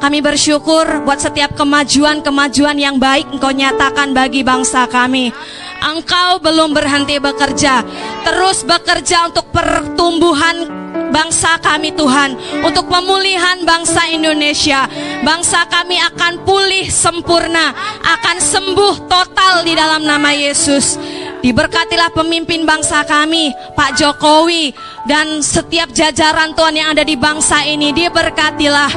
Kami 0.03 0.19
bersyukur 0.19 1.07
buat 1.07 1.23
setiap 1.23 1.55
kemajuan-kemajuan 1.55 2.75
yang 2.75 2.99
baik 2.99 3.31
Engkau 3.31 3.55
nyatakan 3.55 4.11
bagi 4.11 4.43
bangsa 4.43 4.91
kami. 4.91 5.31
Engkau 5.79 6.43
belum 6.43 6.75
berhenti 6.75 7.23
bekerja, 7.23 7.87
terus 8.27 8.67
bekerja 8.67 9.31
untuk 9.31 9.47
pertumbuhan 9.55 10.67
bangsa 11.15 11.55
kami 11.63 11.95
Tuhan, 11.95 12.35
untuk 12.67 12.91
pemulihan 12.91 13.63
bangsa 13.63 14.11
Indonesia. 14.11 14.91
Bangsa 15.23 15.71
kami 15.71 16.03
akan 16.03 16.43
pulih 16.43 16.91
sempurna, 16.91 17.71
akan 18.03 18.37
sembuh 18.43 19.07
total 19.07 19.63
di 19.63 19.79
dalam 19.79 20.03
nama 20.03 20.35
Yesus. 20.35 20.99
Diberkatilah 21.43 22.15
pemimpin 22.15 22.63
bangsa 22.63 23.03
kami, 23.03 23.51
Pak 23.75 23.99
Jokowi, 23.99 24.71
dan 25.11 25.43
setiap 25.43 25.91
jajaran 25.91 26.55
Tuhan 26.55 26.79
yang 26.79 26.89
ada 26.95 27.03
di 27.03 27.19
bangsa 27.19 27.67
ini. 27.67 27.91
Diberkatilah 27.91 28.91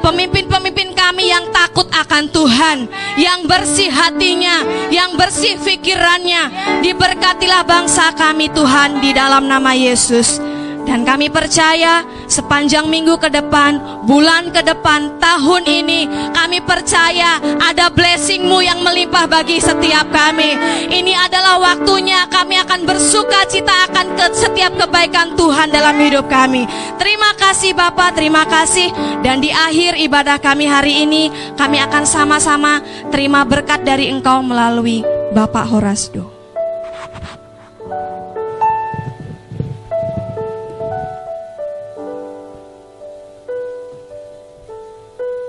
pemimpin-pemimpin 0.00 0.96
kami 0.96 1.28
yang 1.28 1.52
takut 1.52 1.84
akan 1.92 2.32
Tuhan, 2.32 2.88
yang 3.20 3.44
bersih 3.44 3.92
hatinya, 3.92 4.64
yang 4.88 5.12
bersih 5.20 5.60
pikirannya. 5.60 6.48
Diberkatilah 6.80 7.68
bangsa 7.68 8.16
kami 8.16 8.48
Tuhan 8.48 9.04
di 9.04 9.12
dalam 9.12 9.44
nama 9.44 9.76
Yesus. 9.76 10.59
Dan 10.88 11.06
kami 11.06 11.30
percaya 11.30 12.02
sepanjang 12.26 12.90
minggu 12.90 13.14
ke 13.20 13.30
depan, 13.30 14.04
bulan 14.08 14.50
ke 14.50 14.64
depan, 14.64 15.20
tahun 15.22 15.62
ini 15.68 16.08
kami 16.34 16.58
percaya 16.66 17.38
ada 17.62 17.92
blessingmu 17.92 18.58
yang 18.64 18.82
melimpah 18.82 19.30
bagi 19.30 19.62
setiap 19.62 20.08
kami. 20.10 20.56
Ini 20.90 21.12
adalah 21.30 21.62
waktunya 21.62 22.26
kami 22.26 22.58
akan 22.58 22.88
bersuka 22.88 23.46
cita 23.46 23.86
akan 23.90 24.06
ke 24.18 24.26
setiap 24.34 24.72
kebaikan 24.74 25.38
Tuhan 25.38 25.70
dalam 25.70 25.94
hidup 26.00 26.26
kami. 26.26 26.66
Terima 26.98 27.36
kasih 27.38 27.76
Bapak, 27.76 28.18
terima 28.18 28.42
kasih. 28.48 28.90
Dan 29.22 29.44
di 29.44 29.54
akhir 29.54 30.00
ibadah 30.00 30.42
kami 30.42 30.66
hari 30.66 31.06
ini, 31.06 31.30
kami 31.54 31.78
akan 31.78 32.02
sama-sama 32.02 32.82
terima 33.14 33.46
berkat 33.46 33.86
dari 33.86 34.10
Engkau 34.10 34.42
melalui 34.42 35.06
Bapak 35.30 35.70
Horasdo. 35.70 36.39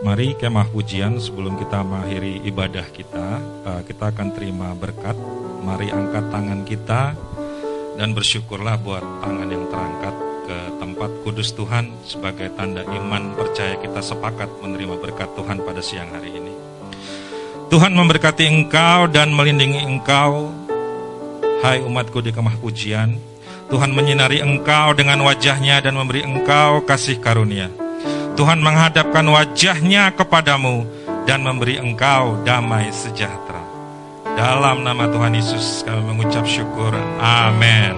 Mari 0.02 0.34
kemah 0.34 0.66
pujian 0.74 1.22
sebelum 1.22 1.62
kita 1.62 1.86
mengakhiri 1.86 2.42
ibadah 2.50 2.90
kita, 2.90 3.38
uh, 3.62 3.82
kita 3.86 4.10
akan 4.10 4.34
terima 4.34 4.74
berkat. 4.74 5.14
Mari 5.62 5.94
angkat 5.94 6.26
tangan 6.34 6.66
kita 6.66 7.14
dan 8.02 8.10
bersyukurlah 8.18 8.82
buat 8.82 9.06
tangan 9.22 9.46
yang 9.46 9.70
terangkat 9.70 10.16
ke 10.50 10.58
tempat 10.82 11.10
kudus 11.22 11.54
Tuhan 11.54 11.94
sebagai 12.02 12.50
tanda 12.58 12.82
iman 12.82 13.38
percaya 13.38 13.78
kita 13.78 14.02
sepakat 14.02 14.50
menerima 14.66 14.98
berkat 14.98 15.30
Tuhan 15.38 15.62
pada 15.62 15.86
siang 15.86 16.10
hari 16.10 16.34
ini. 16.34 16.54
Tuhan 17.70 17.94
memberkati 17.94 18.50
engkau 18.50 19.06
dan 19.06 19.30
melindungi 19.30 19.86
engkau, 19.86 20.50
hai 21.62 21.78
umatku 21.78 22.26
di 22.26 22.34
kemah 22.34 22.58
pujian. 22.58 23.22
Tuhan 23.70 23.94
menyinari 23.94 24.42
engkau 24.42 24.98
dengan 24.98 25.22
wajahnya 25.22 25.78
dan 25.78 25.94
memberi 25.94 26.26
engkau 26.26 26.82
kasih 26.90 27.22
karunia. 27.22 27.70
Tuhan 28.36 28.64
menghadapkan 28.64 29.26
wajahnya 29.28 30.16
kepadamu 30.16 30.88
dan 31.28 31.44
memberi 31.44 31.78
engkau 31.78 32.40
damai 32.48 32.90
sejahtera. 32.90 33.62
Dalam 34.40 34.88
nama 34.88 35.06
Tuhan 35.12 35.36
Yesus 35.36 35.84
kami 35.84 36.02
mengucap 36.02 36.48
syukur. 36.48 36.96
Amin. 37.20 37.94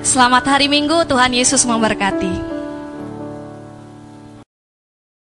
Selamat 0.00 0.56
hari 0.56 0.66
Minggu, 0.72 1.04
Tuhan 1.04 1.36
Yesus 1.36 1.68
memberkati. 1.68 2.57